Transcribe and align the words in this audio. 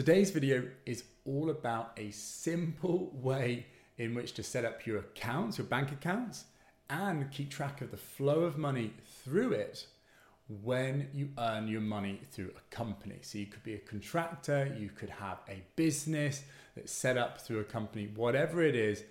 Today's 0.00 0.30
video 0.30 0.66
is 0.86 1.04
all 1.26 1.50
about 1.50 1.92
a 1.98 2.10
simple 2.10 3.12
way 3.12 3.66
in 3.98 4.14
which 4.14 4.32
to 4.32 4.42
set 4.42 4.64
up 4.64 4.86
your 4.86 5.00
accounts, 5.00 5.58
your 5.58 5.66
bank 5.66 5.92
accounts, 5.92 6.44
and 6.88 7.30
keep 7.30 7.50
track 7.50 7.82
of 7.82 7.90
the 7.90 7.98
flow 7.98 8.44
of 8.44 8.56
money 8.56 8.94
through 9.22 9.52
it 9.52 9.86
when 10.62 11.08
you 11.12 11.28
earn 11.38 11.68
your 11.68 11.82
money 11.82 12.18
through 12.30 12.50
a 12.56 12.74
company. 12.74 13.18
So 13.20 13.36
you 13.36 13.44
could 13.44 13.62
be 13.62 13.74
a 13.74 13.78
contractor, 13.78 14.74
you 14.80 14.88
could 14.88 15.10
have 15.10 15.40
a 15.50 15.62
business 15.76 16.44
that's 16.74 16.92
set 16.92 17.18
up 17.18 17.42
through 17.42 17.60
a 17.60 17.64
company, 17.64 18.08
whatever 18.14 18.62
it 18.62 18.74
is. 18.74 19.04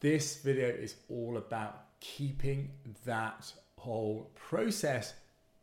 This 0.00 0.38
video 0.38 0.68
is 0.68 0.94
all 1.10 1.36
about 1.36 2.00
keeping 2.00 2.70
that 3.04 3.52
whole 3.76 4.30
process 4.34 5.12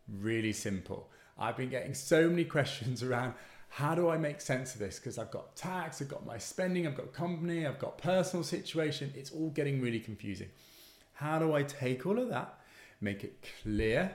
really 0.07 0.54
simple. 0.54 1.09
I've 1.36 1.57
been 1.57 1.70
getting 1.70 1.96
so 1.96 2.30
many 2.30 2.46
questions 2.57 3.02
around 3.02 3.34
how 3.74 3.96
do 3.96 4.10
I 4.10 4.18
make 4.18 4.42
sense 4.42 4.74
of 4.74 4.82
this? 4.82 5.00
Because 5.00 5.18
I've 5.18 5.32
got 5.32 5.56
tax, 5.56 6.02
I've 6.02 6.10
got 6.10 6.25
my 6.25 6.38
spending, 6.38 6.86
I've 6.86 6.98
got 6.98 7.14
company, 7.14 7.66
I've 7.66 7.79
got 7.79 7.98
personal 7.98 8.43
situation. 8.43 9.14
It's 9.16 9.32
all 9.32 9.50
getting 9.50 9.79
really 9.79 10.02
confusing. 10.02 10.50
How 11.14 11.39
do 11.39 11.56
I 11.56 11.64
take 11.64 12.06
all 12.06 12.20
of 12.20 12.28
that, 12.28 12.60
make 13.00 13.24
it 13.24 13.48
clear, 13.64 14.12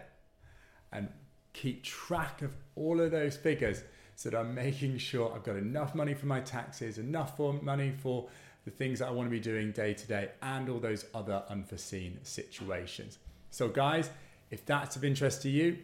and 0.93 1.09
keep 1.55 1.83
track 1.83 2.43
of 2.43 2.51
all 2.75 3.01
of 3.01 3.11
those 3.11 3.35
figures 3.39 3.83
so 4.15 4.29
that 4.29 4.39
I'm 4.39 4.55
making 4.55 4.99
sure 4.99 5.33
I've 5.35 5.43
got 5.43 5.57
enough 5.57 5.95
money 5.95 6.13
for 6.13 6.27
my 6.27 6.41
taxes, 6.41 6.99
enough 6.99 7.39
for 7.39 7.55
money 7.55 7.95
for 7.97 8.29
the 8.67 8.71
things 8.71 8.99
that 8.99 9.09
I 9.09 9.11
want 9.11 9.27
to 9.27 9.31
be 9.31 9.41
doing 9.41 9.73
day 9.73 9.95
to 9.95 10.07
day, 10.07 10.33
and 10.43 10.69
all 10.69 10.81
those 10.81 11.07
other 11.15 11.45
unforeseen 11.49 12.19
situations. 12.25 13.17
So, 13.51 13.69
guys, 13.69 14.11
if 14.51 14.67
that's 14.67 14.97
of 14.97 15.05
interest 15.05 15.41
to 15.43 15.49
you, 15.49 15.79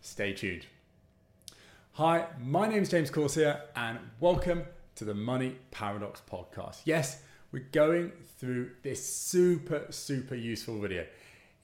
stay 0.00 0.32
tuned. 0.32 0.64
Hi, 1.98 2.26
my 2.40 2.68
name 2.68 2.84
is 2.84 2.90
James 2.90 3.10
Corsia, 3.10 3.62
and 3.74 3.98
welcome 4.20 4.62
to 4.94 5.04
the 5.04 5.14
Money 5.14 5.56
Paradox 5.72 6.22
podcast. 6.30 6.82
Yes, 6.84 7.22
we're 7.50 7.66
going 7.72 8.12
through 8.38 8.70
this 8.84 9.04
super, 9.04 9.84
super 9.90 10.36
useful 10.36 10.78
video. 10.78 11.04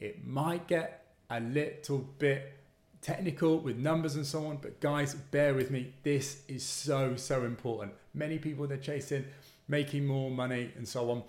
It 0.00 0.26
might 0.26 0.66
get 0.66 1.06
a 1.30 1.38
little 1.38 1.98
bit 2.18 2.52
technical 3.00 3.60
with 3.60 3.76
numbers 3.76 4.16
and 4.16 4.26
so 4.26 4.46
on, 4.46 4.56
but 4.56 4.80
guys, 4.80 5.14
bear 5.14 5.54
with 5.54 5.70
me. 5.70 5.94
This 6.02 6.42
is 6.48 6.64
so, 6.64 7.14
so 7.14 7.44
important. 7.44 7.92
Many 8.12 8.38
people 8.38 8.66
they're 8.66 8.76
chasing 8.78 9.26
making 9.68 10.04
more 10.04 10.32
money 10.32 10.72
and 10.76 10.88
so 10.88 11.12
on. 11.12 11.22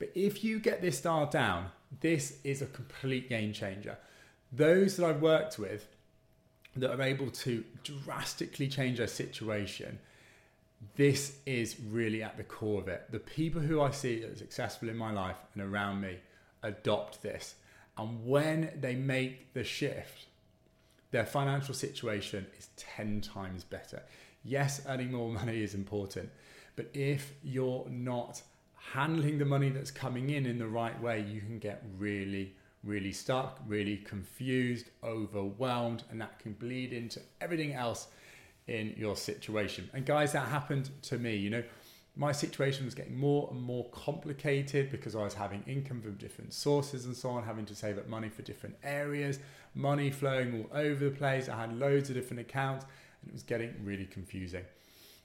But 0.00 0.10
if 0.16 0.42
you 0.42 0.58
get 0.58 0.82
this 0.82 1.00
dialed 1.00 1.30
down, 1.30 1.66
this 2.00 2.40
is 2.42 2.60
a 2.60 2.66
complete 2.66 3.28
game 3.28 3.52
changer. 3.52 3.98
Those 4.50 4.96
that 4.96 5.06
I've 5.06 5.22
worked 5.22 5.60
with, 5.60 5.86
that 6.76 6.90
are 6.90 7.02
able 7.02 7.30
to 7.30 7.64
drastically 7.82 8.68
change 8.68 8.98
their 8.98 9.06
situation, 9.06 9.98
this 10.96 11.38
is 11.46 11.76
really 11.90 12.22
at 12.22 12.36
the 12.36 12.44
core 12.44 12.80
of 12.80 12.88
it. 12.88 13.10
The 13.10 13.18
people 13.18 13.60
who 13.60 13.80
I 13.80 13.90
see 13.90 14.22
as 14.22 14.38
successful 14.38 14.88
in 14.88 14.96
my 14.96 15.12
life 15.12 15.36
and 15.54 15.62
around 15.62 16.00
me 16.00 16.18
adopt 16.62 17.22
this. 17.22 17.54
And 17.96 18.24
when 18.26 18.70
they 18.80 18.94
make 18.94 19.52
the 19.54 19.64
shift, 19.64 20.26
their 21.10 21.26
financial 21.26 21.74
situation 21.74 22.46
is 22.58 22.68
10 22.76 23.22
times 23.22 23.64
better. 23.64 24.02
Yes, 24.44 24.82
earning 24.86 25.12
more 25.12 25.30
money 25.32 25.62
is 25.62 25.74
important, 25.74 26.30
but 26.76 26.88
if 26.94 27.32
you're 27.42 27.86
not 27.88 28.42
handling 28.92 29.38
the 29.38 29.44
money 29.44 29.70
that's 29.70 29.90
coming 29.90 30.30
in 30.30 30.46
in 30.46 30.58
the 30.58 30.68
right 30.68 31.00
way, 31.02 31.20
you 31.20 31.40
can 31.40 31.58
get 31.58 31.82
really 31.98 32.54
really 32.88 33.12
stuck, 33.12 33.60
really 33.66 33.98
confused, 33.98 34.86
overwhelmed, 35.04 36.02
and 36.10 36.20
that 36.20 36.38
can 36.38 36.54
bleed 36.54 36.92
into 36.92 37.20
everything 37.40 37.74
else 37.74 38.08
in 38.66 38.94
your 38.96 39.14
situation. 39.16 39.88
And 39.92 40.04
guys, 40.04 40.32
that 40.32 40.48
happened 40.48 40.90
to 41.02 41.18
me. 41.18 41.36
You 41.36 41.50
know, 41.50 41.62
my 42.16 42.32
situation 42.32 42.84
was 42.84 42.94
getting 42.94 43.16
more 43.16 43.48
and 43.52 43.62
more 43.62 43.84
complicated 43.90 44.90
because 44.90 45.14
I 45.14 45.22
was 45.22 45.34
having 45.34 45.62
income 45.66 46.00
from 46.00 46.14
different 46.14 46.52
sources 46.52 47.04
and 47.04 47.16
so 47.16 47.30
on, 47.30 47.44
having 47.44 47.66
to 47.66 47.74
save 47.74 47.98
up 47.98 48.08
money 48.08 48.28
for 48.28 48.42
different 48.42 48.76
areas, 48.82 49.38
money 49.74 50.10
flowing 50.10 50.66
all 50.72 50.78
over 50.78 51.04
the 51.04 51.16
place. 51.16 51.48
I 51.48 51.60
had 51.60 51.78
loads 51.78 52.08
of 52.08 52.16
different 52.16 52.40
accounts, 52.40 52.86
and 53.22 53.30
it 53.30 53.34
was 53.34 53.42
getting 53.42 53.74
really 53.84 54.06
confusing. 54.06 54.64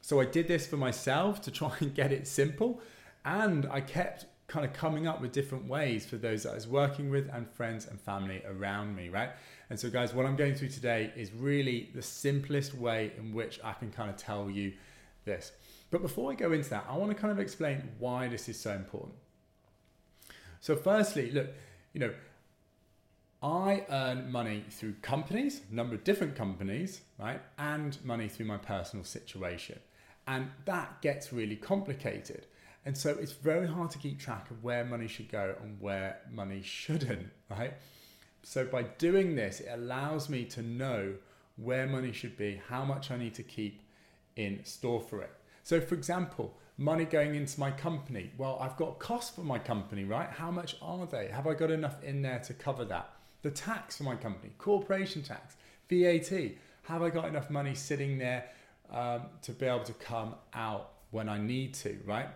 So 0.01 0.19
I 0.19 0.25
did 0.25 0.47
this 0.47 0.67
for 0.67 0.77
myself 0.77 1.41
to 1.43 1.51
try 1.51 1.73
and 1.79 1.95
get 1.95 2.11
it 2.11 2.27
simple, 2.27 2.81
and 3.25 3.65
I 3.71 3.79
kept 3.79 4.25
kind 4.47 4.65
of 4.65 4.73
coming 4.73 5.07
up 5.07 5.21
with 5.21 5.31
different 5.31 5.67
ways 5.67 6.05
for 6.05 6.17
those 6.17 6.43
that 6.43 6.51
I 6.51 6.55
was 6.55 6.67
working 6.67 7.09
with 7.09 7.29
and 7.33 7.49
friends 7.49 7.87
and 7.87 7.99
family 7.99 8.41
around 8.45 8.95
me, 8.95 9.09
right? 9.09 9.29
And 9.69 9.79
so, 9.79 9.89
guys, 9.89 10.13
what 10.13 10.25
I'm 10.25 10.35
going 10.35 10.55
through 10.55 10.69
today 10.69 11.11
is 11.15 11.31
really 11.33 11.89
the 11.95 12.01
simplest 12.01 12.73
way 12.73 13.13
in 13.17 13.33
which 13.33 13.59
I 13.63 13.73
can 13.73 13.91
kind 13.91 14.09
of 14.09 14.17
tell 14.17 14.49
you 14.49 14.73
this. 15.25 15.53
But 15.91 16.01
before 16.01 16.31
I 16.31 16.35
go 16.35 16.51
into 16.51 16.69
that, 16.71 16.85
I 16.89 16.97
want 16.97 17.11
to 17.11 17.15
kind 17.15 17.31
of 17.31 17.39
explain 17.39 17.89
why 17.99 18.27
this 18.27 18.49
is 18.49 18.59
so 18.59 18.73
important. 18.73 19.13
So, 20.59 20.75
firstly, 20.75 21.31
look, 21.31 21.47
you 21.93 21.99
know, 22.01 22.13
I 23.41 23.85
earn 23.89 24.31
money 24.31 24.63
through 24.69 24.93
companies, 25.01 25.61
a 25.71 25.75
number 25.75 25.95
of 25.95 26.03
different 26.03 26.35
companies, 26.35 27.01
right? 27.19 27.41
And 27.57 27.97
money 28.05 28.27
through 28.27 28.45
my 28.45 28.57
personal 28.57 29.03
situation. 29.03 29.79
And 30.27 30.49
that 30.65 31.01
gets 31.01 31.33
really 31.33 31.57
complicated 31.57 32.45
and 32.85 32.97
so 32.97 33.11
it's 33.11 33.31
very 33.31 33.67
hard 33.67 33.91
to 33.91 33.97
keep 33.97 34.19
track 34.19 34.51
of 34.51 34.63
where 34.63 34.83
money 34.83 35.07
should 35.07 35.31
go 35.31 35.55
and 35.61 35.79
where 35.79 36.19
money 36.31 36.61
shouldn't, 36.61 37.29
right? 37.49 37.73
So 38.43 38.65
by 38.65 38.83
doing 38.83 39.35
this, 39.35 39.61
it 39.61 39.69
allows 39.71 40.29
me 40.29 40.43
to 40.45 40.61
know 40.61 41.13
where 41.55 41.87
money 41.87 42.11
should 42.11 42.35
be, 42.35 42.61
how 42.67 42.83
much 42.83 43.09
I 43.09 43.17
need 43.17 43.35
to 43.35 43.43
keep 43.43 43.81
in 44.35 44.63
store 44.65 44.99
for 44.99 45.21
it. 45.21 45.31
So, 45.63 45.79
for 45.79 45.95
example, 45.95 46.57
money 46.77 47.05
going 47.05 47.35
into 47.35 47.59
my 47.59 47.71
company. 47.71 48.31
Well, 48.37 48.57
I've 48.59 48.75
got 48.75 48.99
costs 48.99 49.35
for 49.35 49.41
my 49.43 49.59
company, 49.59 50.03
right? 50.03 50.29
How 50.29 50.51
much 50.51 50.75
are 50.81 51.05
they? 51.05 51.27
Have 51.27 51.47
I 51.47 51.53
got 51.53 51.71
enough 51.71 52.03
in 52.03 52.21
there 52.21 52.39
to 52.39 52.53
cover 52.53 52.83
that? 52.85 53.09
The 53.43 53.51
tax 53.51 53.97
for 53.97 54.03
my 54.03 54.15
company, 54.15 54.51
corporation 54.57 55.21
tax, 55.21 55.55
VAT. 55.89 56.51
Have 56.83 57.01
I 57.01 57.09
got 57.09 57.25
enough 57.25 57.49
money 57.49 57.75
sitting 57.75 58.17
there 58.17 58.45
um, 58.91 59.21
to 59.43 59.51
be 59.51 59.65
able 59.65 59.83
to 59.83 59.93
come 59.93 60.35
out 60.53 60.91
when 61.11 61.29
I 61.29 61.37
need 61.37 61.73
to, 61.75 61.97
right? 62.05 62.27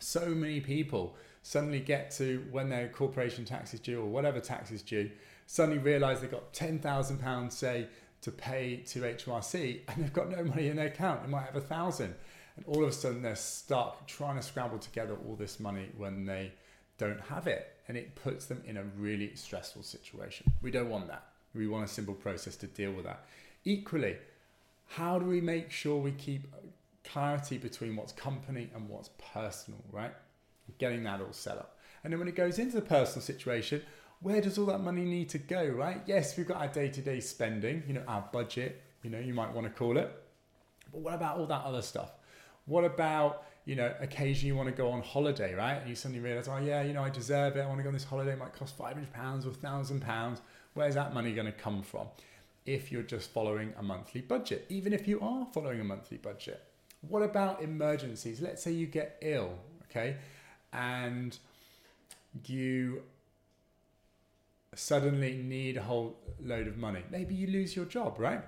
So 0.00 0.26
many 0.26 0.60
people 0.60 1.16
suddenly 1.42 1.80
get 1.80 2.10
to 2.12 2.44
when 2.50 2.68
their 2.68 2.88
corporation 2.88 3.44
tax 3.44 3.72
is 3.72 3.80
due 3.80 4.00
or 4.00 4.06
whatever 4.06 4.40
tax 4.40 4.70
is 4.70 4.82
due, 4.82 5.10
suddenly 5.46 5.78
realize 5.78 6.20
they've 6.20 6.30
got 6.30 6.52
£10,000, 6.52 7.52
say, 7.52 7.86
to 8.22 8.30
pay 8.30 8.76
to 8.76 9.00
HMRC 9.00 9.80
and 9.88 10.02
they've 10.02 10.12
got 10.12 10.30
no 10.30 10.44
money 10.44 10.68
in 10.68 10.76
their 10.76 10.88
account. 10.88 11.22
They 11.22 11.28
might 11.28 11.46
have 11.46 11.56
a 11.56 11.60
thousand. 11.60 12.14
And 12.56 12.64
all 12.66 12.82
of 12.82 12.88
a 12.88 12.92
sudden 12.92 13.22
they're 13.22 13.36
stuck 13.36 14.06
trying 14.06 14.36
to 14.36 14.42
scramble 14.42 14.78
together 14.78 15.16
all 15.26 15.36
this 15.36 15.58
money 15.58 15.88
when 15.96 16.26
they 16.26 16.52
don't 16.98 17.20
have 17.22 17.46
it. 17.46 17.76
And 17.88 17.96
it 17.96 18.14
puts 18.14 18.46
them 18.46 18.62
in 18.66 18.76
a 18.76 18.84
really 18.98 19.34
stressful 19.34 19.82
situation. 19.82 20.52
We 20.62 20.70
don't 20.70 20.90
want 20.90 21.08
that. 21.08 21.24
We 21.54 21.66
want 21.66 21.84
a 21.84 21.88
simple 21.88 22.14
process 22.14 22.56
to 22.56 22.66
deal 22.66 22.92
with 22.92 23.06
that. 23.06 23.24
Equally, 23.64 24.16
how 24.86 25.18
do 25.18 25.26
we 25.26 25.40
make 25.40 25.70
sure 25.70 25.96
we 25.96 26.12
keep 26.12 26.46
clarity 27.12 27.58
between 27.58 27.96
what's 27.96 28.12
company 28.12 28.70
and 28.74 28.88
what's 28.88 29.10
personal, 29.32 29.82
right? 29.92 30.12
Getting 30.78 31.04
that 31.04 31.20
all 31.20 31.32
set 31.32 31.58
up. 31.58 31.78
And 32.04 32.12
then 32.12 32.18
when 32.18 32.28
it 32.28 32.36
goes 32.36 32.58
into 32.58 32.76
the 32.76 32.82
personal 32.82 33.22
situation, 33.22 33.82
where 34.20 34.40
does 34.40 34.58
all 34.58 34.66
that 34.66 34.80
money 34.80 35.04
need 35.04 35.28
to 35.30 35.38
go, 35.38 35.66
right? 35.66 36.00
Yes, 36.06 36.36
we've 36.36 36.46
got 36.46 36.58
our 36.58 36.68
day 36.68 36.88
to 36.88 37.00
day 37.00 37.20
spending, 37.20 37.82
you 37.86 37.94
know, 37.94 38.02
our 38.06 38.28
budget, 38.32 38.82
you 39.02 39.10
know, 39.10 39.18
you 39.18 39.34
might 39.34 39.52
want 39.52 39.66
to 39.66 39.72
call 39.72 39.96
it. 39.96 40.10
But 40.92 41.00
what 41.00 41.14
about 41.14 41.38
all 41.38 41.46
that 41.46 41.64
other 41.64 41.82
stuff? 41.82 42.12
What 42.66 42.84
about, 42.84 43.44
you 43.64 43.76
know, 43.76 43.92
occasionally 44.00 44.48
you 44.48 44.56
want 44.56 44.68
to 44.68 44.74
go 44.74 44.90
on 44.90 45.02
holiday, 45.02 45.54
right? 45.54 45.74
And 45.74 45.88
you 45.88 45.94
suddenly 45.94 46.22
realize, 46.22 46.48
oh, 46.48 46.58
yeah, 46.58 46.82
you 46.82 46.92
know, 46.92 47.02
I 47.02 47.10
deserve 47.10 47.56
it. 47.56 47.60
I 47.60 47.66
want 47.66 47.78
to 47.78 47.82
go 47.82 47.88
on 47.88 47.94
this 47.94 48.04
holiday. 48.04 48.32
It 48.32 48.38
might 48.38 48.52
cost 48.52 48.78
£500 48.78 49.46
or 49.46 49.50
£1,000. 49.50 50.38
Where's 50.74 50.94
that 50.94 51.14
money 51.14 51.32
going 51.32 51.46
to 51.46 51.52
come 51.52 51.82
from? 51.82 52.08
If 52.66 52.92
you're 52.92 53.02
just 53.02 53.30
following 53.30 53.72
a 53.78 53.82
monthly 53.82 54.20
budget, 54.20 54.66
even 54.68 54.92
if 54.92 55.08
you 55.08 55.20
are 55.20 55.46
following 55.52 55.80
a 55.80 55.84
monthly 55.84 56.18
budget. 56.18 56.62
What 57.08 57.22
about 57.22 57.62
emergencies? 57.62 58.40
Let's 58.40 58.62
say 58.62 58.72
you 58.72 58.86
get 58.86 59.16
ill, 59.22 59.54
okay, 59.84 60.16
and 60.72 61.36
you 62.46 63.02
suddenly 64.74 65.36
need 65.36 65.76
a 65.76 65.82
whole 65.82 66.16
load 66.40 66.68
of 66.68 66.76
money. 66.76 67.02
Maybe 67.10 67.34
you 67.34 67.46
lose 67.46 67.74
your 67.74 67.86
job, 67.86 68.18
right? 68.18 68.42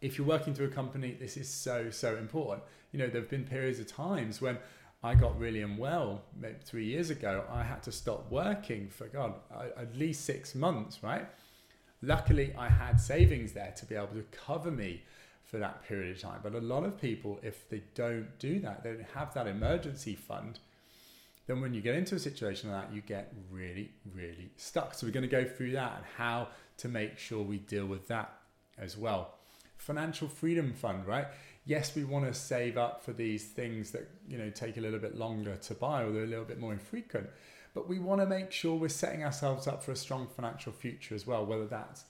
If 0.00 0.18
you're 0.18 0.26
working 0.26 0.54
through 0.54 0.66
a 0.66 0.70
company, 0.70 1.16
this 1.18 1.36
is 1.36 1.48
so, 1.48 1.90
so 1.90 2.16
important. 2.16 2.64
You 2.90 2.98
know, 2.98 3.06
there 3.06 3.20
have 3.20 3.30
been 3.30 3.44
periods 3.44 3.78
of 3.78 3.86
times 3.86 4.40
when 4.40 4.58
I 5.04 5.14
got 5.14 5.38
really 5.38 5.62
unwell, 5.62 6.22
maybe 6.38 6.58
three 6.64 6.86
years 6.86 7.10
ago. 7.10 7.44
I 7.50 7.62
had 7.62 7.82
to 7.84 7.92
stop 7.92 8.30
working 8.30 8.88
for, 8.88 9.06
God, 9.06 9.34
at 9.76 9.96
least 9.96 10.24
six 10.24 10.54
months, 10.54 11.02
right? 11.02 11.26
Luckily, 12.02 12.52
I 12.58 12.68
had 12.68 13.00
savings 13.00 13.52
there 13.52 13.72
to 13.76 13.86
be 13.86 13.94
able 13.94 14.08
to 14.08 14.24
cover 14.32 14.70
me 14.70 15.02
for 15.44 15.58
that 15.58 15.86
period 15.86 16.16
of 16.16 16.22
time. 16.22 16.40
But 16.42 16.54
a 16.54 16.60
lot 16.60 16.84
of 16.84 17.00
people, 17.00 17.38
if 17.42 17.68
they 17.68 17.82
don't 17.94 18.38
do 18.38 18.58
that, 18.60 18.82
they 18.82 18.90
don't 18.92 19.06
have 19.14 19.34
that 19.34 19.46
emergency 19.46 20.14
fund, 20.14 20.58
then 21.46 21.60
when 21.60 21.74
you 21.74 21.80
get 21.80 21.94
into 21.94 22.14
a 22.14 22.18
situation 22.18 22.70
like 22.70 22.88
that, 22.88 22.94
you 22.94 23.02
get 23.02 23.32
really, 23.50 23.90
really 24.14 24.50
stuck. 24.56 24.94
So 24.94 25.06
we're 25.06 25.12
going 25.12 25.28
to 25.28 25.28
go 25.28 25.44
through 25.44 25.72
that 25.72 25.94
and 25.96 26.04
how 26.16 26.48
to 26.78 26.88
make 26.88 27.18
sure 27.18 27.42
we 27.42 27.58
deal 27.58 27.86
with 27.86 28.08
that 28.08 28.32
as 28.78 28.96
well. 28.96 29.34
Financial 29.76 30.28
freedom 30.28 30.72
fund, 30.72 31.06
right? 31.06 31.26
Yes, 31.64 31.94
we 31.94 32.04
want 32.04 32.26
to 32.26 32.34
save 32.34 32.76
up 32.78 33.04
for 33.04 33.12
these 33.12 33.44
things 33.44 33.90
that 33.92 34.08
you 34.28 34.38
know 34.38 34.50
take 34.50 34.76
a 34.76 34.80
little 34.80 34.98
bit 34.98 35.16
longer 35.16 35.56
to 35.56 35.74
buy 35.74 36.02
or 36.02 36.10
they're 36.10 36.24
a 36.24 36.26
little 36.26 36.44
bit 36.44 36.58
more 36.58 36.72
infrequent, 36.72 37.28
but 37.74 37.88
we 37.88 37.98
want 37.98 38.20
to 38.20 38.26
make 38.26 38.52
sure 38.52 38.74
we're 38.76 38.88
setting 38.88 39.24
ourselves 39.24 39.66
up 39.66 39.82
for 39.82 39.92
a 39.92 39.96
strong 39.96 40.26
financial 40.26 40.72
future 40.72 41.14
as 41.14 41.26
well, 41.26 41.44
whether 41.46 41.66
that's 41.66 42.04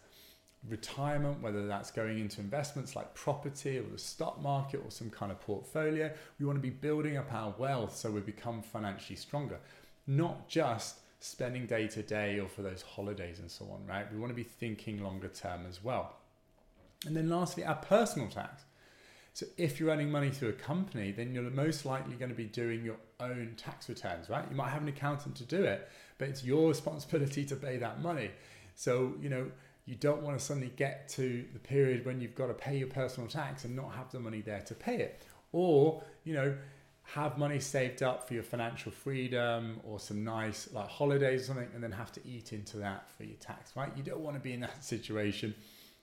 retirement, 0.69 1.43
whether 1.43 1.67
that's 1.67 1.91
going 1.91 2.19
into 2.19 2.41
investments 2.41 2.95
like 2.95 3.13
property 3.15 3.79
or 3.79 3.83
the 3.83 3.99
stock 3.99 4.41
market 4.41 4.81
or 4.85 4.91
some 4.91 5.11
kind 5.11 5.33
of 5.33 5.41
portfolio. 5.41 6.13
We 6.39 6.47
want 6.47 6.57
to 6.57 6.63
be 6.63 6.71
building 6.71 7.17
up 7.17 7.33
our 7.33 7.55
wealth 7.59 7.97
so 7.97 8.11
we 8.11 8.21
become 8.21 8.63
financially 8.63 9.17
stronger, 9.17 9.59
not 10.07 10.49
just 10.49 10.99
spending 11.19 11.67
day 11.67 11.87
to 11.89 12.03
day 12.03 12.39
or 12.39 12.49
for 12.49 12.63
those 12.63 12.83
holidays 12.83 13.39
and 13.39 13.51
so 13.51 13.67
on, 13.73 13.87
right? 13.87 14.13
We 14.13 14.19
want 14.19 14.31
to 14.31 14.37
be 14.37 14.43
thinking 14.43 15.03
longer 15.03 15.29
term 15.29 15.67
as 15.69 15.83
well. 15.83 16.17
And 17.07 17.17
then 17.17 17.29
lastly, 17.29 17.65
our 17.65 17.77
personal 17.77 18.29
tax. 18.29 18.63
So 19.35 19.47
if 19.57 19.81
you're 19.81 19.91
earning 19.91 20.11
money 20.11 20.31
through 20.31 20.51
a 20.51 20.55
company, 20.55 21.11
then 21.11 21.33
you're 21.33 21.43
most 21.45 21.87
likely 21.87 22.17
going 22.17 22.29
to 22.29 22.35
be 22.35 22.45
doing 22.45 22.85
your 22.85 22.97
own 23.19 23.55
tax 23.57 23.89
returns, 23.89 24.29
right? 24.29 24.45
You 24.49 24.57
might 24.57 24.71
have 24.71 24.83
an 24.83 24.89
accountant 24.89 25.37
to 25.37 25.45
do 25.45 25.65
it, 25.65 25.89
but 26.19 26.29
it's 26.29 26.45
your 26.45 26.69
responsibility 26.69 27.45
to 27.47 27.57
pay 27.57 27.79
that 27.79 28.03
money. 28.03 28.31
So, 28.75 29.15
you 29.21 29.31
know, 29.31 29.51
you 29.85 29.97
don't 29.97 30.23
want 30.23 30.39
to 30.39 30.45
suddenly 30.45 30.73
get 30.77 31.09
to 31.11 31.45
the 31.53 31.59
period 31.59 32.07
when 32.07 32.21
you've 32.21 32.35
got 32.35 32.47
to 32.47 32.55
pay 32.55 32.79
your 32.79 32.89
personal 32.89 33.29
tax 33.29 33.65
and 33.65 33.75
not 33.75 33.93
have 33.95 34.11
the 34.13 34.21
money 34.21 34.41
there 34.41 34.61
to 34.61 34.75
pay 34.75 34.97
it. 34.97 35.25
Or, 35.53 36.03
you 36.25 36.35
know, 36.35 36.55
have 37.03 37.37
money 37.37 37.59
saved 37.59 38.03
up 38.03 38.27
for 38.27 38.35
your 38.35 38.45
financial 38.45 38.93
freedom 38.93 39.81
or 39.85 39.99
some 39.99 40.23
nice 40.23 40.73
like 40.73 40.89
holidays 40.89 41.43
or 41.43 41.47
something 41.47 41.69
and 41.75 41.83
then 41.83 41.93
have 41.93 42.13
to 42.13 42.21
eat 42.27 42.53
into 42.53 42.77
that 42.79 43.09
for 43.17 43.25
your 43.25 43.37
tax, 43.37 43.77
right? 43.77 43.91
You 43.97 44.03
don't 44.03 44.21
want 44.21 44.37
to 44.37 44.41
be 44.41 44.53
in 44.53 44.61
that 44.61 44.85
situation, 44.85 45.55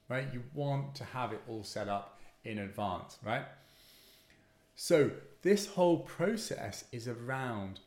right? 0.10 0.28
You 0.34 0.44
want 0.54 0.96
to 0.96 1.06
have 1.06 1.32
it 1.32 1.42
all 1.48 1.64
set 1.64 1.88
up 1.88 2.20
in 2.44 2.60
advance, 2.60 3.18
right? 3.26 3.46
So, 4.76 5.12
this 5.42 5.68
whole 5.68 6.00
process 6.00 6.84
is 6.92 7.08
around 7.08 7.80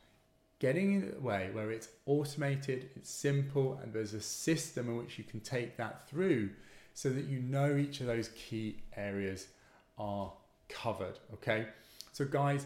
getting 0.63 0.93
in 0.93 1.13
a 1.17 1.19
way 1.19 1.49
where 1.51 1.71
it's 1.71 1.89
automated, 2.05 2.89
it's 2.95 3.09
simple, 3.09 3.77
and 3.83 3.91
there's 3.91 4.13
a 4.13 4.21
system 4.21 4.87
in 4.87 4.95
which 4.95 5.17
you 5.17 5.23
can 5.25 5.41
take 5.41 5.75
that 5.75 6.07
through 6.07 6.49
so 6.93 7.09
that 7.09 7.25
you 7.25 7.39
know 7.39 7.75
each 7.75 7.99
of 7.99 8.07
those 8.07 8.29
key 8.29 8.77
areas 8.95 9.47
are 9.97 10.31
covered. 10.69 11.19
Okay, 11.33 11.67
so 12.13 12.23
guys, 12.23 12.65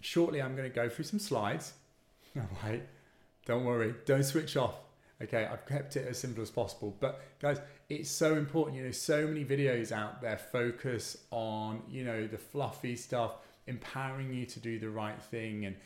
shortly 0.00 0.42
I'm 0.42 0.56
going 0.56 0.68
to 0.68 0.74
go 0.74 0.88
through 0.88 1.04
some 1.04 1.20
slides. 1.20 1.72
All 2.36 2.42
right, 2.64 2.82
don't 3.46 3.64
worry, 3.64 3.94
don't 4.04 4.24
switch 4.24 4.56
off. 4.56 4.74
Okay, 5.22 5.46
I've 5.46 5.66
kept 5.66 5.94
it 5.96 6.08
as 6.08 6.18
simple 6.18 6.42
as 6.42 6.50
possible. 6.50 6.96
But 6.98 7.20
guys, 7.40 7.60
it's 7.88 8.10
so 8.10 8.34
important. 8.34 8.76
You 8.76 8.86
know, 8.86 8.90
so 8.90 9.24
many 9.24 9.44
videos 9.44 9.92
out 9.92 10.20
there 10.20 10.36
focus 10.36 11.16
on, 11.30 11.80
you 11.88 12.02
know, 12.02 12.26
the 12.26 12.38
fluffy 12.38 12.96
stuff, 12.96 13.36
empowering 13.68 14.34
you 14.34 14.46
to 14.46 14.58
do 14.58 14.80
the 14.80 14.90
right 14.90 15.20
thing 15.22 15.64
and 15.64 15.76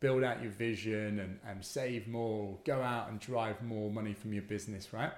build 0.00 0.22
out 0.22 0.42
your 0.42 0.52
vision 0.52 1.20
and, 1.20 1.38
and 1.46 1.64
save 1.64 2.06
more, 2.06 2.58
go 2.64 2.82
out 2.82 3.08
and 3.08 3.18
drive 3.18 3.62
more 3.62 3.90
money 3.90 4.12
from 4.12 4.32
your 4.32 4.42
business, 4.42 4.92
right? 4.92 5.12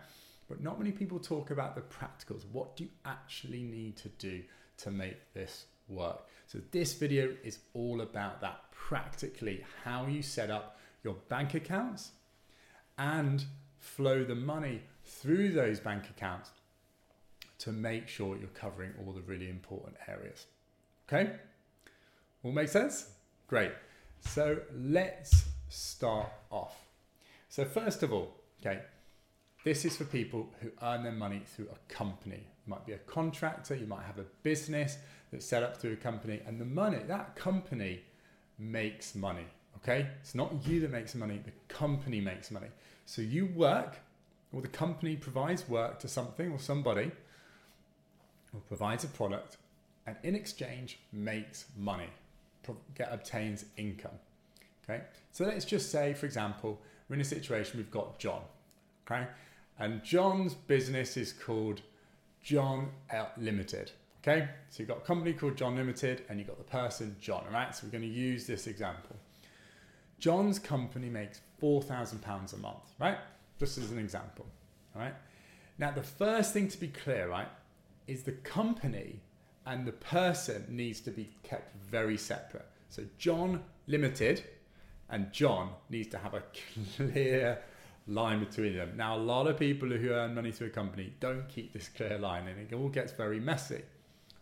But 0.49 0.63
not 0.63 0.79
many 0.79 0.93
people 0.93 1.19
talk 1.19 1.51
about 1.51 1.75
the 1.75 1.83
practicals. 1.83 2.45
What 2.53 2.77
do 2.77 2.85
you 2.85 2.91
actually 3.05 3.63
need 3.63 3.97
to 3.99 4.09
do 4.09 4.43
to 4.79 4.91
make 4.91 5.33
this 5.35 5.67
work? 5.89 6.27
So, 6.47 6.61
this 6.71 6.95
video 6.95 7.35
is 7.45 7.59
all 7.75 8.01
about 8.01 8.41
that 8.41 8.71
practically 8.71 9.65
how 9.85 10.07
you 10.07 10.23
set 10.23 10.51
up 10.51 10.79
your 11.05 11.15
bank 11.29 11.55
accounts 11.55 12.13
and 12.97 13.45
flow 13.79 14.25
the 14.25 14.35
money 14.35 14.83
through 15.05 15.53
those 15.53 15.81
bank 15.81 16.05
accounts 16.09 16.51
to 17.59 17.73
make 17.73 18.09
sure 18.09 18.37
you're 18.37 18.49
covering 18.49 18.93
all 19.05 19.13
the 19.13 19.21
really 19.23 19.51
important 19.51 19.97
areas. 20.07 20.47
Okay? 21.07 21.33
All 22.43 22.53
make 22.53 22.69
sense? 22.69 23.11
Great. 23.49 23.73
So 24.21 24.59
let's 24.75 25.45
start 25.69 26.31
off. 26.51 26.77
So, 27.49 27.65
first 27.65 28.03
of 28.03 28.13
all, 28.13 28.35
okay, 28.61 28.81
this 29.65 29.85
is 29.85 29.97
for 29.97 30.05
people 30.05 30.49
who 30.61 30.71
earn 30.83 31.03
their 31.03 31.13
money 31.13 31.43
through 31.45 31.69
a 31.73 31.93
company. 31.93 32.47
You 32.67 32.71
might 32.71 32.87
be 32.87 32.93
a 32.93 32.99
contractor, 32.99 33.75
you 33.75 33.87
might 33.87 34.05
have 34.05 34.19
a 34.19 34.27
business 34.43 34.99
that's 35.33 35.47
set 35.47 35.63
up 35.63 35.77
through 35.77 35.93
a 35.93 35.97
company, 35.97 36.41
and 36.47 36.61
the 36.61 36.65
money, 36.65 36.99
that 37.07 37.37
company 37.37 38.03
makes 38.59 39.15
money. 39.15 39.47
Okay, 39.77 40.09
it's 40.21 40.35
not 40.35 40.53
you 40.67 40.81
that 40.81 40.91
makes 40.91 41.15
money, 41.15 41.41
the 41.45 41.53
company 41.73 42.21
makes 42.21 42.51
money. 42.51 42.69
So 43.07 43.23
you 43.23 43.47
work, 43.47 43.99
or 44.53 44.61
the 44.61 44.69
company 44.69 45.17
provides 45.17 45.69
work 45.69 45.99
to 46.01 46.09
something 46.09 46.51
or 46.53 46.59
somebody, 46.59 47.11
or 48.53 48.61
provides 48.67 49.05
a 49.05 49.09
product, 49.09 49.57
and 50.07 50.17
in 50.23 50.35
exchange 50.35 50.99
makes 51.13 51.67
money 51.77 52.09
get 52.95 53.13
obtains 53.13 53.65
income. 53.77 54.19
Okay, 54.85 55.03
so 55.33 55.45
let's 55.45 55.65
just 55.65 55.91
say, 55.91 56.15
for 56.15 56.27
example, 56.27 56.81
we're 57.09 57.15
in 57.17 57.21
a 57.21 57.25
situation 57.25 57.79
we've 57.79 57.91
got 57.91 58.19
John. 58.19 58.43
Okay, 59.11 59.27
and 59.79 60.03
John's 60.03 60.55
business 60.55 61.17
is 61.17 61.33
called 61.33 61.83
John 62.43 62.91
Limited. 63.37 63.93
Okay, 64.23 64.49
so 64.71 64.81
you've 64.81 64.89
got 64.89 64.99
a 64.99 65.03
company 65.03 65.33
called 65.33 65.57
John 65.57 65.77
Limited, 65.77 66.25
and 66.29 66.39
you've 66.39 66.49
got 66.49 66.59
the 66.59 66.65
person 66.65 67.17
John. 67.21 67.45
All 67.47 67.53
right, 67.53 67.75
so 67.75 67.87
we're 67.87 67.93
going 67.93 68.03
to 68.03 68.09
use 68.09 68.47
this 68.47 68.67
example. 68.67 69.17
John's 70.19 70.59
company 70.59 71.09
makes 71.09 71.41
four 71.59 71.81
thousand 71.83 72.21
pounds 72.23 72.53
a 72.53 72.57
month. 72.57 72.93
Right, 72.99 73.19
just 73.59 73.79
as 73.79 73.91
an 73.91 73.99
example. 73.99 74.47
All 74.95 75.03
right. 75.03 75.15
Now, 75.79 75.93
the 75.93 76.03
first 76.03 76.53
thing 76.53 76.67
to 76.69 76.79
be 76.79 76.89
clear, 76.89 77.29
right, 77.29 77.47
is 78.09 78.25
the 78.25 78.33
company 78.33 79.21
and 79.69 79.87
the 79.87 79.93
person 79.93 80.65
needs 80.71 81.01
to 81.01 81.11
be 81.11 81.29
kept 81.43 81.77
very 81.77 82.17
separate. 82.17 82.67
So 82.89 83.03
John 83.19 83.63
Limited 83.87 84.43
and 85.11 85.31
John 85.31 85.71
needs 85.91 86.09
to 86.09 86.19
have 86.19 86.33
a 86.33 86.43
clear 86.97 87.59
line 88.07 88.41
between 88.41 88.75
them. 88.75 88.95
Now, 88.97 89.17
a 89.17 89.19
lot 89.19 89.47
of 89.47 89.59
people 89.59 89.91
who 89.91 90.09
earn 90.09 90.35
money 90.35 90.53
through 90.53 90.69
a 90.69 90.71
company 90.71 91.13
don't 91.21 91.47
keep 91.49 91.75
this 91.75 91.89
clear 91.89 92.19
line 92.19 92.49
and 92.49 92.59
it 92.59 92.75
all 92.75 92.89
gets 92.89 93.13
very 93.13 93.39
messy. 93.39 93.83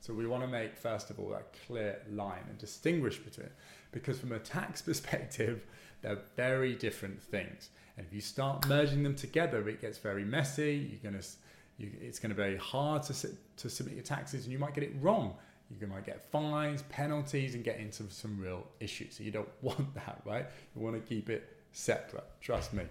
So 0.00 0.14
we 0.14 0.28
want 0.28 0.44
to 0.44 0.48
make, 0.48 0.76
first 0.76 1.10
of 1.10 1.18
all, 1.18 1.32
a 1.32 1.42
clear 1.66 2.00
line 2.08 2.44
and 2.48 2.56
distinguish 2.58 3.18
between 3.18 3.46
it. 3.46 3.56
Because 3.90 4.20
from 4.20 4.30
a 4.30 4.38
tax 4.38 4.80
perspective, 4.90 5.66
they're 6.02 6.20
very 6.36 6.76
different 6.76 7.20
things. 7.20 7.70
And 7.96 8.06
if 8.06 8.12
you 8.12 8.20
start 8.20 8.68
merging 8.68 9.02
them 9.02 9.16
together, 9.16 9.68
it 9.68 9.80
gets 9.80 9.98
very 9.98 10.24
messy. 10.24 10.88
You're 10.88 11.10
going 11.10 11.20
to 11.20 11.28
you, 11.78 11.90
it's 12.00 12.18
going 12.18 12.34
to 12.34 12.42
be 12.42 12.56
hard 12.56 13.02
to, 13.04 13.28
to 13.56 13.70
submit 13.70 13.94
your 13.94 14.04
taxes 14.04 14.44
and 14.44 14.52
you 14.52 14.58
might 14.58 14.74
get 14.74 14.84
it 14.84 14.94
wrong. 15.00 15.34
You 15.80 15.86
might 15.88 16.06
get 16.06 16.24
fines, 16.30 16.82
penalties, 16.90 17.54
and 17.54 17.64
get 17.64 17.78
into 17.78 18.04
some 18.08 18.38
real 18.40 18.66
issues. 18.78 19.16
So 19.16 19.24
you 19.24 19.32
don't 19.32 19.48
want 19.62 19.94
that, 19.94 20.22
right? 20.24 20.46
You 20.74 20.82
want 20.82 20.94
to 20.94 21.00
keep 21.00 21.28
it 21.28 21.56
separate. 21.72 22.24
Trust 22.40 22.72
me. 22.72 22.84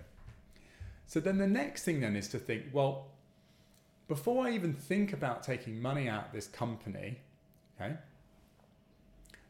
So 1.07 1.19
then 1.19 1.37
the 1.37 1.47
next 1.47 1.83
thing 1.83 2.01
then 2.01 2.15
is 2.15 2.27
to 2.29 2.39
think, 2.39 2.63
well, 2.73 3.07
before 4.07 4.45
I 4.45 4.51
even 4.51 4.73
think 4.73 5.13
about 5.13 5.43
taking 5.43 5.81
money 5.81 6.09
out 6.09 6.27
of 6.27 6.31
this 6.33 6.47
company, 6.47 7.19
okay, 7.79 7.95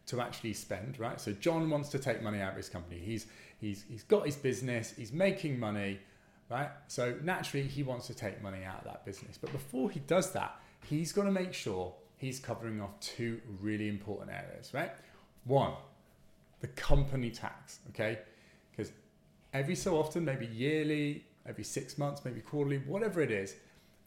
to 0.08 0.22
actually 0.22 0.54
spend, 0.54 1.00
right? 1.00 1.20
So 1.20 1.32
John 1.34 1.70
wants 1.70 1.90
to 1.90 2.00
take 2.00 2.22
money 2.22 2.40
out 2.40 2.52
of 2.52 2.58
his 2.58 2.70
company. 2.70 3.00
He's 3.04 3.26
he's 3.60 3.84
he's 3.90 4.04
got 4.04 4.26
his 4.26 4.36
business, 4.36 4.94
he's 4.96 5.12
making 5.12 5.60
money 5.60 6.00
right? 6.50 6.70
So 6.88 7.16
naturally, 7.24 7.68
he 7.68 7.84
wants 7.84 8.08
to 8.08 8.14
take 8.14 8.42
money 8.42 8.64
out 8.64 8.80
of 8.80 8.84
that 8.86 9.06
business. 9.06 9.38
But 9.38 9.52
before 9.52 9.90
he 9.90 10.00
does 10.02 10.32
that, 10.34 10.60
he's 10.86 11.12
got 11.12 11.24
to 11.24 11.32
make 11.32 11.54
sure 11.54 11.94
he's 12.18 12.40
covering 12.40 12.82
off 12.82 13.00
two 13.00 13.42
really 13.62 13.90
important 13.90 14.32
areas, 14.32 14.74
right? 14.74 14.92
One, 15.46 15.74
the 16.62 16.68
company 16.68 17.32
tax, 17.32 17.80
okay? 17.90 18.20
Because 18.72 18.92
every 19.54 19.76
so 19.76 19.98
often, 19.98 20.26
maybe 20.26 20.46
yearly, 20.48 21.26
every 21.48 21.64
six 21.64 21.98
months, 21.98 22.24
maybe 22.26 22.42
quarterly, 22.42 22.78
whatever 22.80 23.22
it 23.22 23.32
is, 23.32 23.56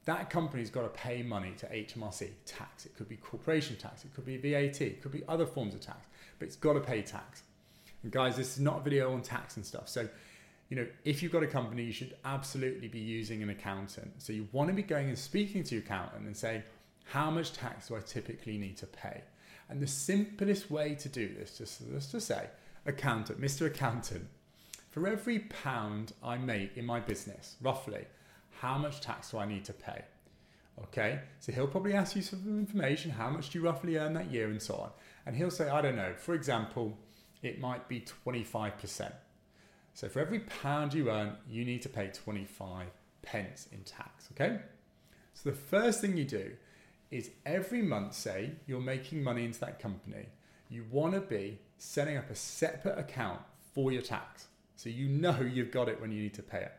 that 0.05 0.31
company's 0.31 0.71
got 0.71 0.83
to 0.83 0.89
pay 0.89 1.23
money 1.23 1.53
to 1.59 1.67
HMRC 1.67 2.31
tax. 2.47 2.87
It 2.87 2.97
could 2.97 3.09
be 3.09 3.17
corporation 3.17 3.77
tax, 3.77 4.05
it 4.05 4.15
could 4.15 4.25
be 4.25 4.39
VAT, 4.39 4.81
it 4.81 5.03
could 5.03 5.13
be 5.13 5.23
other 5.29 5.45
forms 5.45 5.75
of 5.75 5.81
tax, 5.81 6.07
but 6.39 6.47
it's 6.47 6.57
got 6.57 6.75
to 6.75 6.81
pay 6.81 7.03
tax. 7.03 7.43
And 8.03 8.11
guys, 8.11 8.37
this 8.37 8.55
is 8.55 8.61
not 8.61 8.79
a 8.79 8.83
video 8.83 9.13
on 9.13 9.23
tax 9.23 9.57
and 9.57 9.67
stuff. 9.67 9.89
So 9.89 10.09
you 10.69 10.77
know, 10.77 10.87
if 11.05 11.23
you've 11.23 11.33
got 11.33 11.43
a 11.43 11.47
company, 11.47 11.83
you 11.85 11.93
should 11.93 12.15
absolutely 12.25 12.89
be 12.89 12.99
using 12.99 13.43
an 13.43 13.51
accountant. 13.51 14.13
So 14.19 14.33
you 14.33 14.49
want 14.53 14.69
to 14.69 14.75
be 14.75 14.83
going 14.83 15.09
and 15.09 15.19
speaking 15.19 15.65
to 15.65 15.75
your 15.75 15.85
accountant 15.85 16.27
and 16.27 16.37
saying, 16.37 16.63
how 17.05 17.31
much 17.31 17.53
tax 17.53 17.89
do 17.89 17.97
I 17.97 18.01
typically 18.01 18.59
need 18.59 18.77
to 18.79 18.87
pay? 18.87 19.23
And 19.71 19.81
the 19.81 19.87
simplest 19.87 20.71
way 20.71 20.95
to 20.97 21.09
do 21.09 21.29
this, 21.29 21.59
just, 21.59 21.89
just 21.91 22.11
to 22.11 22.21
say, 22.21 22.49
accountant, 22.87 23.41
Mr. 23.41 23.67
Accountant, 23.67 24.27
for 24.91 25.07
every 25.07 25.41
pound 25.41 26.13
I 26.23 26.37
make 26.37 26.77
in 26.77 26.85
my 26.85 27.01
business, 27.01 27.57
roughly, 27.63 28.05
how 28.61 28.77
much 28.77 29.01
tax 29.01 29.31
do 29.31 29.39
I 29.39 29.47
need 29.47 29.65
to 29.67 29.73
pay? 29.73 30.03
Okay, 30.85 31.21
so 31.41 31.51
he'll 31.51 31.67
probably 31.67 31.95
ask 31.95 32.15
you 32.15 32.23
some 32.23 32.59
information, 32.59 33.11
how 33.11 33.31
much 33.31 33.51
do 33.51 33.59
you 33.59 33.65
roughly 33.65 33.97
earn 33.97 34.15
that 34.15 34.31
year, 34.31 34.49
and 34.49 34.63
so 34.63 34.75
on. 34.75 34.91
And 35.27 35.35
he'll 35.35 35.51
say, 35.51 35.69
I 35.69 35.83
don't 35.83 35.97
know, 35.97 36.15
for 36.17 36.35
example, 36.35 36.97
it 37.43 37.61
might 37.61 37.89
be 37.89 38.05
25%. 38.27 39.13
So 39.99 40.09
for 40.09 40.21
every 40.21 40.39
pound 40.39 40.95
you 40.95 41.11
earn, 41.11 41.33
you 41.51 41.65
need 41.65 41.83
to 41.83 41.89
pay 41.89 42.07
25 42.07 42.87
pence 43.23 43.67
in 43.73 43.81
tax, 43.81 44.29
okay? 44.31 44.61
So 45.35 45.51
the 45.51 45.57
first 45.57 46.01
thing 46.01 46.17
you 46.17 46.25
do 46.25 46.53
is 47.11 47.31
every 47.45 47.83
month, 47.83 48.15
say 48.15 48.53
you're 48.69 48.81
making 48.81 49.25
money 49.25 49.45
into 49.45 49.59
that 49.59 49.81
company, 49.81 50.27
you 50.69 50.85
want 50.89 51.15
to 51.15 51.21
be 51.21 51.59
setting 51.79 52.17
up 52.17 52.31
a 52.31 52.37
separate 52.37 52.97
account 52.97 53.41
for 53.75 53.91
your 53.91 54.03
tax. 54.03 54.47
So 54.77 54.89
you 54.89 55.09
know 55.09 55.41
you've 55.41 55.73
got 55.73 55.89
it 55.89 56.01
when 56.01 56.13
you 56.13 56.23
need 56.23 56.35
to 56.35 56.45
pay 56.45 56.61
it. 56.61 56.75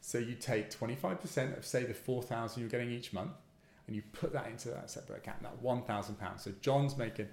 So 0.00 0.18
you 0.18 0.34
take 0.34 0.76
25% 0.76 1.56
of 1.56 1.64
say 1.64 1.84
the 1.84 1.94
4,000 1.94 2.60
you're 2.60 2.68
getting 2.68 2.90
each 2.90 3.12
month 3.12 3.34
and 3.86 3.94
you 3.94 4.02
put 4.12 4.32
that 4.32 4.48
into 4.48 4.70
that 4.70 4.90
separate 4.90 5.18
account, 5.18 5.44
that 5.44 5.62
1,000 5.62 6.18
pounds. 6.18 6.42
So 6.42 6.50
John's 6.60 6.98
making 6.98 7.28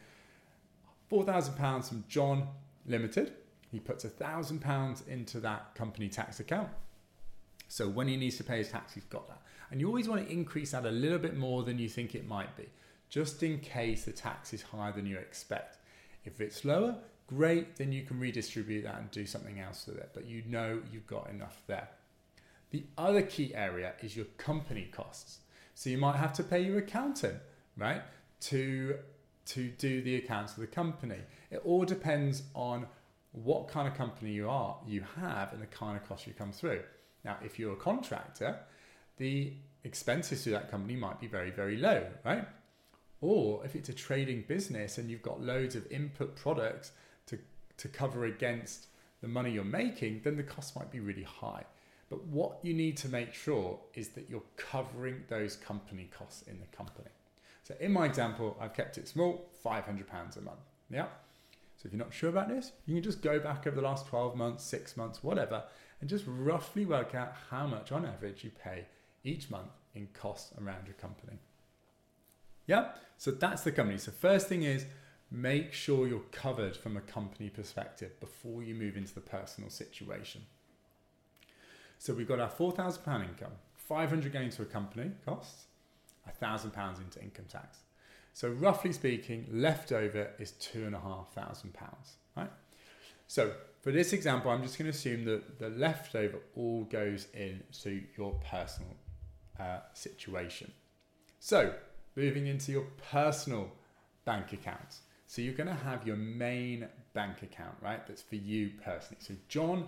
4,000 1.10 1.56
pounds 1.56 1.90
from 1.90 2.04
John 2.08 2.48
Limited. 2.86 3.34
He 3.74 3.80
puts 3.80 4.06
a 4.06 4.10
thousand 4.10 4.60
pounds 4.60 5.02
into 5.08 5.40
that 5.40 5.74
company 5.74 6.08
tax 6.08 6.40
account. 6.40 6.70
So 7.68 7.90
when 7.90 8.08
he 8.08 8.18
needs 8.18 8.38
to 8.38 8.44
pay 8.44 8.60
his 8.60 8.70
tax, 8.70 8.94
he's 8.94 9.04
got 9.06 9.28
that. 9.28 9.42
And 9.72 9.82
you 9.82 9.88
always 9.88 10.08
want 10.08 10.24
to 10.24 10.32
increase 10.32 10.72
that 10.72 10.86
a 10.86 10.92
little 10.92 11.18
bit 11.18 11.36
more 11.36 11.64
than 11.64 11.80
you 11.80 11.90
think 11.90 12.14
it 12.14 12.28
might 12.28 12.56
be, 12.56 12.70
just 13.10 13.42
in 13.42 13.60
case 13.60 14.06
the 14.06 14.12
tax 14.12 14.54
is 14.54 14.62
higher 14.62 14.92
than 14.92 15.08
you 15.08 15.18
expect. 15.18 15.80
If 16.24 16.40
it's 16.40 16.64
lower, 16.64 16.98
great, 17.26 17.78
then 17.78 17.92
you 17.92 18.04
can 18.04 18.20
redistribute 18.20 18.84
that 18.84 19.00
and 19.00 19.10
do 19.10 19.26
something 19.26 19.60
else 19.60 19.88
with 19.88 19.98
it, 19.98 20.12
but 20.14 20.28
you 20.28 20.44
know 20.46 20.84
you've 20.92 21.08
got 21.08 21.32
enough 21.32 21.64
there. 21.66 21.90
The 22.70 22.84
other 22.96 23.24
key 23.24 23.56
area 23.56 23.94
is 24.04 24.16
your 24.16 24.28
company 24.38 24.88
costs. 24.92 25.40
So 25.74 25.90
you 25.90 25.98
might 25.98 26.18
have 26.18 26.34
to 26.34 26.44
pay 26.44 26.62
your 26.64 26.78
accountant, 26.78 27.40
right, 27.76 28.04
to 28.42 29.00
to 29.46 29.70
do 29.78 30.02
the 30.02 30.18
accounts 30.18 30.54
of 30.54 30.60
the 30.60 30.68
company. 30.68 31.20
It 31.52 31.62
all 31.66 31.86
depends 31.86 32.44
on 32.54 32.88
what 33.34 33.68
kind 33.68 33.88
of 33.88 33.96
company 33.96 34.32
you 34.32 34.50
are, 34.50 34.78
you 34.88 35.04
have, 35.20 35.52
and 35.54 35.62
the 35.62 35.68
kind 35.68 35.98
of 35.98 36.08
costs 36.08 36.26
you 36.26 36.34
come 36.34 36.52
through. 36.52 36.82
Now, 37.26 37.38
if 37.44 37.58
you're 37.58 37.74
a 37.74 37.78
contractor, 37.78 38.60
the 39.18 39.54
expenses 39.84 40.44
to 40.44 40.52
that 40.52 40.70
company 40.70 40.96
might 40.96 41.20
be 41.20 41.28
very, 41.28 41.52
very 41.52 41.78
low, 41.78 42.06
right? 42.24 42.48
Or 43.22 43.66
if 43.66 43.76
it's 43.76 43.90
a 43.90 43.94
trading 43.94 44.44
business 44.48 44.98
and 44.98 45.10
you've 45.10 45.22
got 45.22 45.42
loads 45.42 45.76
of 45.76 45.90
input 45.92 46.36
products 46.36 46.92
to, 47.28 47.40
to 47.78 47.88
cover 47.88 48.26
against 48.26 48.88
the 49.22 49.28
money 49.28 49.52
you're 49.52 49.64
making, 49.64 50.22
then 50.24 50.38
the 50.38 50.44
cost 50.44 50.76
might 50.76 50.92
be 50.92 51.00
really 51.00 51.24
high. 51.24 51.64
But 52.10 52.26
what 52.26 52.60
you 52.62 52.74
need 52.74 52.98
to 52.98 53.10
make 53.10 53.34
sure 53.34 53.80
is 53.96 54.10
that 54.10 54.30
you're 54.30 54.44
covering 54.58 55.24
those 55.30 55.56
company 55.56 56.10
costs 56.16 56.44
in 56.44 56.60
the 56.60 56.68
company. 56.76 57.10
So 57.64 57.76
in 57.80 57.94
my 57.94 58.06
example, 58.06 58.58
I've 58.60 58.74
kept 58.74 58.98
it 58.98 59.08
small, 59.08 59.50
£500 59.66 60.38
a 60.38 60.42
month. 60.42 60.60
Yeah. 60.92 61.08
So 61.84 61.88
if 61.88 61.94
you're 61.94 62.00
not 62.00 62.14
sure 62.14 62.30
about 62.30 62.48
this, 62.48 62.72
you 62.86 62.96
can 62.96 63.04
just 63.04 63.22
go 63.22 63.40
back 63.40 63.68
over 63.68 63.76
the 63.76 63.82
last 63.82 64.08
12 64.08 64.38
months, 64.38 64.64
six 64.64 64.96
months, 64.96 65.22
whatever, 65.22 65.66
and 66.00 66.10
just 66.10 66.24
roughly 66.26 66.86
work 66.86 67.14
out 67.14 67.34
how 67.50 67.68
much 67.68 67.92
on 67.92 68.06
average 68.06 68.46
you 68.46 68.52
pay 68.52 68.86
each 69.26 69.50
month 69.50 69.72
in 69.94 70.08
costs 70.14 70.54
around 70.62 70.88
your 70.88 70.94
company. 70.94 71.40
Yeah, 72.68 72.92
so 73.18 73.32
that's 73.32 73.64
the 73.64 73.74
company. 73.74 73.98
So, 73.98 74.14
first 74.14 74.48
thing 74.48 74.64
is 74.64 74.86
make 75.30 75.74
sure 75.74 76.08
you're 76.08 76.22
covered 76.32 76.78
from 76.78 76.96
a 76.96 77.02
company 77.02 77.50
perspective 77.50 78.18
before 78.22 78.64
you 78.64 78.76
move 78.76 78.96
into 78.96 79.14
the 79.14 79.20
personal 79.20 79.70
situation. 79.70 80.44
So, 81.98 82.14
we've 82.14 82.30
got 82.30 82.40
our 82.40 82.50
£4,000 82.50 83.28
income, 83.28 83.52
500 83.76 84.32
going 84.32 84.52
to 84.52 84.62
a 84.62 84.66
company 84.66 85.12
costs, 85.26 85.66
£1,000 86.42 87.02
into 87.02 87.22
income 87.22 87.46
tax. 87.52 87.80
So, 88.34 88.50
roughly 88.50 88.92
speaking, 88.94 89.48
leftover 89.52 90.32
is 90.40 90.54
£2,500, 90.54 91.26
right? 92.36 92.50
So, 93.28 93.54
for 93.82 93.92
this 93.92 94.12
example, 94.12 94.50
I'm 94.50 94.64
just 94.64 94.80
going 94.80 94.92
to 94.92 94.98
assume 94.98 95.24
that 95.26 95.60
the 95.60 95.70
leftover 95.70 96.40
all 96.56 96.86
goes 96.86 97.28
into 97.36 98.02
your 98.18 98.34
personal 98.50 98.96
uh, 99.60 99.80
situation. 99.94 100.72
So, 101.40 101.76
moving 102.16 102.48
into 102.48 102.72
your 102.72 102.88
personal 103.12 103.72
bank 104.26 104.52
accounts. 104.52 105.02
So, 105.28 105.44
you're 105.44 105.54
going 105.54 105.68
to 105.68 105.76
have 105.76 106.08
your 106.08 106.16
main 106.16 106.88
bank 107.14 107.44
account, 107.44 107.76
right? 107.82 108.06
That's 108.08 108.24
for 108.24 108.36
you 108.36 108.72
personally. 108.84 109.22
So, 109.22 109.36
John 109.48 109.88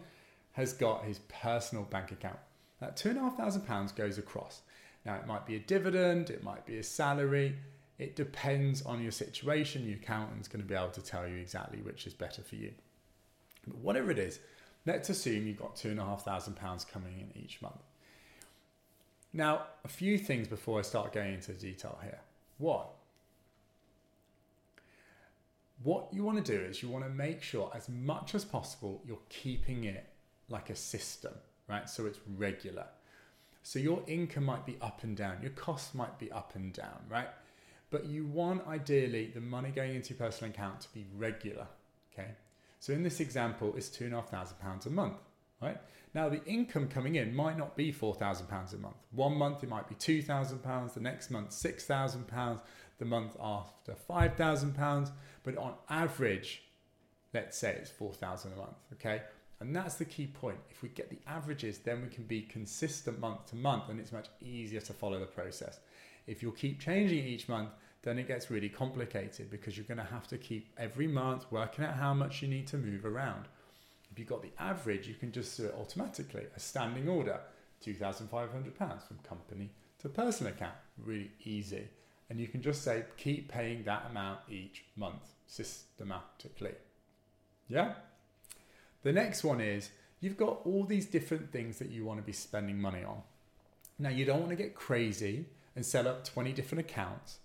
has 0.51 0.71
got 0.71 1.03
his 1.03 1.19
personal 1.29 1.85
bank 1.85 2.11
account. 2.11 2.37
That 2.79 2.95
£2,500 2.95 3.95
goes 3.95 4.19
across. 4.19 4.61
Now, 5.03 5.15
it 5.15 5.25
might 5.25 5.47
be 5.47 5.55
a 5.55 5.59
dividend, 5.59 6.29
it 6.29 6.43
might 6.43 6.65
be 6.65 6.77
a 6.77 6.83
salary. 6.83 7.55
It 7.97 8.15
depends 8.15 8.81
on 8.81 9.01
your 9.01 9.11
situation. 9.11 9.87
Your 9.87 9.97
accountant's 9.97 10.47
going 10.47 10.61
to 10.61 10.67
be 10.67 10.75
able 10.75 10.89
to 10.89 11.01
tell 11.01 11.27
you 11.27 11.37
exactly 11.37 11.79
which 11.81 12.07
is 12.07 12.13
better 12.13 12.41
for 12.41 12.55
you. 12.55 12.71
But 13.65 13.77
whatever 13.77 14.11
it 14.11 14.19
is, 14.19 14.39
let's 14.85 15.09
assume 15.09 15.47
you've 15.47 15.59
got 15.59 15.75
two 15.75 15.89
and 15.89 15.99
a 15.99 16.03
half 16.03 16.25
thousand 16.25 16.55
pounds 16.55 16.85
coming 16.85 17.13
in 17.19 17.41
each 17.41 17.61
month. 17.61 17.81
Now, 19.33 19.63
a 19.83 19.87
few 19.87 20.17
things 20.17 20.47
before 20.47 20.79
I 20.79 20.81
start 20.81 21.13
going 21.13 21.33
into 21.33 21.51
detail 21.53 21.97
here. 22.01 22.19
One, 22.57 22.85
what 25.83 26.07
you 26.11 26.23
want 26.23 26.43
to 26.43 26.57
do 26.57 26.63
is 26.63 26.81
you 26.81 26.89
want 26.89 27.03
to 27.03 27.09
make 27.09 27.43
sure 27.43 27.69
as 27.75 27.89
much 27.89 28.33
as 28.33 28.45
possible 28.45 29.01
you're 29.05 29.17
keeping 29.29 29.83
it 29.83 30.05
like 30.49 30.69
a 30.69 30.75
system, 30.75 31.33
right? 31.67 31.89
So 31.89 32.05
it's 32.05 32.19
regular. 32.37 32.85
So 33.63 33.79
your 33.79 34.03
income 34.07 34.45
might 34.45 34.65
be 34.65 34.77
up 34.81 35.03
and 35.03 35.17
down, 35.17 35.39
your 35.41 35.51
costs 35.51 35.93
might 35.93 36.17
be 36.19 36.31
up 36.31 36.53
and 36.55 36.71
down, 36.71 36.99
right? 37.09 37.27
But 37.95 38.07
you 38.07 38.25
want 38.25 38.67
ideally 38.67 39.31
the 39.33 39.39
money 39.39 39.69
going 39.69 39.95
into 39.95 40.13
your 40.13 40.17
personal 40.17 40.51
account 40.51 40.81
to 40.81 40.93
be 40.93 41.05
regular, 41.15 41.65
okay? 42.11 42.31
So 42.81 42.91
in 42.91 43.03
this 43.03 43.21
example, 43.21 43.73
it's 43.77 43.87
two 43.87 44.03
and 44.03 44.13
a 44.13 44.17
half 44.17 44.29
thousand 44.29 44.59
pounds 44.59 44.85
a 44.85 44.89
month, 44.89 45.15
right? 45.61 45.77
Now 46.13 46.27
the 46.27 46.43
income 46.43 46.89
coming 46.89 47.15
in 47.15 47.33
might 47.33 47.57
not 47.57 47.77
be 47.77 47.93
four 47.93 48.13
thousand 48.13 48.47
pounds 48.47 48.73
a 48.73 48.77
month. 48.79 48.97
One 49.11 49.37
month 49.37 49.63
it 49.63 49.69
might 49.69 49.87
be 49.87 49.95
two 49.95 50.21
thousand 50.21 50.59
pounds, 50.59 50.93
the 50.93 50.99
next 50.99 51.31
month 51.31 51.53
six 51.53 51.85
thousand 51.85 52.27
pounds, 52.27 52.59
the 52.97 53.05
month 53.05 53.37
after 53.39 53.95
five 53.95 54.35
thousand 54.35 54.75
pounds, 54.75 55.13
but 55.43 55.55
on 55.57 55.75
average, 55.89 56.63
let's 57.33 57.57
say 57.57 57.77
it's 57.79 57.91
four 57.91 58.11
thousand 58.11 58.51
a 58.51 58.57
month, 58.57 58.75
okay? 58.95 59.21
And 59.61 59.73
that's 59.73 59.95
the 59.95 60.03
key 60.03 60.27
point. 60.27 60.59
If 60.69 60.81
we 60.81 60.89
get 60.89 61.09
the 61.09 61.19
averages, 61.27 61.77
then 61.77 62.01
we 62.01 62.09
can 62.09 62.25
be 62.25 62.41
consistent 62.41 63.21
month 63.21 63.45
to 63.51 63.55
month, 63.55 63.87
and 63.87 64.01
it's 64.01 64.11
much 64.11 64.27
easier 64.41 64.81
to 64.81 64.91
follow 64.91 65.17
the 65.17 65.25
process. 65.25 65.79
If 66.27 66.43
you'll 66.43 66.51
keep 66.51 66.81
changing 66.81 67.25
each 67.25 67.47
month, 67.47 67.69
then 68.05 68.19
it 68.19 68.27
gets 68.27 68.51
really 68.51 68.69
complicated 68.69 69.50
because 69.50 69.75
you're 69.75 69.85
going 69.85 69.97
to 69.97 70.03
have 70.03 70.27
to 70.27 70.38
keep 70.38 70.69
every 70.77 71.07
month 71.07 71.45
working 71.50 71.83
out 71.83 71.95
how 71.95 72.13
much 72.13 72.41
you 72.41 72.47
need 72.47 72.67
to 72.67 72.77
move 72.77 73.03
around. 73.03 73.47
If 74.12 74.19
you've 74.19 74.27
got 74.27 74.43
the 74.43 74.51
average, 74.59 75.07
you 75.07 75.15
can 75.15 75.31
just 75.31 75.57
do 75.57 75.65
it 75.65 75.75
automatically, 75.77 76.43
a 76.55 76.59
standing 76.59 77.09
order, 77.09 77.39
£2,500 77.83 78.27
from 79.07 79.17
company 79.27 79.71
to 80.00 80.07
personal 80.07 80.53
account. 80.53 80.75
Really 81.03 81.31
easy. 81.43 81.88
And 82.29 82.39
you 82.39 82.47
can 82.47 82.62
just 82.62 82.83
say, 82.83 83.05
keep 83.17 83.51
paying 83.51 83.83
that 83.85 84.05
amount 84.12 84.39
each 84.50 84.85
month 84.95 85.31
systematically. 85.47 86.75
Yeah? 87.67 87.93
The 89.01 89.13
next 89.13 89.43
one 89.43 89.59
is 89.59 89.89
you've 90.19 90.38
got 90.38 90.62
all 90.63 90.83
these 90.83 91.07
different 91.07 91.51
things 91.51 91.79
that 91.79 91.89
you 91.89 92.05
want 92.05 92.19
to 92.19 92.25
be 92.25 92.33
spending 92.33 92.79
money 92.79 93.03
on. 93.03 93.24
Now, 93.97 94.09
you 94.09 94.25
don't 94.25 94.39
want 94.39 94.51
to 94.51 94.55
get 94.55 94.75
crazy 94.75 95.45
and 95.75 95.83
set 95.83 96.05
up 96.05 96.24
20 96.24 96.51
different 96.53 96.81
accounts 96.81 97.39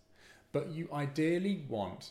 but 0.52 0.70
you 0.70 0.88
ideally 0.92 1.64
want 1.68 2.10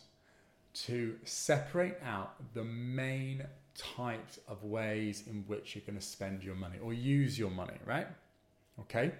to 0.72 1.16
separate 1.24 1.96
out 2.04 2.34
the 2.54 2.64
main 2.64 3.44
types 3.76 4.38
of 4.48 4.62
ways 4.64 5.24
in 5.26 5.44
which 5.46 5.74
you're 5.74 5.84
going 5.86 5.98
to 5.98 6.04
spend 6.04 6.42
your 6.42 6.54
money 6.54 6.78
or 6.82 6.92
use 6.92 7.38
your 7.38 7.50
money, 7.50 7.78
right? 7.86 8.06
Okay. 8.78 9.12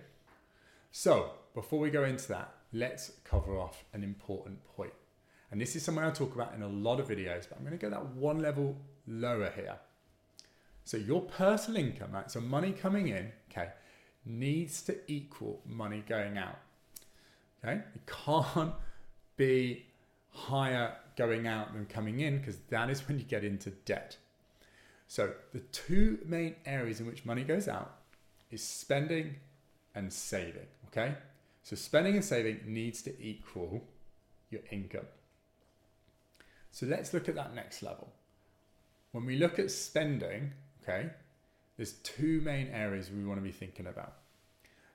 So 0.92 1.30
before 1.54 1.78
we 1.78 1.90
go 1.90 2.04
into 2.04 2.28
that, 2.28 2.52
let's 2.72 3.12
cover 3.24 3.58
off 3.58 3.84
an 3.92 4.02
important 4.02 4.64
point. 4.76 4.92
And 5.50 5.60
this 5.60 5.74
is 5.74 5.82
something 5.82 6.04
I 6.04 6.10
talk 6.10 6.34
about 6.34 6.54
in 6.54 6.62
a 6.62 6.68
lot 6.68 7.00
of 7.00 7.08
videos, 7.08 7.48
but 7.48 7.58
I'm 7.58 7.64
going 7.64 7.76
to 7.76 7.84
go 7.84 7.90
that 7.90 8.06
one 8.14 8.38
level 8.38 8.76
lower 9.06 9.50
here. 9.54 9.76
So 10.84 10.96
your 10.96 11.22
personal 11.22 11.80
income, 11.80 12.12
right? 12.12 12.30
So 12.30 12.40
money 12.40 12.72
coming 12.72 13.08
in, 13.08 13.32
okay, 13.50 13.70
needs 14.24 14.82
to 14.82 14.96
equal 15.10 15.60
money 15.66 16.04
going 16.08 16.38
out. 16.38 16.58
Okay, 17.62 17.82
it 17.94 18.06
can't 18.06 18.72
be 19.40 19.86
higher 20.28 20.94
going 21.16 21.46
out 21.46 21.72
than 21.72 21.86
coming 21.86 22.20
in 22.20 22.38
because 22.38 22.58
that 22.68 22.90
is 22.90 23.08
when 23.08 23.18
you 23.18 23.24
get 23.24 23.42
into 23.42 23.70
debt. 23.70 24.18
So 25.08 25.32
the 25.54 25.60
two 25.72 26.18
main 26.26 26.56
areas 26.66 27.00
in 27.00 27.06
which 27.06 27.24
money 27.24 27.42
goes 27.42 27.66
out 27.66 27.96
is 28.50 28.62
spending 28.62 29.36
and 29.94 30.12
saving, 30.12 30.66
okay? 30.88 31.14
So 31.62 31.74
spending 31.74 32.16
and 32.16 32.24
saving 32.24 32.60
needs 32.66 33.00
to 33.02 33.22
equal 33.22 33.82
your 34.50 34.60
income. 34.70 35.06
So 36.70 36.84
let's 36.84 37.14
look 37.14 37.28
at 37.28 37.34
that 37.34 37.54
next 37.54 37.82
level. 37.82 38.12
When 39.12 39.24
we 39.24 39.36
look 39.36 39.58
at 39.58 39.70
spending, 39.70 40.52
okay, 40.82 41.10
there's 41.78 41.94
two 41.94 42.42
main 42.42 42.68
areas 42.68 43.10
we 43.10 43.24
want 43.24 43.38
to 43.38 43.42
be 43.42 43.50
thinking 43.50 43.86
about. 43.86 44.18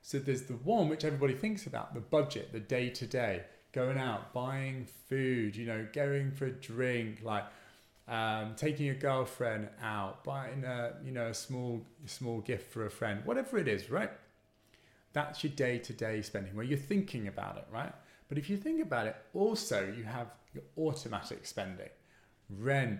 So 0.03 0.19
there's 0.19 0.43
the 0.43 0.53
one 0.53 0.87
which 0.87 1.03
everybody 1.03 1.33
thinks 1.33 1.65
about, 1.65 1.95
the 1.95 1.99
budget, 1.99 2.53
the 2.53 2.59
day 2.59 2.89
to 2.91 3.07
day, 3.07 3.41
going 3.75 3.97
out, 3.97 4.33
buying 4.33 4.87
food, 5.09 5.55
you 5.55 5.67
know, 5.67 5.85
going 5.93 6.31
for 6.31 6.45
a 6.45 6.51
drink, 6.51 7.19
like 7.21 7.43
um, 8.07 8.53
taking 8.55 8.85
your 8.85 8.95
girlfriend 8.95 9.67
out, 9.83 10.23
buying 10.23 10.63
a 10.63 10.93
you 11.03 11.11
know 11.11 11.27
a 11.27 11.33
small 11.33 11.85
small 12.05 12.39
gift 12.39 12.71
for 12.71 12.85
a 12.85 12.89
friend, 12.89 13.21
whatever 13.25 13.57
it 13.57 13.67
is, 13.67 13.91
right? 13.91 14.11
That's 15.13 15.43
your 15.43 15.51
day 15.53 15.77
to 15.79 15.93
day 15.93 16.21
spending 16.21 16.55
where 16.55 16.65
you're 16.65 16.77
thinking 16.77 17.27
about 17.27 17.57
it, 17.57 17.67
right? 17.71 17.93
But 18.29 18.37
if 18.37 18.49
you 18.49 18.57
think 18.57 18.81
about 18.81 19.07
it, 19.07 19.15
also 19.33 19.93
you 19.95 20.03
have 20.03 20.27
your 20.53 20.63
automatic 20.77 21.45
spending, 21.45 21.89
rent, 22.49 22.99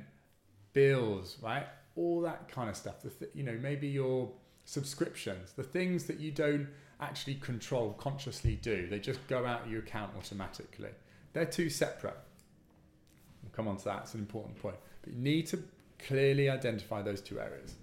bills, 0.73 1.37
right? 1.41 1.65
All 1.95 2.21
that 2.21 2.49
kind 2.49 2.69
of 2.69 2.75
stuff. 2.75 3.01
The 3.01 3.09
th- 3.09 3.31
you 3.33 3.43
know, 3.43 3.57
maybe 3.61 3.87
your 3.87 4.29
subscriptions, 4.65 5.53
the 5.53 5.63
things 5.63 6.05
that 6.05 6.19
you 6.19 6.31
don't 6.31 6.67
actually 6.99 7.35
control, 7.35 7.93
consciously 7.93 8.55
do. 8.55 8.87
They 8.87 8.99
just 8.99 9.25
go 9.27 9.45
out 9.45 9.65
of 9.65 9.71
your 9.71 9.81
account 9.81 10.11
automatically. 10.17 10.89
They're 11.33 11.45
two 11.45 11.69
separate. 11.69 12.17
We'll 13.43 13.51
come 13.51 13.67
on 13.67 13.77
to 13.77 13.85
that. 13.85 14.03
It's 14.03 14.13
an 14.13 14.21
important 14.21 14.59
point. 14.61 14.77
But 15.01 15.13
you 15.13 15.19
need 15.19 15.47
to 15.47 15.59
clearly 15.99 16.49
identify 16.49 17.01
those 17.01 17.21
two 17.21 17.39
areas. 17.39 17.75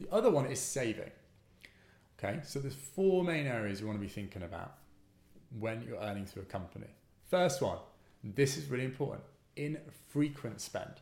The 0.00 0.10
other 0.12 0.30
one 0.30 0.46
is 0.46 0.60
saving. 0.60 1.10
Okay, 2.18 2.40
so 2.44 2.58
there's 2.58 2.74
four 2.74 3.22
main 3.22 3.46
areas 3.46 3.80
you 3.80 3.86
want 3.86 3.98
to 3.98 4.02
be 4.02 4.08
thinking 4.08 4.42
about 4.42 4.74
when 5.58 5.82
you're 5.82 5.98
earning 5.98 6.26
through 6.26 6.42
a 6.42 6.46
company. 6.46 6.86
First 7.28 7.60
one, 7.60 7.78
this 8.22 8.56
is 8.56 8.68
really 8.68 8.84
important 8.84 9.24
infrequent 9.56 10.60
spend. 10.60 10.94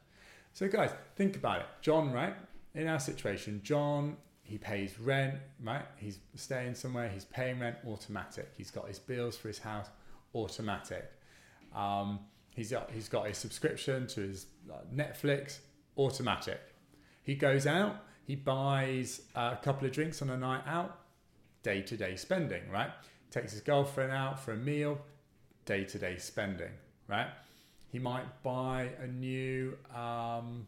So, 0.52 0.69
guys, 0.69 0.90
think 1.16 1.37
about 1.37 1.61
it. 1.61 1.66
John, 1.81 2.12
right? 2.12 2.35
In 2.75 2.87
our 2.87 2.99
situation, 2.99 3.61
John, 3.62 4.16
he 4.52 4.59
pays 4.59 4.99
rent, 5.00 5.37
right? 5.64 5.87
He's 5.97 6.18
staying 6.35 6.75
somewhere, 6.75 7.09
he's 7.09 7.25
paying 7.25 7.59
rent 7.59 7.76
automatic. 7.88 8.52
He's 8.54 8.71
got 8.71 8.87
his 8.87 8.99
bills 8.99 9.35
for 9.35 9.49
his 9.49 9.59
house 9.59 9.87
automatic. 10.35 11.11
Um, 11.75 12.18
he's, 12.54 12.71
got, 12.71 12.90
he's 12.90 13.09
got 13.09 13.26
his 13.26 13.38
subscription 13.38 14.06
to 14.09 14.21
his 14.21 14.44
Netflix 14.94 15.61
automatic. 15.97 16.61
He 17.23 17.35
goes 17.35 17.66
out, 17.66 18.04
he 18.26 18.37
buys 18.37 19.23
a 19.35 19.56
couple 19.56 19.87
of 19.87 19.92
drinks 19.94 20.21
on 20.21 20.28
a 20.28 20.37
night 20.37 20.64
out, 20.66 20.99
day 21.62 21.80
to 21.80 21.97
day 21.97 22.14
spending, 22.16 22.68
right? 22.71 22.90
Takes 23.30 23.52
his 23.52 23.62
girlfriend 23.62 24.12
out 24.12 24.38
for 24.38 24.52
a 24.52 24.56
meal, 24.59 24.99
day 25.64 25.85
to 25.85 25.99
day 25.99 26.18
spending, 26.18 26.73
right? 27.09 27.28
He 27.90 27.99
might 27.99 28.42
buy 28.42 28.90
a 29.02 29.06
new 29.06 29.78
um, 29.94 30.66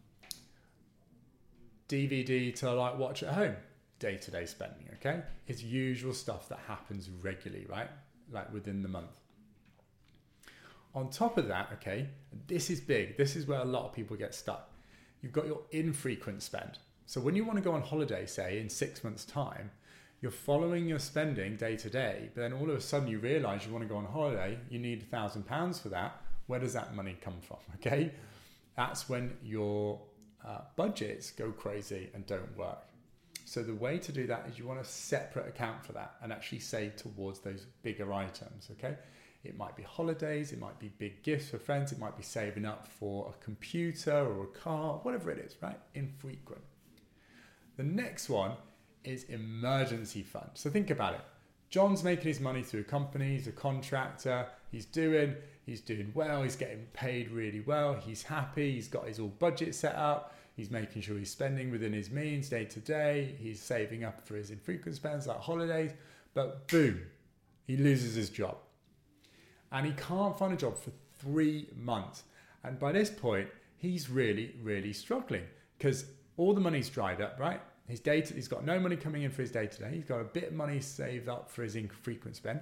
DVD 1.86 2.54
to 2.54 2.72
like 2.72 2.96
watch 2.96 3.22
at 3.22 3.34
home, 3.34 3.56
day 3.98 4.16
to 4.16 4.30
day 4.30 4.46
spending, 4.46 4.88
okay? 4.94 5.22
It's 5.46 5.62
usual 5.62 6.12
stuff 6.12 6.48
that 6.48 6.60
happens 6.66 7.08
regularly, 7.22 7.66
right? 7.68 7.88
Like 8.30 8.52
within 8.52 8.82
the 8.82 8.88
month. 8.88 9.20
On 10.94 11.10
top 11.10 11.38
of 11.38 11.48
that, 11.48 11.70
okay, 11.74 12.08
this 12.46 12.70
is 12.70 12.80
big. 12.80 13.16
This 13.16 13.34
is 13.34 13.46
where 13.46 13.60
a 13.60 13.64
lot 13.64 13.84
of 13.84 13.92
people 13.92 14.16
get 14.16 14.34
stuck. 14.34 14.70
You've 15.20 15.32
got 15.32 15.46
your 15.46 15.62
infrequent 15.72 16.42
spend. 16.42 16.78
So 17.06 17.20
when 17.20 17.34
you 17.34 17.44
want 17.44 17.58
to 17.58 17.64
go 17.64 17.72
on 17.72 17.82
holiday, 17.82 18.26
say 18.26 18.60
in 18.60 18.68
six 18.68 19.02
months' 19.02 19.24
time, 19.24 19.70
you're 20.20 20.30
following 20.30 20.86
your 20.88 20.98
spending 20.98 21.56
day 21.56 21.76
to 21.76 21.90
day, 21.90 22.30
but 22.34 22.40
then 22.40 22.52
all 22.52 22.70
of 22.70 22.76
a 22.76 22.80
sudden 22.80 23.08
you 23.08 23.18
realize 23.18 23.66
you 23.66 23.72
want 23.72 23.82
to 23.82 23.88
go 23.88 23.96
on 23.96 24.06
holiday, 24.06 24.58
you 24.70 24.78
need 24.78 25.02
a 25.02 25.04
thousand 25.04 25.46
pounds 25.46 25.78
for 25.78 25.90
that. 25.90 26.20
Where 26.46 26.60
does 26.60 26.72
that 26.72 26.94
money 26.94 27.16
come 27.20 27.40
from? 27.40 27.58
Okay, 27.76 28.12
that's 28.76 29.08
when 29.08 29.36
your 29.42 30.00
uh, 30.46 30.60
budgets 30.76 31.30
go 31.30 31.52
crazy 31.52 32.08
and 32.14 32.24
don't 32.26 32.56
work. 32.56 32.78
So 33.44 33.62
the 33.62 33.74
way 33.74 33.98
to 33.98 34.12
do 34.12 34.26
that 34.26 34.46
is 34.48 34.58
you 34.58 34.66
want 34.66 34.80
a 34.80 34.84
separate 34.84 35.46
account 35.46 35.84
for 35.84 35.92
that 35.92 36.14
and 36.22 36.32
actually 36.32 36.60
save 36.60 36.96
towards 36.96 37.40
those 37.40 37.66
bigger 37.82 38.12
items. 38.12 38.70
Okay, 38.72 38.96
it 39.44 39.56
might 39.56 39.76
be 39.76 39.82
holidays, 39.82 40.52
it 40.52 40.58
might 40.58 40.78
be 40.78 40.88
big 40.98 41.22
gifts 41.22 41.50
for 41.50 41.58
friends, 41.58 41.92
it 41.92 41.98
might 41.98 42.16
be 42.16 42.22
saving 42.22 42.64
up 42.64 42.86
for 42.86 43.34
a 43.34 43.44
computer 43.44 44.16
or 44.16 44.44
a 44.44 44.58
car, 44.58 44.98
whatever 45.02 45.30
it 45.30 45.38
is. 45.38 45.56
Right, 45.62 45.78
infrequent. 45.94 46.62
The 47.76 47.84
next 47.84 48.28
one 48.28 48.52
is 49.04 49.24
emergency 49.24 50.22
fund. 50.22 50.50
So 50.54 50.70
think 50.70 50.90
about 50.90 51.14
it. 51.14 51.20
John's 51.68 52.04
making 52.04 52.28
his 52.28 52.40
money 52.40 52.62
through 52.62 52.80
a 52.80 52.84
company, 52.84 53.34
he's 53.36 53.48
a 53.48 53.52
contractor, 53.52 54.46
he's 54.70 54.86
doing 54.86 55.34
he's 55.66 55.80
doing 55.80 56.12
well, 56.14 56.42
he's 56.42 56.56
getting 56.56 56.86
paid 56.92 57.30
really 57.30 57.60
well, 57.60 57.94
he's 57.94 58.22
happy, 58.22 58.72
he's 58.72 58.88
got 58.88 59.08
his 59.08 59.18
all 59.18 59.28
budget 59.28 59.74
set 59.74 59.96
up, 59.96 60.34
he's 60.54 60.70
making 60.70 61.02
sure 61.02 61.18
he's 61.18 61.30
spending 61.30 61.70
within 61.70 61.92
his 61.92 62.10
means 62.10 62.48
day 62.48 62.64
to 62.64 62.80
day, 62.80 63.34
he's 63.40 63.60
saving 63.60 64.04
up 64.04 64.26
for 64.26 64.36
his 64.36 64.50
infrequent 64.50 64.96
spends 64.96 65.26
like 65.26 65.40
holidays, 65.40 65.92
but 66.32 66.66
boom, 66.68 67.00
he 67.66 67.76
loses 67.76 68.14
his 68.14 68.30
job. 68.30 68.56
And 69.72 69.86
he 69.86 69.92
can't 69.92 70.38
find 70.38 70.52
a 70.52 70.56
job 70.56 70.78
for 70.78 70.92
three 71.18 71.68
months. 71.76 72.22
And 72.62 72.78
by 72.78 72.92
this 72.92 73.10
point, 73.10 73.48
he's 73.76 74.08
really, 74.08 74.54
really 74.62 74.92
struggling 74.92 75.44
because 75.76 76.06
all 76.36 76.54
the 76.54 76.60
money's 76.60 76.88
dried 76.88 77.20
up, 77.20 77.38
right? 77.38 77.60
His 77.88 78.00
data, 78.00 78.34
he's 78.34 78.48
got 78.48 78.64
no 78.64 78.78
money 78.80 78.96
coming 78.96 79.22
in 79.22 79.30
for 79.30 79.42
his 79.42 79.50
day 79.50 79.66
to 79.66 79.78
day. 79.78 79.90
He's 79.92 80.04
got 80.04 80.20
a 80.20 80.24
bit 80.24 80.44
of 80.44 80.52
money 80.54 80.80
saved 80.80 81.28
up 81.28 81.50
for 81.50 81.62
his 81.62 81.76
infrequent 81.76 82.36
spend. 82.36 82.60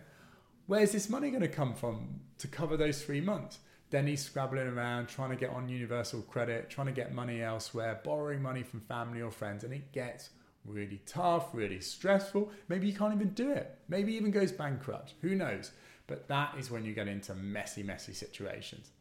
Where's 0.67 0.93
this 0.93 1.09
money 1.09 1.31
going 1.31 1.43
to 1.43 1.49
come 1.49 1.75
from 1.75 2.21
to 2.39 2.49
cover 2.49 2.77
those 2.77 3.03
three 3.03 3.21
months? 3.21 3.59
Then 3.93 4.07
he's 4.07 4.25
scrabbling 4.25 4.69
around, 4.69 5.09
trying 5.09 5.29
to 5.31 5.37
get 5.37 5.51
on 5.51 5.69
universal 5.69 6.23
credit, 6.23 6.71
trying 6.71 6.87
to 6.87 6.95
get 6.95 7.15
money 7.15 7.43
elsewhere, 7.43 8.01
borrowing 8.03 8.41
money 8.41 8.63
from 8.63 8.81
family 8.81 9.21
or 9.21 9.31
friends, 9.31 9.65
and 9.65 9.73
it 9.75 9.93
gets 9.93 10.31
really 10.65 11.03
tough, 11.05 11.51
really 11.53 11.79
stressful. 11.79 12.51
Maybe 12.69 12.87
you 12.87 12.95
can't 12.95 13.15
even 13.15 13.35
do 13.35 13.53
it. 13.53 13.79
Maybe 13.89 14.15
even 14.15 14.31
goes 14.31 14.51
bankrupt. 14.51 15.13
Who 15.21 15.35
knows? 15.35 15.73
But 16.07 16.27
that 16.29 16.55
is 16.59 16.71
when 16.71 16.87
you 16.87 16.95
get 16.95 17.07
into 17.07 17.35
messy, 17.35 17.83
messy 17.83 18.15
situations. 18.15 18.93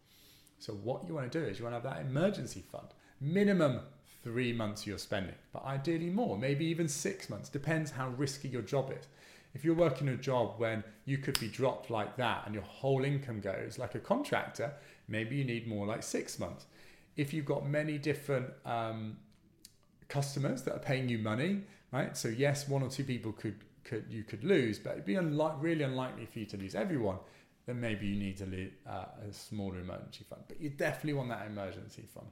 So 0.60 0.73
what 0.73 1.08
you 1.08 1.13
want 1.13 1.32
to 1.32 1.39
do 1.39 1.45
is 1.45 1.58
you 1.58 1.63
want 1.63 1.82
to 1.82 1.88
have 1.88 1.95
that 1.95 2.06
emergency 2.06 2.62
fund. 2.69 2.88
Minimum 3.21 3.80
three 4.25 4.51
months 4.51 4.86
you're 4.86 4.97
spending, 4.97 5.36
but 5.54 5.63
ideally 5.63 6.10
more, 6.10 6.38
maybe 6.38 6.65
even 6.65 6.89
six 6.89 7.30
months, 7.30 7.47
depends 7.47 7.91
how 7.91 8.10
risky 8.10 8.49
your 8.49 8.62
job 8.62 8.91
is. 8.91 9.08
If 9.54 9.66
you're 9.66 9.76
working 9.76 10.08
a 10.10 10.16
job 10.16 10.56
when 10.58 10.84
you 11.06 11.18
could 11.18 11.40
be 11.40 11.48
dropped 11.48 11.90
like 11.90 12.16
that 12.18 12.44
and 12.46 12.54
your 12.54 12.64
whole 12.64 13.04
income 13.04 13.42
goes 13.42 13.78
like 13.78 13.96
a 13.96 14.00
contractor, 14.00 14.74
maybe 15.08 15.36
you 15.36 15.44
need 15.44 15.68
more 15.68 15.86
like 15.86 16.04
six 16.04 16.40
months. 16.40 16.66
If 17.18 17.34
you've 17.34 17.46
got 17.46 17.68
many 17.68 17.98
different 17.98 18.48
um, 18.66 19.18
customers 20.08 20.62
that 20.64 20.76
are 20.76 20.80
paying 20.80 21.10
you 21.10 21.18
money, 21.18 21.62
right? 21.92 22.16
So 22.16 22.30
yes, 22.30 22.68
one 22.68 22.82
or 22.82 22.90
two 22.90 23.04
people 23.04 23.32
could 23.34 23.56
could 23.84 24.06
you 24.10 24.24
could 24.24 24.44
lose, 24.44 24.80
but 24.80 24.94
it'd 24.94 25.06
be 25.06 25.16
unlike, 25.16 25.56
really 25.60 25.84
unlikely 25.84 26.28
for 26.28 26.40
you 26.40 26.46
to 26.46 26.58
lose 26.58 26.76
everyone. 26.76 27.18
Then 27.66 27.80
maybe 27.80 28.08
you 28.08 28.16
need 28.16 28.38
to 28.38 28.46
leave 28.46 28.74
uh, 28.88 29.06
a 29.28 29.34
smaller 29.34 29.80
emergency 29.80 30.26
fund, 30.30 30.44
but 30.48 30.62
you 30.62 30.70
definitely 30.70 31.14
want 31.14 31.30
that 31.30 31.46
emergency 31.46 32.04
fund. 32.14 32.28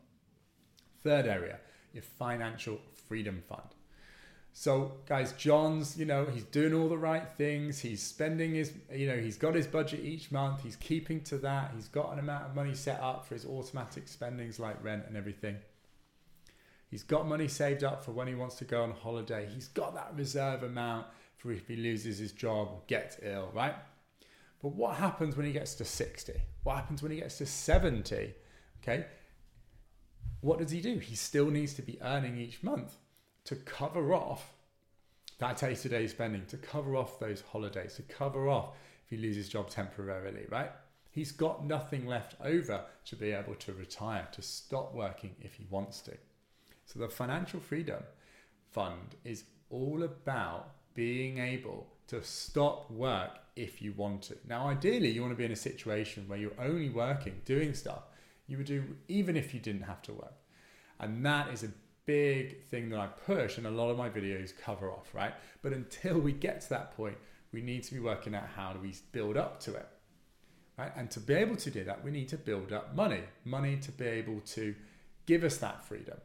Third 1.04 1.28
area, 1.28 1.60
your 1.94 2.04
financial 2.04 2.80
freedom 3.08 3.42
fund. 3.48 3.76
So, 4.54 4.94
guys, 5.06 5.32
John's, 5.34 5.98
you 5.98 6.06
know, 6.06 6.26
he's 6.26 6.44
doing 6.44 6.74
all 6.74 6.90
the 6.90 6.98
right 6.98 7.30
things. 7.38 7.80
He's 7.80 8.02
spending 8.02 8.56
his, 8.56 8.74
you 8.94 9.08
know, 9.08 9.18
he's 9.18 9.38
got 9.38 9.56
his 9.56 9.68
budget 9.68 10.02
each 10.02 10.32
month. 10.32 10.64
He's 10.64 10.76
keeping 10.76 11.22
to 11.26 11.38
that. 11.38 11.72
He's 11.76 11.88
got 11.88 12.12
an 12.12 12.20
amount 12.20 12.48
of 12.48 12.56
money 12.56 12.74
set 12.74 13.00
up 13.00 13.26
for 13.26 13.36
his 13.36 13.46
automatic 13.46 14.08
spendings 14.08 14.60
like 14.60 14.84
rent 14.84 15.06
and 15.08 15.16
everything. 15.16 15.58
He's 16.90 17.04
got 17.04 17.28
money 17.28 17.48
saved 17.48 17.84
up 17.84 18.04
for 18.04 18.12
when 18.12 18.28
he 18.28 18.34
wants 18.34 18.56
to 18.56 18.66
go 18.66 18.84
on 18.84 18.92
holiday. 18.92 19.48
He's 19.54 19.68
got 19.68 19.94
that 19.94 20.14
reserve 20.16 20.64
amount 20.64 21.06
for 21.38 21.52
if 21.52 21.68
he 21.68 21.76
loses 21.76 22.18
his 22.18 22.32
job 22.32 22.70
or 22.72 22.82
gets 22.88 23.18
ill, 23.22 23.52
right? 23.54 23.76
But 24.62 24.70
what 24.70 24.96
happens 24.96 25.38
when 25.38 25.46
he 25.46 25.54
gets 25.54 25.76
to 25.76 25.86
60? 25.86 26.34
What 26.64 26.76
happens 26.76 27.02
when 27.02 27.12
he 27.12 27.20
gets 27.20 27.38
to 27.38 27.46
70? 27.46 28.34
Okay, 28.82 29.06
what 30.42 30.60
does 30.60 30.72
he 30.72 30.82
do? 30.82 30.98
He 30.98 31.16
still 31.16 31.50
needs 31.50 31.74
to 31.76 31.82
be 31.82 31.98
earning 32.02 32.38
each 32.38 32.64
month 32.64 32.96
to 33.50 33.56
cover 33.56 34.14
off 34.14 34.54
that 35.40 35.58
day 35.58 35.74
to 35.74 35.90
day 35.90 36.06
spending, 36.06 36.46
to 36.46 36.58
cover 36.58 36.96
off 36.96 37.20
those 37.20 37.42
holidays, 37.52 37.96
to 37.96 38.04
cover 38.04 38.48
off 38.48 38.76
if 39.04 39.10
he 39.10 39.18
loses 39.18 39.38
his 39.38 39.50
job 39.50 39.72
temporarily, 39.72 40.46
right? 40.50 40.70
He's 41.10 41.32
got 41.32 41.66
nothing 41.66 42.06
left 42.06 42.36
over 42.44 42.84
to 43.06 43.16
be 43.16 43.32
able 43.32 43.56
to 43.56 43.74
retire, 43.74 44.28
to 44.34 44.44
stop 44.44 44.94
working 44.94 45.36
if 45.42 45.56
he 45.56 45.66
wants 45.72 46.02
to. 46.02 46.16
So 46.86 47.00
the 47.00 47.10
financial 47.10 47.60
freedom 47.60 48.04
fund 48.70 49.16
is 49.26 49.46
all 49.72 50.04
about 50.04 50.70
being 50.94 51.40
able 51.40 51.88
to 52.08 52.24
stop 52.24 52.92
work 52.92 53.40
if 53.56 53.82
you 53.82 53.94
want 53.94 54.22
to. 54.24 54.38
Now, 54.48 54.68
ideally, 54.68 55.10
you 55.10 55.22
want 55.22 55.34
to 55.34 55.38
be 55.38 55.46
in 55.46 55.52
a 55.52 55.56
situation 55.56 56.26
where 56.28 56.38
you're 56.38 56.52
only 56.60 56.90
working, 56.90 57.42
doing 57.46 57.74
stuff 57.74 58.04
you 58.46 58.58
would 58.58 58.68
do 58.68 58.84
even 59.08 59.36
if 59.36 59.56
you 59.56 59.60
didn't 59.60 59.84
have 59.84 60.04
to 60.04 60.14
work. 60.14 60.36
And 61.00 61.26
that 61.26 61.52
is 61.52 61.64
a 61.64 61.72
big 62.10 62.64
thing 62.64 62.90
that 62.90 63.00
I 63.00 63.06
push 63.06 63.60
and 63.60 63.68
a 63.68 63.70
lot 63.70 63.92
of 63.92 63.98
my 63.98 64.10
videos 64.10 64.52
cover 64.58 64.90
off, 64.90 65.14
right? 65.14 65.32
But 65.62 65.74
until 65.74 66.18
we 66.18 66.32
get 66.32 66.60
to 66.62 66.70
that 66.70 66.98
point, 66.98 67.16
we 67.52 67.62
need 67.62 67.84
to 67.84 67.94
be 67.94 68.00
working 68.00 68.34
out 68.34 68.48
how 68.56 68.74
do 68.74 68.80
we 68.80 68.96
build 69.12 69.38
up 69.38 69.60
to 69.66 69.76
it. 69.76 69.88
Right? 70.76 70.92
And 70.96 71.12
to 71.12 71.20
be 71.20 71.36
able 71.36 71.56
to 71.58 71.70
do 71.70 71.84
that, 71.84 72.04
we 72.04 72.10
need 72.10 72.28
to 72.30 72.38
build 72.38 72.74
up 72.74 72.96
money, 72.96 73.22
money 73.46 73.78
to 73.78 73.92
be 73.92 74.08
able 74.08 74.40
to 74.56 74.74
give 75.28 75.44
us 75.44 75.58
that 75.58 75.86
freedom. 75.86 76.18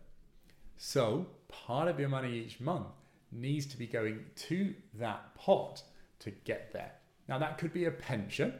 So, 0.78 1.26
part 1.48 1.88
of 1.88 2.00
your 2.00 2.08
money 2.08 2.32
each 2.32 2.60
month 2.60 2.86
needs 3.30 3.66
to 3.66 3.76
be 3.76 3.86
going 3.86 4.24
to 4.36 4.74
that 4.94 5.34
pot 5.34 5.82
to 6.20 6.30
get 6.30 6.72
there. 6.72 6.92
Now, 7.28 7.38
that 7.40 7.58
could 7.58 7.74
be 7.74 7.84
a 7.84 7.90
pension, 7.90 8.54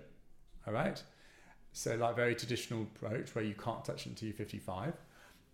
all 0.66 0.74
right? 0.74 1.02
So, 1.72 1.96
like 1.96 2.16
very 2.16 2.34
traditional 2.34 2.82
approach 2.82 3.34
where 3.34 3.44
you 3.44 3.54
can't 3.54 3.82
touch 3.82 4.04
it 4.04 4.10
until 4.10 4.28
you're 4.28 4.37
55. 4.37 4.92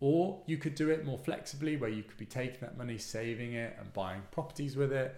Or 0.01 0.43
you 0.47 0.57
could 0.57 0.75
do 0.75 0.89
it 0.91 1.05
more 1.05 1.19
flexibly 1.19 1.77
where 1.77 1.91
you 1.91 2.03
could 2.03 2.17
be 2.17 2.27
taking 2.27 2.61
that 2.63 2.79
money, 2.79 2.97
saving 2.97 3.53
it, 3.53 3.77
and 3.79 3.93
buying 3.93 4.23
properties 4.31 4.77
with 4.77 4.93
it. 4.93 5.15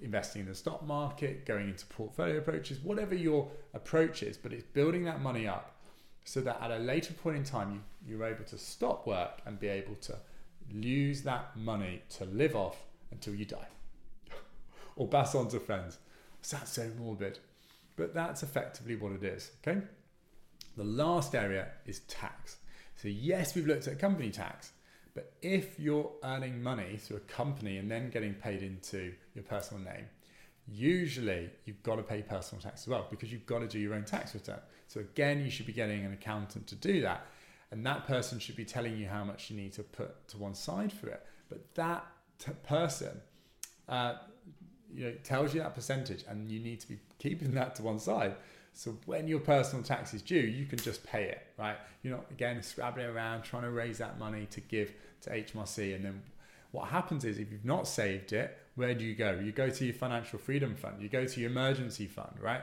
investing 0.00 0.40
in 0.42 0.48
the 0.48 0.54
stock 0.54 0.84
market, 0.84 1.46
going 1.46 1.68
into 1.68 1.86
portfolio 1.86 2.38
approaches, 2.38 2.80
whatever 2.80 3.14
your 3.14 3.48
approach 3.72 4.24
is, 4.24 4.36
but 4.36 4.52
it's 4.52 4.64
building 4.64 5.04
that 5.04 5.22
money 5.22 5.46
up 5.46 5.76
so 6.24 6.40
that 6.40 6.60
at 6.60 6.72
a 6.72 6.78
later 6.78 7.12
point 7.12 7.36
in 7.36 7.44
time, 7.44 7.72
you, 7.72 8.16
you're 8.16 8.26
able 8.26 8.44
to 8.44 8.58
stop 8.58 9.06
work 9.06 9.40
and 9.46 9.60
be 9.60 9.68
able 9.68 9.94
to 9.96 10.16
use 10.68 11.22
that 11.22 11.56
money 11.56 12.02
to 12.08 12.24
live 12.24 12.56
off 12.56 12.76
until 13.10 13.34
you 13.34 13.44
die 13.44 13.68
or 14.96 15.06
pass 15.06 15.34
on 15.34 15.48
to 15.48 15.60
friends. 15.60 15.98
Sounds 16.40 16.70
so 16.70 16.90
morbid, 16.98 17.38
but 17.96 18.14
that's 18.14 18.42
effectively 18.42 18.96
what 18.96 19.12
it 19.12 19.22
is. 19.22 19.52
Okay. 19.66 19.80
The 20.76 20.84
last 20.84 21.34
area 21.34 21.68
is 21.86 22.00
tax. 22.00 22.56
So, 23.02 23.08
yes, 23.08 23.56
we've 23.56 23.66
looked 23.66 23.88
at 23.88 23.98
company 23.98 24.30
tax, 24.30 24.70
but 25.12 25.32
if 25.42 25.80
you're 25.80 26.08
earning 26.22 26.62
money 26.62 26.98
through 26.98 27.16
a 27.16 27.20
company 27.20 27.78
and 27.78 27.90
then 27.90 28.10
getting 28.10 28.32
paid 28.32 28.62
into 28.62 29.12
your 29.34 29.42
personal 29.42 29.82
name, 29.82 30.04
usually 30.68 31.50
you've 31.64 31.82
got 31.82 31.96
to 31.96 32.04
pay 32.04 32.22
personal 32.22 32.62
tax 32.62 32.82
as 32.82 32.88
well 32.88 33.08
because 33.10 33.32
you've 33.32 33.44
got 33.44 33.58
to 33.58 33.66
do 33.66 33.80
your 33.80 33.94
own 33.94 34.04
tax 34.04 34.34
return. 34.34 34.60
So, 34.86 35.00
again, 35.00 35.42
you 35.42 35.50
should 35.50 35.66
be 35.66 35.72
getting 35.72 36.04
an 36.04 36.12
accountant 36.12 36.68
to 36.68 36.76
do 36.76 37.00
that. 37.00 37.26
And 37.72 37.84
that 37.86 38.06
person 38.06 38.38
should 38.38 38.54
be 38.54 38.64
telling 38.64 38.96
you 38.96 39.08
how 39.08 39.24
much 39.24 39.50
you 39.50 39.56
need 39.56 39.72
to 39.72 39.82
put 39.82 40.28
to 40.28 40.38
one 40.38 40.54
side 40.54 40.92
for 40.92 41.08
it. 41.08 41.26
But 41.48 41.74
that 41.74 42.06
t- 42.38 42.52
person 42.62 43.20
uh, 43.88 44.14
you 44.94 45.06
know, 45.06 45.12
tells 45.24 45.54
you 45.54 45.60
that 45.60 45.74
percentage 45.74 46.22
and 46.28 46.48
you 46.48 46.60
need 46.60 46.78
to 46.82 46.88
be 46.88 47.00
keeping 47.18 47.50
that 47.54 47.74
to 47.76 47.82
one 47.82 47.98
side. 47.98 48.36
So 48.74 48.96
when 49.06 49.28
your 49.28 49.40
personal 49.40 49.84
tax 49.84 50.14
is 50.14 50.22
due, 50.22 50.36
you 50.36 50.66
can 50.66 50.78
just 50.78 51.04
pay 51.04 51.24
it, 51.24 51.46
right? 51.58 51.76
You're 52.02 52.16
not 52.16 52.26
again 52.30 52.62
scrabbling 52.62 53.06
around 53.06 53.42
trying 53.42 53.62
to 53.62 53.70
raise 53.70 53.98
that 53.98 54.18
money 54.18 54.46
to 54.50 54.60
give 54.60 54.92
to 55.22 55.30
HMRC. 55.30 55.94
And 55.94 56.04
then 56.04 56.22
what 56.70 56.88
happens 56.88 57.24
is 57.24 57.38
if 57.38 57.52
you've 57.52 57.64
not 57.64 57.86
saved 57.86 58.32
it, 58.32 58.58
where 58.74 58.94
do 58.94 59.04
you 59.04 59.14
go? 59.14 59.38
You 59.42 59.52
go 59.52 59.68
to 59.68 59.84
your 59.84 59.94
financial 59.94 60.38
freedom 60.38 60.74
fund, 60.74 61.02
you 61.02 61.08
go 61.08 61.26
to 61.26 61.40
your 61.40 61.50
emergency 61.50 62.06
fund, 62.06 62.32
right? 62.40 62.62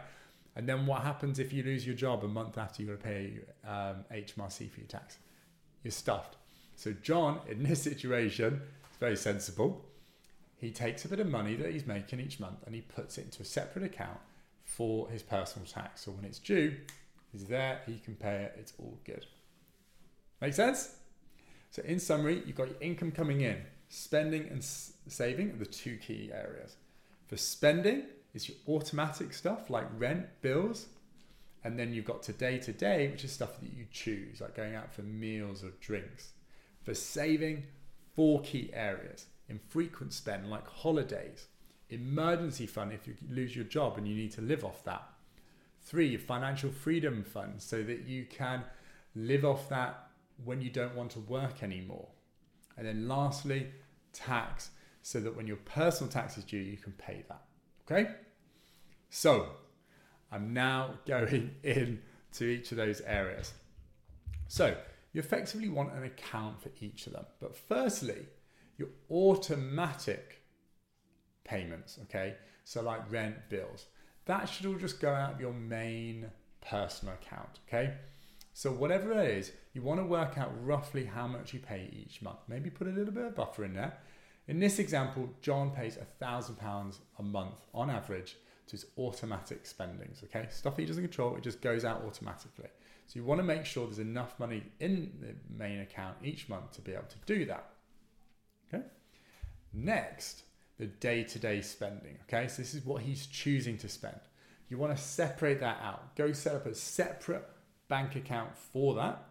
And 0.56 0.68
then 0.68 0.88
what 0.88 1.04
happens 1.04 1.38
if 1.38 1.54
you 1.54 1.64
lose 1.64 1.86
your 1.86 1.96
job 1.96 2.24
a 2.24 2.28
month 2.28 2.58
after 2.58 2.82
you've 2.82 3.00
got 3.00 3.04
to 3.04 3.08
pay 3.08 3.34
um, 3.68 4.04
HMRC 4.12 4.70
for 4.70 4.80
your 4.80 4.88
tax? 4.88 5.20
You're 5.84 5.92
stuffed. 5.92 6.38
So 6.76 6.94
John, 7.04 7.40
in 7.48 7.64
this 7.64 7.84
situation, 7.84 8.62
is 8.92 8.98
very 9.00 9.16
sensible. 9.16 9.86
He 10.58 10.72
takes 10.72 11.06
a 11.06 11.08
bit 11.08 11.20
of 11.20 11.28
money 11.28 11.56
that 11.56 11.72
he's 11.72 11.86
making 11.86 12.20
each 12.20 12.40
month 12.40 12.58
and 12.66 12.74
he 12.74 12.82
puts 12.82 13.18
it 13.18 13.26
into 13.26 13.44
a 13.44 13.46
separate 13.46 13.86
account 13.86 14.20
for 14.70 15.10
his 15.10 15.24
personal 15.24 15.68
tax. 15.68 16.02
So 16.02 16.12
when 16.12 16.26
it's 16.26 16.40
due, 16.40 16.76
he's 17.32 17.46
there, 17.46 17.82
he 17.86 17.98
can 17.98 18.16
pay 18.16 18.44
it, 18.44 18.56
it's 18.58 18.74
all 18.78 18.98
good. 19.04 19.26
Make 20.42 20.54
sense? 20.54 20.96
So, 21.72 21.82
in 21.84 22.00
summary, 22.00 22.42
you've 22.46 22.56
got 22.56 22.70
your 22.70 22.82
income 22.82 23.12
coming 23.12 23.42
in, 23.42 23.58
spending 23.90 24.48
and 24.50 24.64
saving 24.64 25.52
are 25.52 25.58
the 25.58 25.66
two 25.66 25.98
key 25.98 26.32
areas. 26.34 26.78
For 27.28 27.38
spending, 27.38 28.04
it's 28.34 28.48
your 28.48 28.58
automatic 28.68 29.34
stuff 29.34 29.70
like 29.70 29.86
rent, 29.98 30.26
bills, 30.42 30.88
and 31.64 31.78
then 31.78 31.94
you've 31.94 32.06
got 32.06 32.24
to 32.24 32.34
day 32.34 32.58
to 32.60 32.72
day, 32.72 33.10
which 33.10 33.24
is 33.24 33.32
stuff 33.32 33.60
that 33.60 33.74
you 33.78 33.86
choose, 33.92 34.42
like 34.42 34.56
going 34.56 34.76
out 34.76 34.94
for 34.94 35.02
meals 35.02 35.64
or 35.64 35.72
drinks. 35.82 36.32
For 36.84 36.94
saving, 36.94 37.64
four 38.16 38.42
key 38.42 38.72
areas 38.74 39.26
infrequent 39.50 40.14
spend, 40.14 40.50
like 40.50 40.68
holidays, 40.68 41.48
emergency 41.90 42.68
fund 42.68 42.92
if 42.94 43.08
you 43.08 43.16
lose 43.30 43.56
your 43.56 43.66
job 43.66 43.98
and 43.98 44.08
you 44.08 44.16
need 44.16 44.32
to 44.34 44.42
live 44.42 44.64
off 44.64 44.84
that. 44.84 45.04
Three, 45.82 46.18
financial 46.18 46.72
freedom 46.72 47.24
fund 47.24 47.62
so 47.62 47.82
that 47.84 48.02
you 48.02 48.26
can 48.26 48.64
live 49.16 49.46
off 49.46 49.70
that 49.70 50.10
when 50.44 50.62
you 50.62 50.70
don't 50.70 50.96
want 50.96 51.12
to 51.12 51.20
work 51.20 51.64
anymore. 51.64 52.08
And 52.78 52.86
then 52.86 53.08
lastly, 53.08 53.68
tax 54.14 54.72
so 55.02 55.20
that 55.20 55.36
when 55.36 55.48
your 55.48 55.58
personal 55.58 56.12
tax 56.12 56.38
is 56.38 56.44
due, 56.44 56.58
you 56.58 56.78
can 56.78 56.94
pay 56.94 57.24
that. 57.28 57.42
Okay? 57.90 58.12
So 59.10 59.50
I'm 60.32 60.54
now 60.54 60.96
going 61.08 61.56
in 61.64 62.02
to 62.34 62.46
each 62.46 62.72
of 62.72 62.78
those 62.78 63.02
areas. 63.02 63.54
So 64.48 64.76
you 65.14 65.20
effectively 65.20 65.70
want 65.70 65.94
an 65.94 66.04
account 66.04 66.62
for 66.62 66.70
each 66.80 67.08
of 67.08 67.14
them. 67.14 67.26
But 67.40 67.56
firstly, 67.56 68.28
your 68.78 68.90
automatic 69.10 70.39
payments, 71.50 72.00
okay? 72.04 72.36
So 72.64 72.82
like 72.82 73.12
rent, 73.12 73.36
bills, 73.50 73.86
that 74.26 74.48
should 74.48 74.66
all 74.68 74.76
just 74.76 75.00
go 75.00 75.12
out 75.12 75.34
of 75.34 75.42
your 75.42 75.54
main 75.54 76.28
personal 76.62 77.16
account, 77.16 77.60
okay? 77.68 77.96
So 78.54 78.72
whatever 78.72 79.12
it 79.14 79.30
is, 79.30 79.52
you 79.74 79.82
want 79.82 80.00
to 80.00 80.06
work 80.06 80.38
out 80.38 80.52
roughly 80.66 81.06
how 81.06 81.28
much 81.28 81.54
you 81.54 81.60
pay 81.60 81.90
each 81.94 82.22
month. 82.22 82.40
Maybe 82.48 82.70
put 82.70 82.88
a 82.88 82.92
little 82.92 83.14
bit 83.14 83.26
of 83.26 83.36
buffer 83.36 83.64
in 83.64 83.74
there. 83.74 83.98
In 84.48 84.60
this 84.60 84.80
example, 84.80 85.30
John 85.42 85.72
pays 85.72 85.98
a 85.98 86.06
thousand 86.24 86.56
pounds 86.56 87.00
a 87.20 87.24
month 87.24 87.66
on 87.74 87.90
average 87.90 88.36
to 88.68 88.72
his 88.72 88.86
automatic 88.98 89.66
spendings. 89.66 90.22
Okay, 90.26 90.48
stuff 90.50 90.78
he 90.78 90.86
doesn't 90.86 91.04
control, 91.04 91.36
it 91.36 91.44
just 91.44 91.62
goes 91.62 91.86
out 91.86 92.04
automatically. 92.06 92.70
So 93.08 93.20
you 93.20 93.24
want 93.24 93.40
to 93.40 93.44
make 93.44 93.66
sure 93.66 93.86
there's 93.86 94.00
enough 94.00 94.40
money 94.40 94.64
in 94.80 95.12
the 95.22 95.36
main 95.58 95.80
account 95.80 96.18
each 96.24 96.50
month 96.50 96.72
to 96.74 96.82
be 96.82 96.92
able 96.92 97.04
to 97.10 97.18
do 97.26 97.46
that. 97.46 97.70
Okay. 98.72 98.84
Next, 99.74 100.44
the 100.80 100.88
day-to-day 100.88 101.62
spending. 101.62 102.18
Okay, 102.24 102.48
so 102.48 102.62
this 102.62 102.74
is 102.74 102.86
what 102.86 103.02
he's 103.02 103.28
choosing 103.28 103.78
to 103.78 103.90
spend. 103.90 104.20
You 104.70 104.78
want 104.78 104.96
to 104.96 105.04
separate 105.04 105.60
that 105.60 105.80
out. 105.84 106.16
Go 106.16 106.32
set 106.32 106.56
up 106.56 106.66
a 106.66 106.74
separate 106.74 107.46
bank 107.90 108.16
account 108.16 108.56
for 108.56 108.96
that 108.96 109.26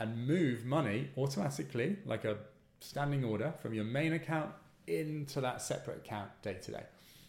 and 0.00 0.26
move 0.26 0.64
money 0.64 1.10
automatically, 1.18 1.98
like 2.06 2.24
a 2.24 2.38
standing 2.80 3.24
order, 3.24 3.52
from 3.60 3.74
your 3.74 3.84
main 3.84 4.14
account 4.14 4.50
into 4.86 5.40
that 5.40 5.60
separate 5.60 5.98
account 5.98 6.30
day 6.42 6.54
to 6.54 6.72
day. 6.72 6.84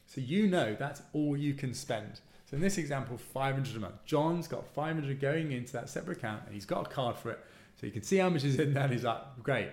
So 0.08 0.22
you 0.22 0.48
know 0.48 0.76
that's 0.78 1.02
all 1.14 1.36
you 1.36 1.54
can 1.54 1.74
spend. 1.74 2.22
So 2.46 2.56
in 2.56 2.62
this 2.62 2.78
example, 2.78 3.18
500 3.18 3.76
a 3.76 3.80
month. 3.80 4.06
John's 4.06 4.48
got 4.48 4.68
500 4.68 5.20
going 5.20 5.52
into 5.52 5.74
that 5.74 5.90
separate 5.90 6.18
account 6.18 6.44
and 6.46 6.54
he's 6.54 6.66
got 6.66 6.88
a 6.88 6.90
card 6.90 7.18
for 7.18 7.32
it. 7.32 7.40
So 7.80 7.86
you 7.86 7.92
can 7.92 8.04
see 8.04 8.18
how 8.18 8.30
much 8.30 8.44
is 8.44 8.60
in 8.60 8.74
there. 8.74 8.88
he's 8.88 9.04
like, 9.04 9.22
great. 9.42 9.70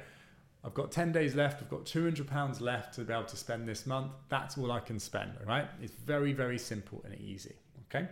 I've 0.64 0.74
got 0.74 0.92
10 0.92 1.12
days 1.12 1.34
left. 1.34 1.60
I've 1.60 1.68
got 1.70 1.86
200 1.86 2.26
pounds 2.26 2.60
left 2.60 2.94
to 2.94 3.02
be 3.02 3.12
able 3.12 3.24
to 3.24 3.36
spend 3.36 3.68
this 3.68 3.86
month. 3.86 4.12
That's 4.28 4.56
all 4.56 4.70
I 4.70 4.80
can 4.80 5.00
spend. 5.00 5.32
All 5.40 5.46
right. 5.46 5.66
It's 5.82 5.92
very, 5.92 6.32
very 6.32 6.58
simple 6.58 7.02
and 7.04 7.18
easy. 7.20 7.54
Okay. 7.88 8.08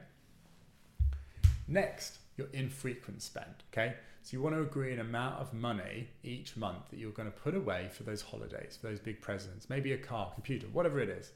Next, 1.69 2.19
your 2.37 2.49
infrequent 2.53 3.23
spend. 3.23 3.63
Okay. 3.73 3.95
So 4.23 4.37
you 4.37 4.43
want 4.43 4.57
to 4.57 4.63
agree 4.63 4.93
an 4.93 5.01
amount 5.01 5.41
of 5.41 5.55
money 5.55 6.09
each 6.23 6.57
month 6.57 6.91
that 6.91 6.99
you're 6.99 7.13
going 7.13 7.31
to 7.31 7.37
put 7.37 7.55
away 7.55 7.89
for 7.91 8.03
those 8.03 8.21
holidays, 8.21 8.79
for 8.81 8.89
those 8.89 9.01
big 9.01 9.21
presents, 9.21 9.71
maybe 9.71 9.93
a 9.93 9.99
car, 9.99 10.31
computer, 10.35 10.67
whatever 10.73 11.01
it 11.01 11.09
is. 11.09 11.33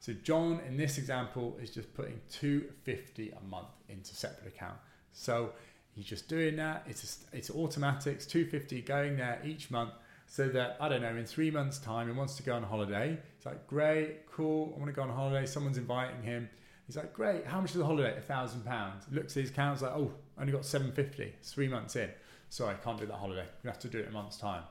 So 0.00 0.12
John, 0.12 0.60
in 0.66 0.76
this 0.76 0.98
example, 0.98 1.56
is 1.62 1.70
just 1.70 1.94
putting 1.94 2.20
250 2.30 3.30
a 3.30 3.48
month 3.48 3.68
into 3.88 4.14
separate 4.14 4.48
account. 4.48 4.76
So 5.12 5.52
he's 5.94 6.04
just 6.04 6.28
doing 6.28 6.56
that. 6.56 6.84
It's 6.86 7.24
it's 7.32 7.50
automatic. 7.50 8.14
It's 8.16 8.26
250 8.26 8.82
going 8.82 9.16
there 9.16 9.40
each 9.44 9.70
month, 9.70 9.92
so 10.34 10.48
that 10.48 10.76
I 10.80 10.88
don't 10.88 11.00
know 11.00 11.14
in 11.14 11.24
three 11.26 11.52
months' 11.52 11.78
time 11.78 12.08
he 12.08 12.12
wants 12.12 12.34
to 12.38 12.42
go 12.42 12.54
on 12.54 12.64
holiday. 12.64 13.16
It's 13.36 13.46
like 13.46 13.68
great, 13.68 14.26
cool. 14.26 14.72
I 14.74 14.80
want 14.80 14.88
to 14.88 14.92
go 14.92 15.02
on 15.02 15.08
holiday. 15.08 15.46
Someone's 15.46 15.78
inviting 15.78 16.24
him. 16.24 16.50
He's 16.88 16.96
like, 16.96 17.12
great. 17.12 17.46
How 17.46 17.60
much 17.60 17.70
is 17.70 17.76
the 17.76 17.86
holiday? 17.86 18.18
A 18.18 18.20
thousand 18.20 18.64
pounds. 18.64 19.04
Looks 19.12 19.36
at 19.36 19.42
his 19.42 19.50
account. 19.50 19.80
like, 19.80 19.92
oh, 19.92 20.12
only 20.36 20.50
got 20.50 20.64
750. 20.64 21.22
It's 21.38 21.52
three 21.52 21.68
months 21.68 21.94
in. 21.94 22.10
Sorry, 22.48 22.74
I 22.74 22.78
can't 22.78 22.98
do 22.98 23.06
that 23.06 23.14
holiday. 23.14 23.44
You 23.62 23.70
have 23.70 23.78
to 23.78 23.88
do 23.88 23.98
it 23.98 24.06
in 24.06 24.08
a 24.08 24.12
month's 24.12 24.36
time. 24.36 24.64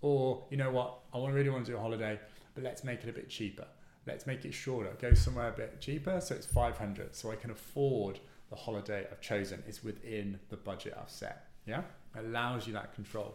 Or 0.00 0.42
you 0.50 0.56
know 0.56 0.72
what? 0.72 0.98
I 1.14 1.24
really 1.28 1.50
want 1.50 1.64
to 1.66 1.70
do 1.70 1.78
a 1.78 1.80
holiday, 1.80 2.18
but 2.56 2.64
let's 2.64 2.82
make 2.82 3.04
it 3.04 3.08
a 3.08 3.12
bit 3.12 3.28
cheaper 3.28 3.68
let's 4.08 4.26
make 4.26 4.44
it 4.46 4.54
shorter, 4.54 4.90
go 4.98 5.12
somewhere 5.12 5.50
a 5.50 5.52
bit 5.52 5.80
cheaper. 5.80 6.18
So 6.20 6.34
it's 6.34 6.46
500. 6.46 7.14
So 7.14 7.30
I 7.30 7.36
can 7.36 7.50
afford 7.50 8.18
the 8.48 8.56
holiday 8.56 9.06
I've 9.12 9.20
chosen. 9.20 9.62
It's 9.68 9.84
within 9.84 10.40
the 10.48 10.56
budget 10.56 10.96
I've 10.98 11.10
set. 11.10 11.44
Yeah. 11.66 11.82
It 12.16 12.24
allows 12.24 12.66
you 12.66 12.72
that 12.72 12.94
control. 12.94 13.34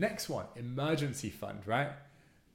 Next 0.00 0.28
one, 0.28 0.46
emergency 0.56 1.30
fund, 1.30 1.60
right? 1.66 1.90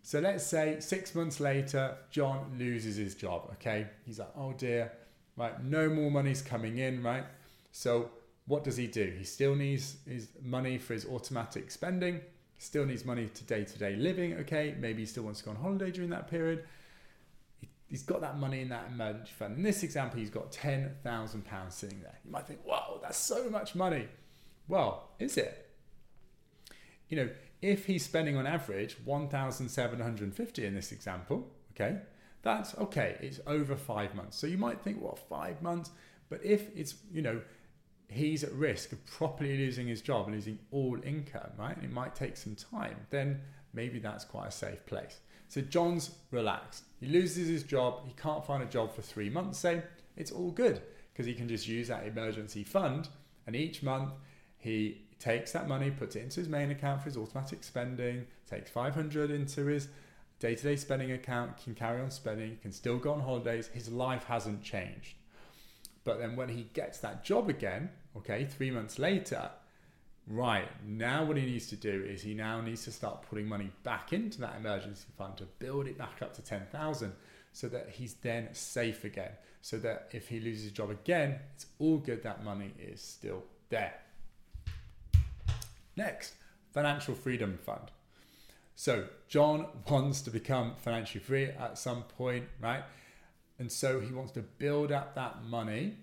So 0.01 0.19
let's 0.19 0.45
say 0.45 0.77
six 0.79 1.15
months 1.15 1.39
later, 1.39 1.95
John 2.12 2.55
loses 2.58 2.95
his 2.95 3.15
job. 3.15 3.49
Okay. 3.53 3.88
He's 4.05 4.19
like, 4.19 4.31
oh 4.36 4.53
dear, 4.53 4.91
right? 5.38 5.63
No 5.63 5.89
more 5.89 6.12
money's 6.12 6.41
coming 6.41 6.79
in, 6.79 7.03
right? 7.03 7.23
So 7.71 8.10
what 8.47 8.63
does 8.63 8.77
he 8.77 8.88
do? 8.88 9.13
He 9.17 9.23
still 9.23 9.55
needs 9.55 9.97
his 10.08 10.27
money 10.43 10.77
for 10.77 10.93
his 10.93 11.05
automatic 11.05 11.71
spending 11.71 12.21
still 12.58 12.86
needs 12.86 13.05
money 13.05 13.27
to 13.27 13.43
day 13.43 13.63
to 13.63 13.77
day 13.77 13.95
living. 13.95 14.34
Okay, 14.36 14.75
maybe 14.79 15.01
he 15.01 15.05
still 15.05 15.23
wants 15.23 15.39
to 15.39 15.45
go 15.45 15.51
on 15.51 15.58
holiday 15.58 15.91
during 15.91 16.10
that 16.10 16.29
period. 16.29 16.65
He's 17.88 18.03
got 18.03 18.21
that 18.21 18.38
money 18.38 18.62
in 18.62 18.69
that 18.69 18.88
emergency 18.91 19.31
fund. 19.38 19.58
In 19.58 19.63
this 19.63 19.84
example, 19.84 20.19
he's 20.19 20.29
got 20.29 20.51
ten 20.51 20.91
thousand 21.03 21.45
pounds 21.45 21.75
sitting 21.75 22.01
there. 22.01 22.17
You 22.23 22.31
might 22.31 22.47
think, 22.47 22.65
"Wow, 22.65 22.99
that's 23.01 23.17
so 23.17 23.49
much 23.49 23.75
money." 23.75 24.08
Well, 24.67 25.10
is 25.19 25.38
it? 25.38 25.64
You 27.15 27.23
know, 27.23 27.30
if 27.62 27.86
he's 27.86 28.04
spending 28.04 28.36
on 28.36 28.45
average 28.45 28.97
one 29.06 29.30
thousand 29.30 29.69
seven 29.69 30.01
hundred 30.01 30.34
fifty 30.34 30.65
in 30.65 30.75
this 30.75 30.91
example, 30.91 31.47
okay, 31.71 31.99
that's 32.41 32.78
okay. 32.78 33.15
It's 33.21 33.39
over 33.47 33.78
five 33.78 34.13
months. 34.13 34.36
So 34.36 34.47
you 34.47 34.58
might 34.58 34.82
think, 34.82 35.01
"What, 35.01 35.17
five 35.17 35.62
months?" 35.62 35.91
But 36.28 36.43
if 36.43 36.75
it's 36.75 36.95
you 37.13 37.21
know 37.21 37.39
he's 38.10 38.43
at 38.43 38.51
risk 38.51 38.91
of 38.91 39.06
properly 39.06 39.58
losing 39.58 39.88
his 39.88 40.01
job 40.01 40.25
and 40.25 40.36
losing 40.36 40.60
all 40.71 40.99
income, 41.06 41.51
right? 41.58 41.78
And 41.78 41.86
it 41.86 41.91
might 41.93 42.15
take 42.15 42.36
some 42.36 42.56
time. 42.56 42.97
Then 43.12 43.39
maybe 43.73 43.99
that's 43.99 44.25
quite 44.25 44.49
a 44.49 44.51
safe 44.51 44.86
place. 44.86 45.19
So 45.47 45.62
John's 45.62 46.12
relaxed. 46.32 46.84
He 46.99 47.08
loses 47.08 47.47
his 47.47 47.63
job. 47.63 48.06
He 48.06 48.13
can't 48.21 48.45
find 48.45 48.62
a 48.62 48.65
job 48.65 48.93
for 48.93 49.01
three 49.01 49.30
months, 49.30 49.58
say. 49.58 49.84
It's 50.17 50.32
all 50.32 50.51
good 50.51 50.82
because 51.13 51.25
he 51.25 51.34
can 51.34 51.47
just 51.47 51.65
use 51.65 51.88
that 51.88 52.06
emergency 52.06 52.65
fund. 52.65 53.08
And 53.47 53.56
each 53.56 53.82
month 53.82 54.12
he 54.58 55.05
takes 55.19 55.51
that 55.54 55.67
money, 55.67 55.91
puts 55.91 56.15
it 56.15 56.23
into 56.23 56.39
his 56.39 56.49
main 56.49 56.71
account 56.71 57.01
for 57.01 57.10
his 57.10 57.17
automatic 57.17 57.63
spending, 57.63 58.25
takes 58.49 58.69
500 58.69 59.32
into 59.32 59.65
his 59.65 59.88
day 60.39 60.56
to 60.56 60.63
day 60.63 60.75
spending 60.75 61.12
account, 61.12 61.58
can 61.58 61.75
carry 61.75 62.01
on 62.01 62.12
spending, 62.12 62.58
can 62.62 62.71
still 62.71 62.97
go 62.97 63.13
on 63.13 63.21
holidays. 63.21 63.69
His 63.73 63.89
life 63.91 64.25
hasn't 64.25 64.63
changed. 64.63 65.15
But 66.04 66.19
then 66.19 66.36
when 66.36 66.49
he 66.49 66.69
gets 66.73 66.99
that 66.99 67.23
job 67.23 67.49
again, 67.49 67.89
okay, 68.15 68.45
three 68.45 68.71
months 68.71 68.99
later, 68.99 69.49
right, 70.28 70.67
now 70.86 71.25
what 71.25 71.38
he 71.38 71.45
needs 71.45 71.67
to 71.67 71.75
do 71.75 72.06
is 72.08 72.21
he 72.21 72.34
now 72.34 72.62
needs 72.62 72.84
to 72.86 72.91
start 72.91 73.23
putting 73.28 73.47
money 73.47 73.71
back 73.84 74.13
into 74.13 74.39
that 74.41 74.56
emergency 74.58 75.08
fund 75.17 75.38
to 75.38 75.45
build 75.60 75.88
it 75.88 75.97
back 75.97 76.21
up 76.21 76.34
to 76.36 76.41
10,000 76.41 77.12
so 77.54 77.67
that 77.69 77.89
he's 77.89 78.15
then 78.15 78.49
safe 78.54 79.04
again. 79.04 79.32
So 79.62 79.80
that 79.80 80.10
if 80.12 80.28
he 80.28 80.39
loses 80.39 80.65
his 80.65 80.71
job 80.73 80.91
again, 80.91 81.39
it's 81.56 81.65
all 81.80 81.97
good, 81.97 82.21
that 82.21 82.43
money 82.43 82.71
is 82.78 83.01
still 83.01 83.43
there. 83.69 83.95
Next, 85.95 86.34
financial 86.73 87.15
freedom 87.15 87.58
fund. 87.65 87.91
So 88.75 89.05
John 89.27 89.67
wants 89.89 90.21
to 90.23 90.31
become 90.31 90.75
financially 90.77 91.23
free 91.23 91.45
at 91.45 91.77
some 91.77 92.03
point, 92.03 92.45
right? 92.60 92.84
And 93.58 93.71
so 93.71 94.01
he 94.01 94.13
wants 94.13 94.34
to 94.34 94.41
build 94.41 94.91
up 94.91 95.15
that 95.15 95.43
money 95.45 95.95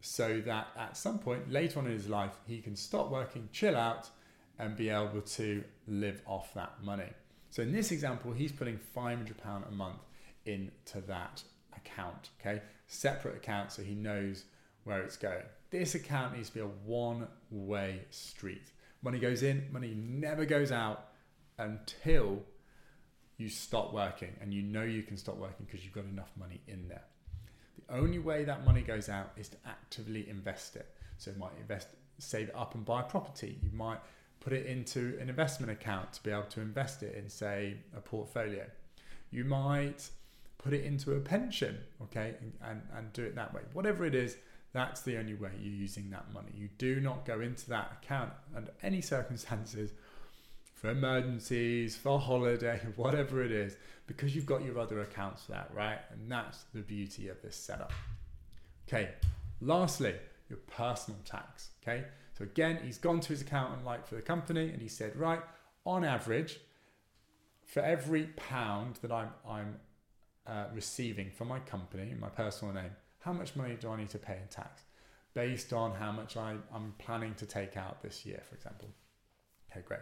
so 0.00 0.40
that 0.44 0.68
at 0.76 0.96
some 0.96 1.18
point 1.18 1.50
later 1.50 1.78
on 1.78 1.86
in 1.86 1.92
his 1.92 2.08
life, 2.08 2.32
he 2.46 2.60
can 2.60 2.74
stop 2.74 3.10
working, 3.10 3.48
chill 3.52 3.76
out, 3.76 4.10
and 4.58 4.76
be 4.76 4.88
able 4.88 5.20
to 5.20 5.62
live 5.86 6.20
off 6.26 6.52
that 6.54 6.82
money. 6.82 7.08
So 7.50 7.62
in 7.62 7.72
this 7.72 7.92
example, 7.92 8.32
he's 8.32 8.52
putting 8.52 8.78
£500 8.96 9.68
a 9.68 9.70
month 9.72 10.00
into 10.44 11.00
that 11.06 11.42
account, 11.76 12.30
okay? 12.40 12.62
Separate 12.86 13.36
account 13.36 13.72
so 13.72 13.82
he 13.82 13.94
knows 13.94 14.44
where 14.84 15.02
it's 15.02 15.16
going. 15.16 15.42
This 15.70 15.94
account 15.94 16.36
needs 16.36 16.48
to 16.48 16.54
be 16.54 16.60
a 16.60 16.70
one 16.84 17.28
way 17.50 18.02
street. 18.10 18.70
Money 19.06 19.20
goes 19.20 19.44
in, 19.44 19.68
money 19.70 19.94
never 19.96 20.44
goes 20.44 20.72
out 20.72 21.10
until 21.58 22.42
you 23.36 23.48
stop 23.48 23.94
working 23.94 24.34
and 24.40 24.52
you 24.52 24.62
know 24.62 24.82
you 24.82 25.04
can 25.04 25.16
stop 25.16 25.36
working 25.36 25.64
because 25.64 25.84
you've 25.84 25.92
got 25.92 26.06
enough 26.06 26.32
money 26.36 26.60
in 26.66 26.88
there. 26.88 27.04
The 27.76 27.94
only 27.94 28.18
way 28.18 28.42
that 28.42 28.64
money 28.64 28.82
goes 28.82 29.08
out 29.08 29.30
is 29.36 29.48
to 29.50 29.58
actively 29.64 30.28
invest 30.28 30.74
it. 30.74 30.92
So 31.18 31.30
you 31.30 31.38
might 31.38 31.52
invest, 31.60 31.86
save 32.18 32.48
it 32.48 32.56
up 32.56 32.74
and 32.74 32.84
buy 32.84 33.02
a 33.02 33.04
property. 33.04 33.60
You 33.62 33.70
might 33.72 34.00
put 34.40 34.52
it 34.52 34.66
into 34.66 35.16
an 35.20 35.28
investment 35.28 35.70
account 35.70 36.12
to 36.14 36.22
be 36.24 36.32
able 36.32 36.42
to 36.42 36.60
invest 36.60 37.04
it 37.04 37.14
in, 37.14 37.28
say, 37.28 37.76
a 37.96 38.00
portfolio. 38.00 38.64
You 39.30 39.44
might 39.44 40.10
put 40.58 40.72
it 40.72 40.84
into 40.84 41.12
a 41.12 41.20
pension, 41.20 41.78
okay, 42.02 42.34
and, 42.40 42.52
and, 42.60 42.82
and 42.96 43.12
do 43.12 43.22
it 43.22 43.36
that 43.36 43.54
way. 43.54 43.60
Whatever 43.72 44.04
it 44.04 44.16
is, 44.16 44.36
that's 44.76 45.00
the 45.02 45.16
only 45.16 45.34
way 45.34 45.50
you're 45.60 45.72
using 45.72 46.10
that 46.10 46.32
money. 46.32 46.50
You 46.54 46.68
do 46.78 47.00
not 47.00 47.24
go 47.24 47.40
into 47.40 47.68
that 47.70 47.98
account 48.02 48.32
under 48.54 48.72
any 48.82 49.00
circumstances 49.00 49.92
for 50.74 50.90
emergencies, 50.90 51.96
for 51.96 52.20
holiday, 52.20 52.80
whatever 52.96 53.42
it 53.42 53.50
is, 53.50 53.76
because 54.06 54.36
you've 54.36 54.46
got 54.46 54.62
your 54.64 54.78
other 54.78 55.00
accounts 55.00 55.44
for 55.44 55.52
that, 55.52 55.70
right? 55.74 55.98
And 56.12 56.30
that's 56.30 56.64
the 56.74 56.80
beauty 56.80 57.28
of 57.28 57.40
this 57.42 57.56
setup. 57.56 57.92
Okay, 58.86 59.10
lastly, 59.60 60.14
your 60.48 60.58
personal 60.66 61.18
tax. 61.24 61.70
Okay, 61.82 62.04
so 62.36 62.44
again, 62.44 62.78
he's 62.84 62.98
gone 62.98 63.20
to 63.20 63.28
his 63.30 63.40
accountant, 63.40 63.84
like 63.84 64.06
for 64.06 64.14
the 64.14 64.22
company, 64.22 64.68
and 64.68 64.82
he 64.82 64.88
said, 64.88 65.16
right, 65.16 65.40
on 65.86 66.04
average, 66.04 66.60
for 67.64 67.80
every 67.80 68.24
pound 68.36 68.98
that 69.02 69.10
I'm, 69.10 69.30
I'm 69.48 69.76
uh, 70.46 70.66
receiving 70.74 71.30
from 71.30 71.48
my 71.48 71.58
company 71.60 72.10
in 72.12 72.20
my 72.20 72.28
personal 72.28 72.74
name, 72.74 72.92
how 73.26 73.32
much 73.32 73.56
money 73.56 73.76
do 73.78 73.90
I 73.90 73.96
need 73.96 74.10
to 74.10 74.18
pay 74.18 74.38
in 74.40 74.46
tax? 74.48 74.82
Based 75.34 75.72
on 75.72 75.92
how 75.92 76.12
much 76.12 76.36
I, 76.36 76.54
I'm 76.72 76.94
planning 76.96 77.34
to 77.34 77.44
take 77.44 77.76
out 77.76 78.00
this 78.00 78.24
year, 78.24 78.40
for 78.48 78.54
example. 78.54 78.88
Okay, 79.70 79.84
great. 79.84 80.00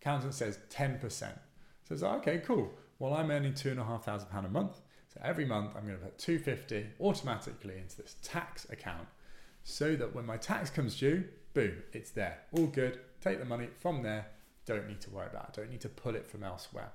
Accountant 0.00 0.32
says 0.32 0.58
10%. 0.70 1.00
So 1.10 1.28
it's 1.90 2.02
like, 2.02 2.20
okay, 2.20 2.38
cool. 2.38 2.72
Well, 2.98 3.12
I'm 3.12 3.30
earning 3.30 3.52
two 3.52 3.70
and 3.70 3.78
a 3.78 3.84
half 3.84 4.06
thousand 4.06 4.30
pound 4.30 4.46
a 4.46 4.48
month. 4.48 4.80
So 5.08 5.20
every 5.22 5.44
month 5.44 5.76
I'm 5.76 5.86
going 5.86 5.98
to 5.98 6.04
put 6.04 6.18
250 6.18 6.86
automatically 7.00 7.76
into 7.76 7.98
this 7.98 8.16
tax 8.22 8.66
account 8.70 9.08
so 9.62 9.94
that 9.96 10.14
when 10.14 10.24
my 10.24 10.38
tax 10.38 10.70
comes 10.70 10.98
due, 10.98 11.24
boom, 11.52 11.82
it's 11.92 12.12
there. 12.12 12.38
All 12.56 12.66
good. 12.66 12.98
Take 13.20 13.40
the 13.40 13.44
money 13.44 13.68
from 13.78 14.02
there. 14.02 14.28
Don't 14.64 14.88
need 14.88 15.02
to 15.02 15.10
worry 15.10 15.26
about 15.26 15.50
it. 15.50 15.60
Don't 15.60 15.70
need 15.70 15.82
to 15.82 15.90
pull 15.90 16.16
it 16.16 16.26
from 16.26 16.42
elsewhere. 16.42 16.92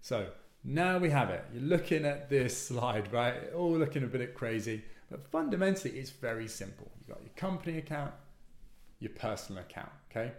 So 0.00 0.28
now 0.64 0.98
we 0.98 1.10
have 1.10 1.30
it. 1.30 1.44
You're 1.52 1.62
looking 1.62 2.04
at 2.04 2.28
this 2.28 2.66
slide, 2.66 3.12
right? 3.12 3.52
All 3.54 3.72
looking 3.72 4.04
a 4.04 4.06
bit 4.06 4.34
crazy, 4.34 4.84
but 5.10 5.22
fundamentally 5.30 5.98
it's 5.98 6.10
very 6.10 6.48
simple. 6.48 6.90
You've 6.98 7.08
got 7.08 7.22
your 7.22 7.34
company 7.36 7.78
account, 7.78 8.12
your 8.98 9.12
personal 9.12 9.62
account, 9.62 9.90
okay? 10.10 10.32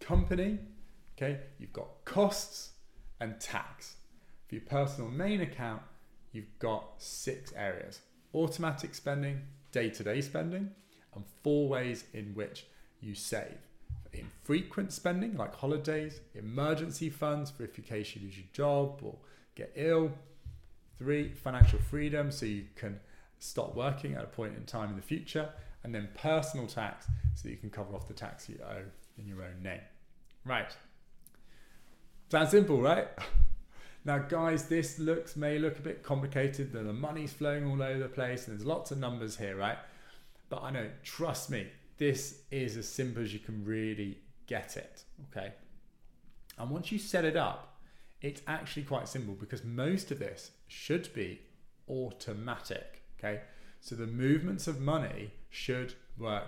Company 0.00 0.58
Okay, 1.20 1.40
you've 1.58 1.72
got 1.72 2.04
costs 2.04 2.70
and 3.20 3.40
tax. 3.40 3.96
For 4.46 4.54
your 4.54 4.64
personal 4.64 5.10
main 5.10 5.40
account, 5.40 5.82
you've 6.32 6.58
got 6.60 6.84
six 6.98 7.52
areas 7.56 8.00
automatic 8.34 8.94
spending, 8.94 9.40
day 9.72 9.88
to 9.88 10.04
day 10.04 10.20
spending, 10.20 10.70
and 11.14 11.24
four 11.42 11.66
ways 11.66 12.04
in 12.12 12.34
which 12.34 12.66
you 13.00 13.14
save. 13.14 13.56
Infrequent 14.12 14.92
spending, 14.92 15.36
like 15.36 15.54
holidays, 15.56 16.20
emergency 16.34 17.10
funds 17.10 17.50
for 17.50 17.64
if 17.64 17.76
you 17.78 17.82
case 17.82 18.14
you 18.14 18.22
lose 18.22 18.36
your 18.36 18.46
job 18.52 19.00
or 19.02 19.16
get 19.58 19.72
ill. 19.76 20.12
Three, 20.98 21.32
financial 21.32 21.78
freedom, 21.78 22.30
so 22.30 22.46
you 22.46 22.64
can 22.74 22.98
stop 23.38 23.76
working 23.76 24.14
at 24.14 24.24
a 24.24 24.26
point 24.26 24.56
in 24.56 24.64
time 24.64 24.90
in 24.90 24.96
the 24.96 25.02
future. 25.02 25.50
And 25.84 25.94
then 25.94 26.08
personal 26.20 26.66
tax, 26.66 27.06
so 27.34 27.48
you 27.48 27.56
can 27.56 27.70
cover 27.70 27.94
off 27.94 28.08
the 28.08 28.14
tax 28.14 28.48
you 28.48 28.58
owe 28.64 28.82
in 29.16 29.28
your 29.28 29.42
own 29.42 29.62
name. 29.62 29.80
Right, 30.44 30.74
Sounds 32.30 32.50
simple, 32.50 32.80
right? 32.80 33.08
Now, 34.04 34.18
guys, 34.18 34.68
this 34.68 34.98
looks 34.98 35.36
may 35.36 35.58
look 35.58 35.78
a 35.78 35.82
bit 35.82 36.02
complicated. 36.02 36.72
The 36.72 36.82
money's 36.84 37.32
flowing 37.32 37.66
all 37.66 37.82
over 37.82 37.98
the 37.98 38.08
place, 38.08 38.46
and 38.46 38.56
there's 38.56 38.66
lots 38.66 38.90
of 38.90 38.96
numbers 38.96 39.36
here, 39.36 39.54
right? 39.54 39.76
But 40.48 40.62
I 40.62 40.70
know, 40.70 40.88
trust 41.02 41.50
me, 41.50 41.66
this 41.98 42.40
is 42.50 42.78
as 42.78 42.88
simple 42.88 43.22
as 43.22 43.34
you 43.34 43.40
can 43.40 43.64
really 43.66 44.16
get 44.46 44.78
it. 44.78 45.02
Okay. 45.30 45.52
And 46.56 46.70
once 46.70 46.90
you 46.90 46.98
set 46.98 47.26
it 47.26 47.36
up, 47.36 47.77
it's 48.20 48.42
actually 48.46 48.82
quite 48.82 49.08
simple 49.08 49.34
because 49.34 49.64
most 49.64 50.10
of 50.10 50.18
this 50.18 50.50
should 50.66 51.12
be 51.14 51.40
automatic. 51.88 53.02
Okay. 53.18 53.42
So 53.80 53.94
the 53.94 54.06
movements 54.06 54.66
of 54.66 54.80
money 54.80 55.30
should 55.50 55.94
work 56.18 56.46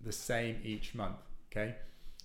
the 0.00 0.12
same 0.12 0.58
each 0.64 0.94
month. 0.94 1.16
Okay. 1.50 1.76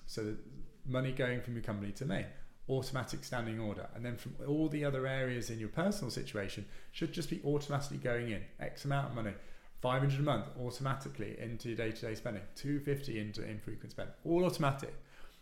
So 0.06 0.24
the 0.24 0.38
money 0.86 1.12
going 1.12 1.42
from 1.42 1.56
your 1.56 1.64
company 1.64 1.92
to 1.94 2.06
me, 2.06 2.26
automatic 2.70 3.24
standing 3.24 3.60
order. 3.60 3.88
And 3.96 4.06
then 4.06 4.18
from 4.18 4.36
all 4.48 4.70
the 4.70 4.86
other 4.86 5.08
areas 5.08 5.50
in 5.50 5.60
your 5.60 5.70
personal 5.70 6.12
situation 6.12 6.66
should 6.92 7.12
just 7.12 7.30
be 7.30 7.42
automatically 7.44 7.98
going 7.98 8.32
in 8.32 8.44
X 8.60 8.86
amount 8.86 9.10
of 9.10 9.16
money. 9.16 9.34
500 9.82 10.20
a 10.20 10.24
month 10.24 10.46
automatically 10.60 11.38
into 11.40 11.70
your 11.70 11.78
day-to-day 11.78 12.16
spending 12.16 12.42
250 12.56 13.20
into 13.20 13.48
infrequent 13.48 13.92
spend 13.92 14.10
all 14.26 14.44
automatic 14.44 14.92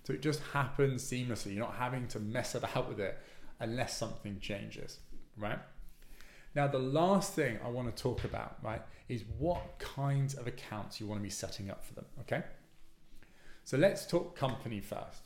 so 0.05 0.13
it 0.13 0.21
just 0.21 0.41
happens 0.53 1.03
seamlessly 1.03 1.55
you're 1.55 1.65
not 1.65 1.75
having 1.75 2.07
to 2.07 2.19
mess 2.19 2.55
about 2.55 2.87
with 2.87 2.99
it 2.99 3.17
unless 3.59 3.97
something 3.97 4.39
changes 4.39 4.99
right 5.37 5.59
now 6.55 6.67
the 6.67 6.79
last 6.79 7.33
thing 7.33 7.57
i 7.63 7.67
want 7.67 7.93
to 7.93 8.03
talk 8.03 8.23
about 8.23 8.57
right 8.63 8.81
is 9.09 9.23
what 9.37 9.77
kinds 9.79 10.33
of 10.33 10.47
accounts 10.47 10.99
you 10.99 11.07
want 11.07 11.19
to 11.19 11.23
be 11.23 11.29
setting 11.29 11.69
up 11.69 11.83
for 11.83 11.93
them 11.93 12.05
okay 12.19 12.43
so 13.63 13.77
let's 13.77 14.05
talk 14.05 14.35
company 14.35 14.79
first 14.79 15.25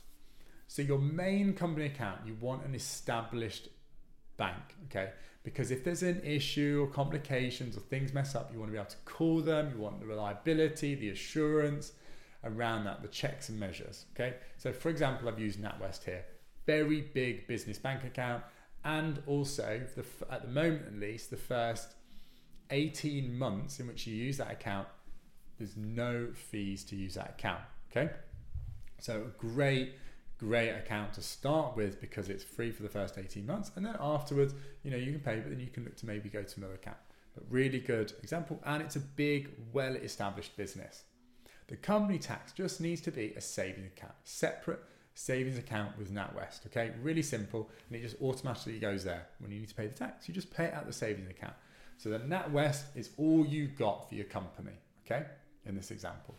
so 0.70 0.82
your 0.82 1.00
main 1.00 1.54
company 1.54 1.86
account, 1.86 2.20
you 2.24 2.36
want 2.40 2.64
an 2.64 2.76
established 2.76 3.70
bank, 4.36 4.76
okay? 4.84 5.10
Because 5.42 5.72
if 5.72 5.82
there's 5.82 6.04
an 6.04 6.22
issue 6.22 6.86
or 6.86 6.94
complications 6.94 7.76
or 7.76 7.80
things 7.80 8.14
mess 8.14 8.36
up, 8.36 8.52
you 8.52 8.60
want 8.60 8.68
to 8.68 8.72
be 8.74 8.78
able 8.78 8.88
to 8.88 8.96
call 9.04 9.40
them. 9.40 9.72
You 9.74 9.82
want 9.82 9.98
the 9.98 10.06
reliability, 10.06 10.94
the 10.94 11.08
assurance 11.08 11.90
around 12.44 12.84
that, 12.84 13.02
the 13.02 13.08
checks 13.08 13.48
and 13.48 13.58
measures, 13.58 14.06
okay? 14.14 14.36
So 14.56 14.72
for 14.72 14.88
example, 14.88 15.28
I've 15.28 15.38
used 15.38 15.60
NatWest 15.60 16.04
here, 16.04 16.24
very 16.66 17.02
big 17.02 17.46
business 17.46 17.78
bank 17.78 18.04
account, 18.04 18.42
and 18.84 19.22
also 19.26 19.80
the, 19.94 20.04
at 20.32 20.42
the 20.42 20.48
moment 20.48 20.86
at 20.86 20.94
least, 20.94 21.30
the 21.30 21.36
first 21.36 21.94
18 22.70 23.36
months 23.36 23.80
in 23.80 23.86
which 23.86 24.06
you 24.06 24.14
use 24.14 24.38
that 24.38 24.50
account, 24.50 24.88
there's 25.58 25.76
no 25.76 26.28
fees 26.32 26.84
to 26.84 26.96
use 26.96 27.14
that 27.14 27.30
account, 27.38 27.60
okay? 27.90 28.10
So 28.98 29.26
great 29.38 29.94
great 30.40 30.70
account 30.70 31.12
to 31.12 31.20
start 31.20 31.76
with 31.76 32.00
because 32.00 32.30
it's 32.30 32.42
free 32.42 32.72
for 32.72 32.82
the 32.82 32.88
first 32.88 33.18
18 33.18 33.44
months 33.44 33.70
and 33.76 33.84
then 33.84 33.94
afterwards 34.00 34.54
you 34.82 34.90
know 34.90 34.96
you 34.96 35.12
can 35.12 35.20
pay 35.20 35.36
but 35.36 35.50
then 35.50 35.60
you 35.60 35.66
can 35.66 35.84
look 35.84 35.94
to 35.94 36.06
maybe 36.06 36.30
go 36.30 36.42
to 36.42 36.56
another 36.56 36.72
account 36.72 36.96
but 37.34 37.44
really 37.50 37.78
good 37.78 38.14
example 38.22 38.58
and 38.64 38.82
it's 38.82 38.96
a 38.96 39.00
big 39.00 39.50
well 39.70 39.94
established 39.96 40.56
business 40.56 41.04
the 41.70 41.76
company 41.76 42.18
tax 42.18 42.52
just 42.52 42.80
needs 42.80 43.00
to 43.02 43.12
be 43.12 43.32
a 43.36 43.40
savings 43.40 43.86
account 43.96 44.14
separate 44.24 44.82
savings 45.14 45.56
account 45.56 45.96
with 45.98 46.12
NatWest. 46.12 46.66
Okay, 46.66 46.92
really 47.02 47.22
simple, 47.22 47.70
and 47.88 47.96
it 47.96 48.02
just 48.02 48.20
automatically 48.20 48.78
goes 48.78 49.04
there. 49.04 49.26
When 49.38 49.52
you 49.52 49.60
need 49.60 49.68
to 49.68 49.74
pay 49.74 49.86
the 49.86 49.94
tax, 49.94 50.28
you 50.28 50.34
just 50.34 50.52
pay 50.52 50.64
it 50.64 50.74
out 50.74 50.86
the 50.86 50.92
savings 50.92 51.30
account. 51.30 51.54
So 51.98 52.08
the 52.08 52.18
NatWest 52.18 52.82
is 52.96 53.10
all 53.18 53.46
you've 53.46 53.76
got 53.76 54.08
for 54.08 54.16
your 54.16 54.24
company. 54.24 54.72
Okay, 55.06 55.26
in 55.64 55.76
this 55.76 55.90
example. 55.90 56.34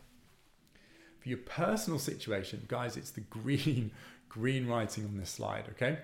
For 1.19 1.29
your 1.29 1.37
personal 1.39 1.99
situation, 1.99 2.65
guys, 2.67 2.97
it's 2.97 3.11
the 3.11 3.21
green 3.29 3.91
green 4.27 4.67
writing 4.67 5.05
on 5.05 5.17
this 5.17 5.29
slide. 5.29 5.65
Okay. 5.71 5.99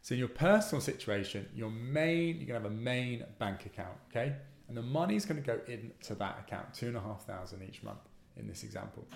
So 0.00 0.14
in 0.14 0.18
your 0.18 0.28
personal 0.28 0.80
situation, 0.80 1.46
your 1.54 1.70
main 1.70 2.36
you're 2.36 2.46
gonna 2.46 2.60
have 2.60 2.70
a 2.70 2.74
main 2.74 3.24
bank 3.38 3.66
account. 3.66 3.96
Okay, 4.10 4.34
and 4.68 4.76
the 4.76 4.82
money's 4.82 5.24
going 5.24 5.42
to 5.42 5.46
go 5.46 5.58
into 5.66 6.14
that 6.16 6.38
account, 6.46 6.74
two 6.74 6.88
and 6.88 6.96
a 6.96 7.00
half 7.00 7.24
thousand 7.26 7.62
each 7.66 7.82
month 7.82 8.00
in 8.36 8.46
this 8.46 8.62
example. 8.62 9.06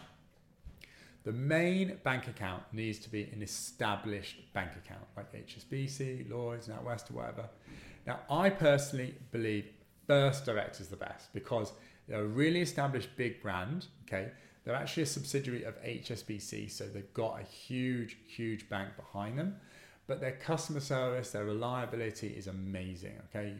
The 1.25 1.33
main 1.33 1.99
bank 2.03 2.27
account 2.27 2.65
needs 2.73 2.99
to 3.01 3.11
be 3.11 3.25
an 3.25 3.43
established 3.43 4.53
bank 4.53 4.73
account 4.73 5.05
like 5.17 5.33
HSBC, 5.33 6.29
Lloyds, 6.29 6.69
NatWest, 6.69 7.11
or 7.11 7.15
whatever. 7.15 7.49
Now, 8.07 8.21
I 8.29 8.51
personally 8.51 9.15
believe 9.31 9.67
First 10.09 10.45
Direct 10.45 10.81
is 10.81 10.89
the 10.89 10.97
best 10.97 11.33
because 11.33 11.73
they're 12.09 12.23
a 12.23 12.27
really 12.27 12.61
established 12.61 13.11
big 13.17 13.41
brand. 13.41 13.87
Okay, 14.09 14.33
they're 14.65 14.75
actually 14.75 15.05
a 15.05 15.07
subsidiary 15.07 15.63
of 15.63 15.81
HSBC, 15.83 16.71
so 16.71 16.87
they've 16.87 17.15
got 17.15 17.41
a 17.41 17.45
huge, 17.45 18.17
huge 18.27 18.69
bank 18.69 18.97
behind 18.97 19.39
them. 19.39 19.57
But 20.09 20.21
their 20.21 20.33
customer 20.33 20.81
service, 20.81 21.31
their 21.31 21.45
reliability 21.45 22.29
is 22.29 22.49
amazing. 22.49 23.21
Okay, 23.31 23.55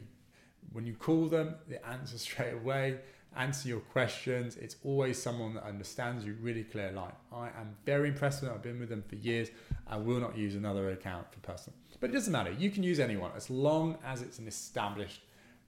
when 0.71 0.85
you 0.85 0.93
call 0.93 1.27
them, 1.27 1.55
they 1.67 1.77
answer 1.79 2.17
straight 2.17 2.53
away 2.53 2.99
answer 3.35 3.67
your 3.67 3.79
questions. 3.79 4.57
It's 4.57 4.75
always 4.83 5.21
someone 5.21 5.55
that 5.55 5.63
understands 5.63 6.25
you 6.25 6.35
really 6.41 6.63
clear 6.63 6.91
line. 6.91 7.13
I 7.31 7.47
am 7.47 7.75
very 7.85 8.09
impressed 8.09 8.41
with 8.41 8.49
them. 8.49 8.57
I've 8.57 8.63
been 8.63 8.79
with 8.79 8.89
them 8.89 9.03
for 9.07 9.15
years. 9.15 9.49
I 9.87 9.97
will 9.97 10.19
not 10.19 10.37
use 10.37 10.55
another 10.55 10.91
account 10.91 11.31
for 11.31 11.39
personal. 11.39 11.77
But 11.99 12.09
it 12.09 12.13
doesn't 12.13 12.33
matter. 12.33 12.51
You 12.51 12.69
can 12.69 12.83
use 12.83 12.99
anyone 12.99 13.31
as 13.35 13.49
long 13.49 13.97
as 14.05 14.21
it's 14.21 14.39
an 14.39 14.47
established 14.47 15.21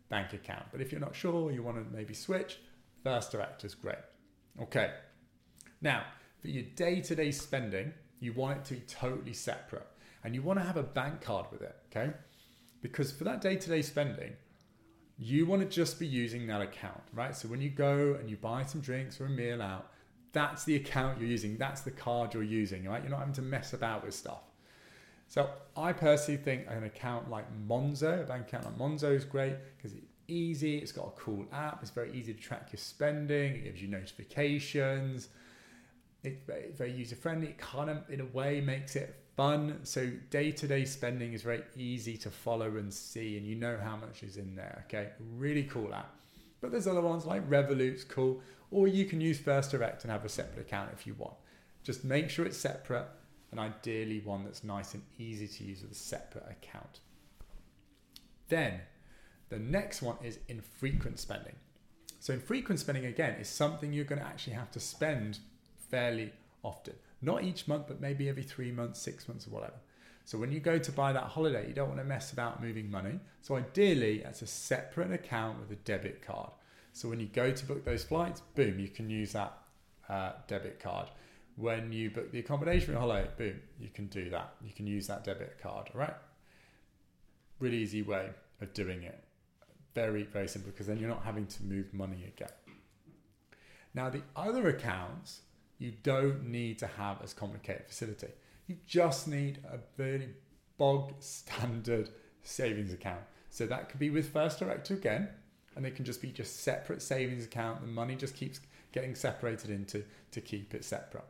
bank 0.09 0.33
account. 0.33 0.65
But 0.71 0.81
if 0.81 0.91
you're 0.91 1.01
not 1.01 1.15
sure, 1.15 1.51
you 1.51 1.63
want 1.63 1.77
to 1.77 1.95
maybe 1.95 2.13
switch, 2.13 2.59
First 3.03 3.31
Direct 3.31 3.63
is 3.63 3.75
great. 3.75 3.97
Okay. 4.61 4.91
Now, 5.81 6.03
for 6.41 6.47
your 6.47 6.63
day 6.75 7.01
to 7.01 7.15
day 7.15 7.31
spending, 7.31 7.93
you 8.19 8.33
want 8.33 8.59
it 8.59 8.65
to 8.65 8.73
be 8.75 8.81
totally 8.81 9.33
separate. 9.33 9.87
And 10.23 10.33
you 10.33 10.41
want 10.41 10.59
to 10.59 10.65
have 10.65 10.77
a 10.77 10.83
bank 10.83 11.21
card 11.21 11.45
with 11.51 11.61
it, 11.61 11.75
okay? 11.91 12.11
Because 12.81 13.11
for 13.11 13.23
that 13.25 13.41
day 13.41 13.55
to 13.55 13.69
day 13.69 13.81
spending, 13.81 14.33
you 15.17 15.45
want 15.45 15.61
to 15.61 15.67
just 15.67 15.99
be 15.99 16.07
using 16.07 16.47
that 16.47 16.61
account, 16.61 17.01
right? 17.13 17.35
So 17.35 17.47
when 17.47 17.61
you 17.61 17.69
go 17.69 18.17
and 18.19 18.29
you 18.29 18.35
buy 18.35 18.63
some 18.65 18.81
drinks 18.81 19.19
or 19.21 19.25
a 19.25 19.29
meal 19.29 19.61
out, 19.61 19.91
that's 20.33 20.65
the 20.65 20.75
account 20.75 21.19
you're 21.19 21.29
using. 21.29 21.57
That's 21.57 21.81
the 21.81 21.91
card 21.91 22.33
you're 22.33 22.43
using, 22.43 22.85
right? 22.85 23.01
You're 23.01 23.11
not 23.11 23.19
having 23.19 23.33
to 23.35 23.41
mess 23.41 23.73
about 23.73 24.03
with 24.03 24.13
stuff. 24.13 24.41
So 25.27 25.49
I 25.77 25.93
personally 25.93 26.37
think 26.37 26.65
an 26.67 26.83
account 26.83 27.29
like 27.29 27.45
Monzo, 27.67 28.23
a 28.23 28.25
bank 28.25 28.47
account 28.47 28.65
like 28.65 28.77
Monzo 28.77 29.15
is 29.15 29.23
great 29.23 29.55
because 29.77 29.93
it's 29.97 30.05
easy. 30.27 30.77
It's 30.77 30.91
got 30.91 31.07
a 31.07 31.19
cool 31.19 31.45
app. 31.53 31.79
It's 31.81 31.91
very 31.91 32.11
easy 32.13 32.33
to 32.33 32.39
track 32.39 32.69
your 32.71 32.79
spending. 32.79 33.55
It 33.55 33.63
gives 33.63 33.81
you 33.81 33.87
notifications. 33.87 35.29
It's 36.23 36.41
very, 36.45 36.71
very 36.71 36.91
user 36.91 37.15
friendly. 37.15 37.47
It 37.47 37.57
kind 37.57 37.89
of, 37.89 38.09
in 38.09 38.19
a 38.19 38.25
way, 38.25 38.59
makes 38.59 38.95
it 38.95 39.15
fun. 39.35 39.79
So 39.83 40.11
day 40.29 40.51
to 40.51 40.67
day 40.67 40.85
spending 40.85 41.33
is 41.33 41.43
very 41.43 41.63
easy 41.75 42.17
to 42.17 42.29
follow 42.29 42.77
and 42.77 42.93
see, 42.93 43.37
and 43.37 43.45
you 43.45 43.55
know 43.55 43.77
how 43.81 43.95
much 43.95 44.23
is 44.23 44.37
in 44.37 44.55
there. 44.55 44.85
Okay, 44.87 45.09
really 45.35 45.63
cool 45.63 45.93
app. 45.93 46.15
But 46.61 46.71
there's 46.71 46.87
other 46.87 47.01
ones 47.01 47.25
like 47.25 47.43
Revolut's 47.49 48.03
cool, 48.03 48.41
or 48.71 48.87
you 48.87 49.05
can 49.05 49.21
use 49.21 49.39
First 49.39 49.71
Direct 49.71 50.03
and 50.03 50.11
have 50.11 50.25
a 50.25 50.29
separate 50.29 50.61
account 50.61 50.91
if 50.93 51.05
you 51.05 51.13
want. 51.15 51.35
Just 51.83 52.03
make 52.03 52.29
sure 52.29 52.45
it's 52.45 52.57
separate, 52.57 53.07
and 53.51 53.59
ideally 53.59 54.21
one 54.21 54.43
that's 54.43 54.63
nice 54.63 54.93
and 54.93 55.03
easy 55.19 55.47
to 55.47 55.63
use 55.63 55.81
with 55.81 55.91
a 55.91 55.95
separate 55.95 56.45
account. 56.49 56.99
Then 58.47 58.81
the 59.49 59.59
next 59.59 60.01
one 60.01 60.17
is 60.23 60.39
infrequent 60.47 61.19
spending. 61.19 61.55
So 62.19 62.33
infrequent 62.33 62.79
spending 62.79 63.05
again 63.05 63.39
is 63.39 63.47
something 63.47 63.93
you're 63.93 64.05
going 64.05 64.21
to 64.21 64.27
actually 64.27 64.53
have 64.53 64.71
to 64.71 64.79
spend 64.79 65.39
fairly 65.91 66.33
often. 66.63 66.95
Not 67.21 67.43
each 67.43 67.67
month, 67.67 67.85
but 67.87 68.01
maybe 68.01 68.29
every 68.29 68.43
three 68.43 68.71
months, 68.71 68.99
six 69.01 69.27
months, 69.27 69.47
or 69.47 69.51
whatever. 69.51 69.75
So 70.25 70.39
when 70.39 70.51
you 70.51 70.59
go 70.59 70.79
to 70.79 70.91
buy 70.91 71.13
that 71.13 71.23
holiday, 71.23 71.67
you 71.67 71.73
don't 71.73 71.87
want 71.87 71.99
to 71.99 72.05
mess 72.05 72.33
about 72.33 72.61
moving 72.61 72.89
money. 72.89 73.19
So 73.41 73.55
ideally, 73.55 74.23
it's 74.23 74.41
a 74.41 74.47
separate 74.47 75.11
account 75.11 75.59
with 75.59 75.71
a 75.71 75.75
debit 75.83 76.25
card. 76.25 76.49
So 76.93 77.09
when 77.09 77.19
you 77.19 77.27
go 77.27 77.51
to 77.51 77.65
book 77.65 77.85
those 77.85 78.03
flights, 78.03 78.41
boom, 78.55 78.79
you 78.79 78.87
can 78.87 79.09
use 79.09 79.33
that 79.33 79.53
uh, 80.09 80.31
debit 80.47 80.79
card. 80.79 81.09
When 81.57 81.91
you 81.91 82.09
book 82.09 82.31
the 82.31 82.39
accommodation 82.39 82.93
for 82.93 82.99
holiday, 82.99 83.29
boom, 83.37 83.61
you 83.79 83.89
can 83.93 84.07
do 84.07 84.29
that. 84.31 84.55
You 84.63 84.73
can 84.73 84.87
use 84.87 85.07
that 85.07 85.23
debit 85.23 85.59
card, 85.61 85.89
all 85.93 86.01
right? 86.01 86.15
Really 87.59 87.77
easy 87.77 88.01
way 88.01 88.29
of 88.61 88.73
doing 88.73 89.03
it. 89.03 89.23
Very, 89.93 90.23
very 90.23 90.47
simple 90.47 90.71
because 90.71 90.87
then 90.87 90.97
you're 90.97 91.09
not 91.09 91.23
having 91.23 91.45
to 91.45 91.63
move 91.63 91.93
money 91.93 92.25
again. 92.27 92.49
Now, 93.93 94.09
the 94.09 94.23
other 94.35 94.67
accounts 94.67 95.41
you 95.77 95.93
don't 96.03 96.45
need 96.45 96.79
to 96.79 96.87
have 96.87 97.21
as 97.21 97.33
complicated 97.33 97.87
facility. 97.87 98.29
You 98.67 98.77
just 98.87 99.27
need 99.27 99.59
a 99.69 99.79
very 99.97 100.29
bog 100.77 101.13
standard 101.19 102.09
savings 102.43 102.93
account. 102.93 103.21
So 103.49 103.65
that 103.67 103.89
could 103.89 103.99
be 103.99 104.09
with 104.09 104.33
First 104.33 104.59
Direct 104.59 104.89
again, 104.89 105.29
and 105.75 105.83
they 105.83 105.91
can 105.91 106.05
just 106.05 106.21
be 106.21 106.31
just 106.31 106.61
separate 106.61 107.01
savings 107.01 107.45
account. 107.45 107.81
The 107.81 107.87
money 107.87 108.15
just 108.15 108.35
keeps 108.35 108.59
getting 108.91 109.15
separated 109.15 109.69
into 109.69 110.03
to 110.31 110.41
keep 110.41 110.73
it 110.73 110.83
separate. 110.83 111.25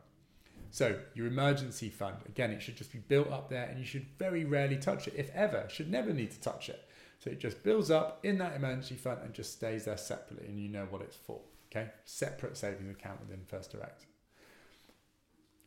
So 0.70 0.98
your 1.14 1.26
emergency 1.26 1.88
fund, 1.88 2.16
again, 2.26 2.50
it 2.50 2.62
should 2.62 2.76
just 2.76 2.92
be 2.92 2.98
built 2.98 3.30
up 3.30 3.48
there 3.48 3.64
and 3.64 3.78
you 3.78 3.84
should 3.84 4.06
very 4.18 4.44
rarely 4.44 4.76
touch 4.76 5.08
it, 5.08 5.14
if 5.16 5.30
ever, 5.34 5.66
should 5.68 5.90
never 5.90 6.12
need 6.12 6.30
to 6.32 6.40
touch 6.40 6.68
it. 6.68 6.88
So 7.18 7.30
it 7.30 7.40
just 7.40 7.62
builds 7.62 7.90
up 7.90 8.20
in 8.24 8.38
that 8.38 8.54
emergency 8.54 8.96
fund 8.96 9.20
and 9.24 9.32
just 9.32 9.52
stays 9.52 9.84
there 9.86 9.96
separately 9.96 10.46
and 10.46 10.60
you 10.60 10.68
know 10.68 10.86
what 10.90 11.02
it's 11.02 11.16
for. 11.16 11.40
Okay, 11.70 11.90
separate 12.04 12.56
savings 12.56 12.90
account 12.90 13.20
within 13.20 13.44
First 13.46 13.72
Direct. 13.72 14.06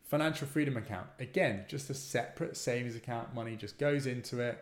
Financial 0.09 0.47
freedom 0.47 0.75
account, 0.75 1.05
again, 1.19 1.65
just 1.67 1.87
a 1.91 1.93
separate 1.93 2.57
savings 2.57 2.95
account. 2.95 3.35
Money 3.35 3.55
just 3.55 3.77
goes 3.77 4.07
into 4.07 4.39
it 4.39 4.57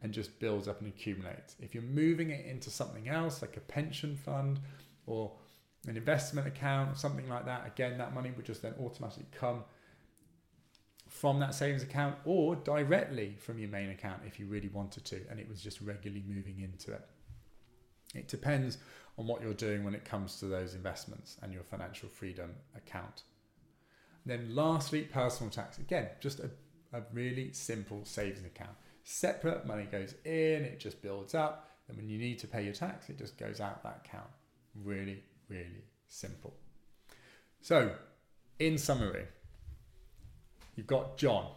and 0.00 0.12
just 0.12 0.38
builds 0.38 0.68
up 0.68 0.80
and 0.80 0.88
accumulates. 0.88 1.56
If 1.60 1.74
you're 1.74 1.82
moving 1.82 2.30
it 2.30 2.46
into 2.46 2.70
something 2.70 3.08
else, 3.08 3.42
like 3.42 3.56
a 3.56 3.60
pension 3.62 4.14
fund 4.14 4.60
or 5.06 5.32
an 5.88 5.96
investment 5.96 6.46
account, 6.46 6.92
or 6.92 6.94
something 6.94 7.28
like 7.28 7.46
that, 7.46 7.66
again, 7.66 7.98
that 7.98 8.14
money 8.14 8.30
would 8.36 8.46
just 8.46 8.62
then 8.62 8.74
automatically 8.80 9.26
come 9.32 9.64
from 11.08 11.40
that 11.40 11.56
savings 11.56 11.82
account 11.82 12.14
or 12.24 12.54
directly 12.54 13.34
from 13.40 13.58
your 13.58 13.70
main 13.70 13.90
account 13.90 14.22
if 14.24 14.38
you 14.38 14.46
really 14.46 14.68
wanted 14.68 15.04
to, 15.06 15.20
and 15.28 15.40
it 15.40 15.48
was 15.48 15.60
just 15.60 15.80
regularly 15.80 16.22
moving 16.28 16.60
into 16.60 16.92
it. 16.92 17.04
It 18.14 18.28
depends 18.28 18.78
on 19.18 19.26
what 19.26 19.42
you're 19.42 19.52
doing 19.52 19.82
when 19.82 19.96
it 19.96 20.04
comes 20.04 20.38
to 20.38 20.46
those 20.46 20.76
investments 20.76 21.38
and 21.42 21.52
your 21.52 21.64
financial 21.64 22.08
freedom 22.08 22.54
account. 22.76 23.24
Then 24.24 24.54
lastly, 24.54 25.02
personal 25.02 25.50
tax. 25.50 25.78
Again, 25.78 26.08
just 26.20 26.40
a, 26.40 26.50
a 26.92 27.02
really 27.12 27.52
simple 27.52 28.04
savings 28.04 28.44
account. 28.44 28.76
Separate 29.04 29.66
money 29.66 29.84
goes 29.90 30.14
in, 30.24 30.64
it 30.64 30.78
just 30.78 31.02
builds 31.02 31.34
up. 31.34 31.68
And 31.88 31.96
when 31.96 32.08
you 32.08 32.18
need 32.18 32.38
to 32.40 32.46
pay 32.46 32.64
your 32.64 32.72
tax, 32.72 33.08
it 33.08 33.18
just 33.18 33.36
goes 33.36 33.60
out 33.60 33.82
that 33.82 34.02
account. 34.04 34.28
Really, 34.84 35.22
really 35.48 35.84
simple. 36.06 36.54
So, 37.60 37.92
in 38.58 38.78
summary, 38.78 39.26
you've 40.76 40.86
got 40.86 41.16
John. 41.18 41.48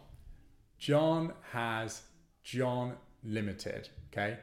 John 0.78 1.32
has 1.52 2.02
John 2.42 2.94
Limited. 3.22 3.88
Okay. 4.12 4.38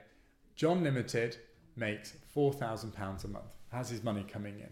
John 0.56 0.84
Limited 0.84 1.38
makes 1.76 2.14
£4,000 2.36 3.24
a 3.24 3.28
month, 3.28 3.56
has 3.72 3.90
his 3.90 4.04
money 4.04 4.24
coming 4.24 4.60
in. 4.60 4.70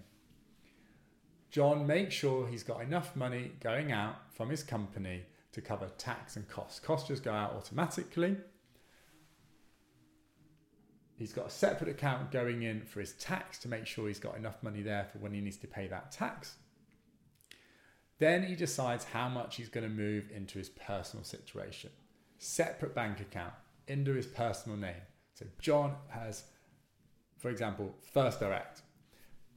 John 1.51 1.85
makes 1.85 2.15
sure 2.15 2.47
he's 2.47 2.63
got 2.63 2.81
enough 2.81 3.15
money 3.15 3.51
going 3.59 3.91
out 3.91 4.15
from 4.33 4.49
his 4.49 4.63
company 4.63 5.23
to 5.51 5.61
cover 5.61 5.89
tax 5.97 6.37
and 6.37 6.47
costs. 6.47 6.79
Costs 6.79 7.09
just 7.09 7.23
go 7.23 7.33
out 7.33 7.53
automatically. 7.53 8.37
He's 11.17 11.33
got 11.33 11.47
a 11.47 11.51
separate 11.51 11.89
account 11.89 12.31
going 12.31 12.63
in 12.63 12.81
for 12.81 13.01
his 13.01 13.13
tax 13.13 13.59
to 13.59 13.67
make 13.67 13.85
sure 13.85 14.07
he's 14.07 14.17
got 14.17 14.37
enough 14.37 14.63
money 14.63 14.81
there 14.81 15.07
for 15.11 15.19
when 15.19 15.33
he 15.33 15.41
needs 15.41 15.57
to 15.57 15.67
pay 15.67 15.87
that 15.87 16.11
tax. 16.11 16.55
Then 18.17 18.43
he 18.43 18.55
decides 18.55 19.03
how 19.03 19.27
much 19.27 19.57
he's 19.57 19.69
going 19.69 19.83
to 19.83 19.93
move 19.93 20.29
into 20.33 20.57
his 20.57 20.69
personal 20.69 21.25
situation. 21.25 21.89
Separate 22.37 22.95
bank 22.95 23.19
account 23.19 23.53
into 23.87 24.13
his 24.13 24.25
personal 24.25 24.77
name. 24.77 25.01
So 25.33 25.45
John 25.59 25.95
has, 26.09 26.43
for 27.37 27.49
example, 27.49 27.93
First 28.13 28.39
Direct. 28.39 28.81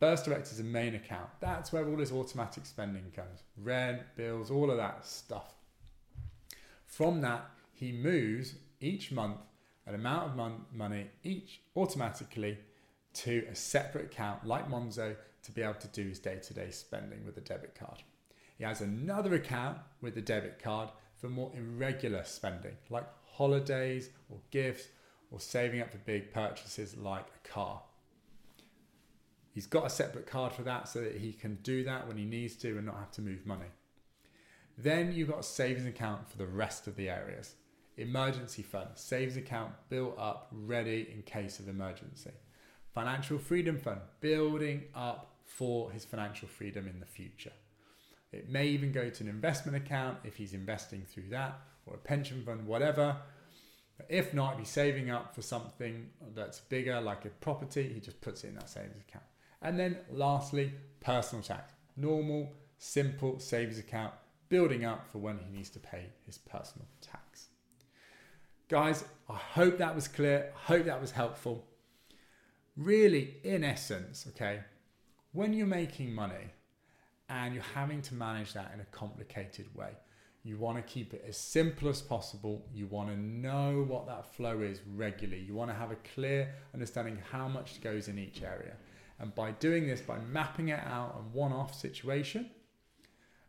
First 0.01 0.25
Direct 0.25 0.51
is 0.51 0.61
a 0.61 0.65
main 0.65 0.95
account. 0.95 1.29
That's 1.41 1.73
where 1.73 1.89
all 1.89 1.99
his 1.99 2.13
automatic 2.13 2.67
spending 2.67 3.11
comes 3.15 3.43
rent, 3.57 4.03
bills, 4.17 4.51
all 4.51 4.71
of 4.71 4.77
that 4.77 5.07
stuff. 5.07 5.55
From 6.85 7.21
that, 7.23 7.49
he 7.73 7.93
moves 7.93 8.55
each 8.81 9.13
month 9.13 9.39
an 9.87 9.95
amount 9.95 10.31
of 10.31 10.37
mon- 10.37 10.65
money 10.73 11.07
each 11.23 11.61
automatically 11.77 12.59
to 13.15 13.47
a 13.51 13.55
separate 13.55 14.07
account 14.07 14.47
like 14.47 14.69
Monzo 14.69 15.17
to 15.43 15.53
be 15.53 15.63
able 15.63 15.75
to 15.75 15.89
do 15.89 16.09
his 16.09 16.19
day 16.19 16.39
to 16.43 16.55
day 16.55 16.71
spending 16.71 17.25
with 17.25 17.37
a 17.37 17.41
debit 17.41 17.75
card. 17.75 18.03
He 18.57 18.65
has 18.65 18.81
another 18.81 19.35
account 19.35 19.79
with 20.01 20.15
the 20.15 20.23
debit 20.23 20.63
card 20.63 20.89
for 21.17 21.29
more 21.29 21.53
irregular 21.55 22.25
spending, 22.25 22.77
like 22.91 23.07
holidays 23.25 24.11
or 24.31 24.39
gifts 24.51 24.89
or 25.31 25.41
saving 25.41 25.81
up 25.81 25.91
for 25.91 25.99
big 25.99 26.33
purchases 26.33 26.97
like 26.97 27.27
a 27.27 27.49
car. 27.49 27.83
He's 29.55 29.67
got 29.69 29.87
a 29.87 29.91
separate 29.91 30.27
card 30.27 30.53
for 30.53 30.63
that 30.65 30.89
so 30.89 31.01
that 31.01 31.17
he 31.19 31.33
can 31.33 31.59
do 31.63 31.85
that 31.85 32.09
when 32.09 32.17
he 32.17 32.25
needs 32.25 32.57
to 32.57 32.77
and 32.77 32.85
not 32.85 32.97
have 32.97 33.13
to 33.13 33.23
move 33.23 33.47
money. 33.47 33.69
Then 34.77 35.13
you've 35.13 35.31
got 35.31 35.39
a 35.39 35.45
savings 35.45 35.87
account 35.87 36.29
for 36.29 36.37
the 36.37 36.47
rest 36.47 36.89
of 36.89 36.97
the 36.97 37.09
areas. 37.09 37.55
Emergency 37.97 38.63
fund, 38.63 38.89
savings 38.97 39.37
account 39.37 39.73
built 39.89 40.19
up, 40.19 40.49
ready 40.51 41.09
in 41.15 41.23
case 41.23 41.61
of 41.61 41.69
emergency. 41.69 42.33
Financial 42.93 43.39
freedom 43.39 43.79
fund, 43.79 44.01
building 44.21 44.83
up 44.93 45.37
for 45.45 45.93
his 45.93 46.05
financial 46.05 46.49
freedom 46.49 46.89
in 46.89 46.99
the 46.99 47.07
future. 47.07 47.53
It 48.33 48.49
may 48.49 48.67
even 48.67 48.91
go 48.91 49.09
to 49.09 49.23
an 49.23 49.31
investment 49.31 49.77
account 49.77 50.19
if 50.25 50.35
he's 50.35 50.55
investing 50.55 51.07
through 51.09 51.29
that, 51.31 51.61
or 51.87 51.95
a 51.95 51.99
pension 51.99 52.43
fund, 52.45 52.67
whatever. 52.67 53.19
If 54.09 54.35
not, 54.35 54.55
if 54.55 54.59
he's 54.59 54.69
saving 54.71 55.11
up 55.11 55.37
for 55.37 55.43
something 55.43 56.11
that's 56.35 56.59
bigger, 56.59 57.01
like 57.01 57.25
a 57.25 57.29
property, 57.29 57.93
he 57.95 58.01
just 58.01 58.21
puts 58.21 58.43
it 58.43 58.49
in 58.49 58.57
that 58.57 58.69
savings 58.69 59.05
account. 59.09 59.25
And 59.65 59.81
then 59.81 59.97
lastly, 60.13 60.73
personal 61.01 61.43
tax. 61.43 61.73
Normal, 61.97 62.53
simple 62.77 63.41
savings 63.41 63.79
account, 63.79 64.13
building 64.51 64.85
up 64.85 65.11
for 65.11 65.19
when 65.19 65.39
he 65.39 65.57
needs 65.57 65.71
to 65.71 65.81
pay 65.81 66.11
his 66.27 66.37
personal 66.37 66.87
tax. 67.01 67.49
Guys, 68.69 69.05
I 69.29 69.37
hope 69.37 69.79
that 69.79 69.95
was 69.95 70.07
clear. 70.07 70.53
I 70.55 70.73
hope 70.73 70.85
that 70.85 71.01
was 71.01 71.13
helpful. 71.13 71.67
Really, 72.77 73.37
in 73.43 73.65
essence, 73.65 74.27
okay, 74.31 74.61
when 75.33 75.55
you're 75.55 75.67
making 75.67 76.15
money 76.15 76.53
and 77.29 77.55
you're 77.55 77.63
having 77.75 78.03
to 78.03 78.15
manage 78.15 78.53
that 78.53 78.71
in 78.75 78.81
a 78.81 78.85
complicated 78.87 79.75
way, 79.75 79.91
you 80.43 80.59
want 80.59 80.77
to 80.77 80.83
keep 80.83 81.15
it 81.15 81.25
as 81.27 81.39
simple 81.39 81.89
as 81.89 82.03
possible. 82.03 82.67
You 82.75 82.87
want 82.87 83.09
to 83.09 83.17
know 83.17 83.87
what 83.89 84.07
that 84.09 84.35
flow 84.35 84.61
is 84.61 84.81
regularly. 84.95 85.43
You 85.43 85.55
want 85.55 85.71
to 85.71 85.75
have 85.75 85.91
a 85.91 85.97
clear 86.15 86.55
understanding 86.75 87.19
how 87.31 87.49
much 87.49 87.81
goes 87.81 88.09
in 88.09 88.19
each 88.19 88.43
area. 88.43 88.75
And 89.25 89.35
by 89.35 89.53
doing 89.53 89.87
this, 89.87 90.03
by 90.03 90.19
mapping 90.19 90.69
it 90.69 90.81
out 90.81 91.15
a 91.17 91.23
one 91.35 91.51
off 91.51 91.75
situation 91.75 92.51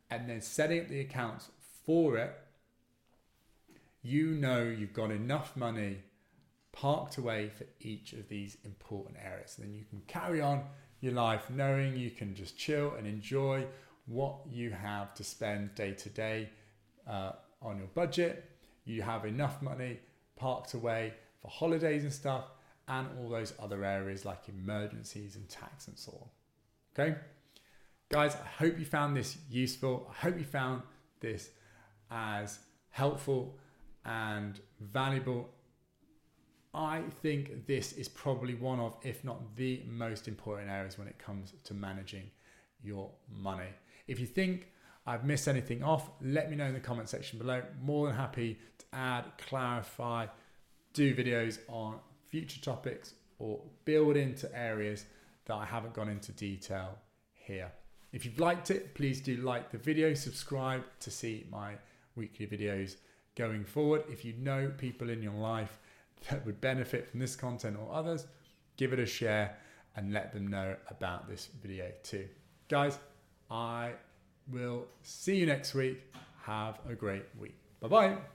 and 0.10 0.30
then 0.30 0.40
setting 0.40 0.80
up 0.80 0.88
the 0.88 1.02
accounts 1.02 1.50
for 1.86 2.18
it, 2.18 2.34
you 4.02 4.28
know 4.28 4.64
you've 4.64 4.94
got 4.94 5.12
enough 5.12 5.58
money 5.58 5.98
parked 6.72 7.18
away 7.18 7.50
for 7.50 7.66
each 7.82 8.14
of 8.14 8.30
these 8.30 8.56
important 8.64 9.18
areas. 9.22 9.58
And 9.58 9.68
then 9.68 9.76
you 9.76 9.84
can 9.84 10.02
carry 10.08 10.40
on 10.40 10.64
your 11.02 11.12
life 11.12 11.50
knowing 11.50 11.98
you 11.98 12.10
can 12.10 12.36
just 12.36 12.58
chill 12.58 12.94
and 12.98 13.06
enjoy 13.06 13.66
what 14.06 14.36
you 14.50 14.70
have 14.70 15.14
to 15.16 15.26
spend 15.26 15.76
day 15.76 15.92
to 15.92 16.08
day 16.08 16.52
uh, 17.06 17.34
on 17.62 17.80
your 17.80 17.88
budget. 17.88 18.50
You 18.86 19.02
have 19.02 19.26
enough 19.26 19.62
money 19.62 20.00
parked 20.38 20.74
away 20.74 21.16
for 21.42 21.50
holidays 21.50 22.04
and 22.04 22.14
stuff 22.14 22.46
and 22.88 23.08
all 23.20 23.30
those 23.30 23.54
other 23.60 23.84
areas 23.84 24.26
like 24.26 24.48
emergencies 24.48 25.36
and 25.36 25.48
tax 25.50 25.88
and 25.88 25.98
so 25.98 26.12
on. 26.22 26.30
Okay? 27.08 27.18
Guys, 28.10 28.36
I 28.36 28.48
hope 28.64 28.78
you 28.78 28.86
found 28.86 29.18
this 29.18 29.38
useful. 29.50 30.08
I 30.12 30.26
hope 30.26 30.38
you 30.38 30.46
found 30.46 30.84
this 31.20 31.50
as 32.12 32.60
helpful 32.90 33.58
and 34.06 34.60
valuable. 34.80 35.50
I 36.74 37.02
think 37.22 37.66
this 37.66 37.94
is 37.94 38.08
probably 38.08 38.54
one 38.54 38.80
of, 38.80 38.96
if 39.02 39.24
not 39.24 39.56
the 39.56 39.82
most 39.90 40.28
important 40.28 40.70
areas 40.70 40.98
when 40.98 41.08
it 41.08 41.18
comes 41.18 41.54
to 41.64 41.74
managing 41.74 42.30
your 42.84 43.10
money. 43.30 43.70
If 44.08 44.20
you 44.20 44.28
think 44.28 44.68
I've 45.08 45.24
missed 45.24 45.48
anything 45.48 45.84
off, 45.84 46.10
let 46.22 46.50
me 46.50 46.56
know 46.56 46.66
in 46.66 46.74
the 46.74 46.80
comment 46.80 47.10
section 47.10 47.40
below. 47.40 47.64
More 47.82 48.08
than 48.08 48.16
happy 48.16 48.60
to 48.78 48.86
add, 48.94 49.26
clarify, 49.38 50.28
do 50.94 51.16
videos 51.16 51.60
on 51.68 52.00
future 52.36 52.60
topics 52.60 53.14
or 53.40 53.62
build 53.86 54.18
into 54.18 54.54
areas 54.54 55.06
that 55.46 55.54
I 55.54 55.64
haven't 55.64 55.94
gone 55.94 56.10
into 56.10 56.34
detail 56.34 56.98
here. 57.34 57.72
If 58.12 58.26
you've 58.26 58.42
liked 58.42 58.72
it, 58.72 58.94
please 58.94 59.22
do 59.22 59.38
like 59.38 59.72
the 59.72 59.78
video, 59.78 60.14
subscribe 60.14 60.84
to 61.00 61.10
see 61.10 61.48
my 61.50 61.76
weekly 62.18 62.46
videos 62.46 62.98
going 63.38 63.64
forward. 63.64 64.04
If 64.10 64.26
you 64.26 64.34
know 64.38 64.70
people 64.78 65.10
in 65.10 65.22
your 65.24 65.40
life 65.54 65.80
that 66.30 66.46
would 66.46 66.60
benefit 66.60 67.08
from 67.08 67.22
this 67.22 67.38
content 67.38 67.78
or 67.80 67.96
others, 67.96 68.26
give 68.76 68.92
it 68.92 69.00
a 69.00 69.06
share 69.06 69.56
and 69.96 70.12
let 70.12 70.34
them 70.34 70.48
know 70.48 70.76
about 70.90 71.30
this 71.30 71.48
video 71.64 71.86
too. 72.04 72.28
Guys, 72.68 73.00
I 73.50 73.94
will 74.52 74.88
see 75.04 75.38
you 75.38 75.46
next 75.46 75.74
week. 75.74 76.02
Have 76.44 76.80
a 76.90 76.96
great 76.96 77.28
week. 77.40 77.56
Bye 77.80 77.88
bye. 77.88 78.35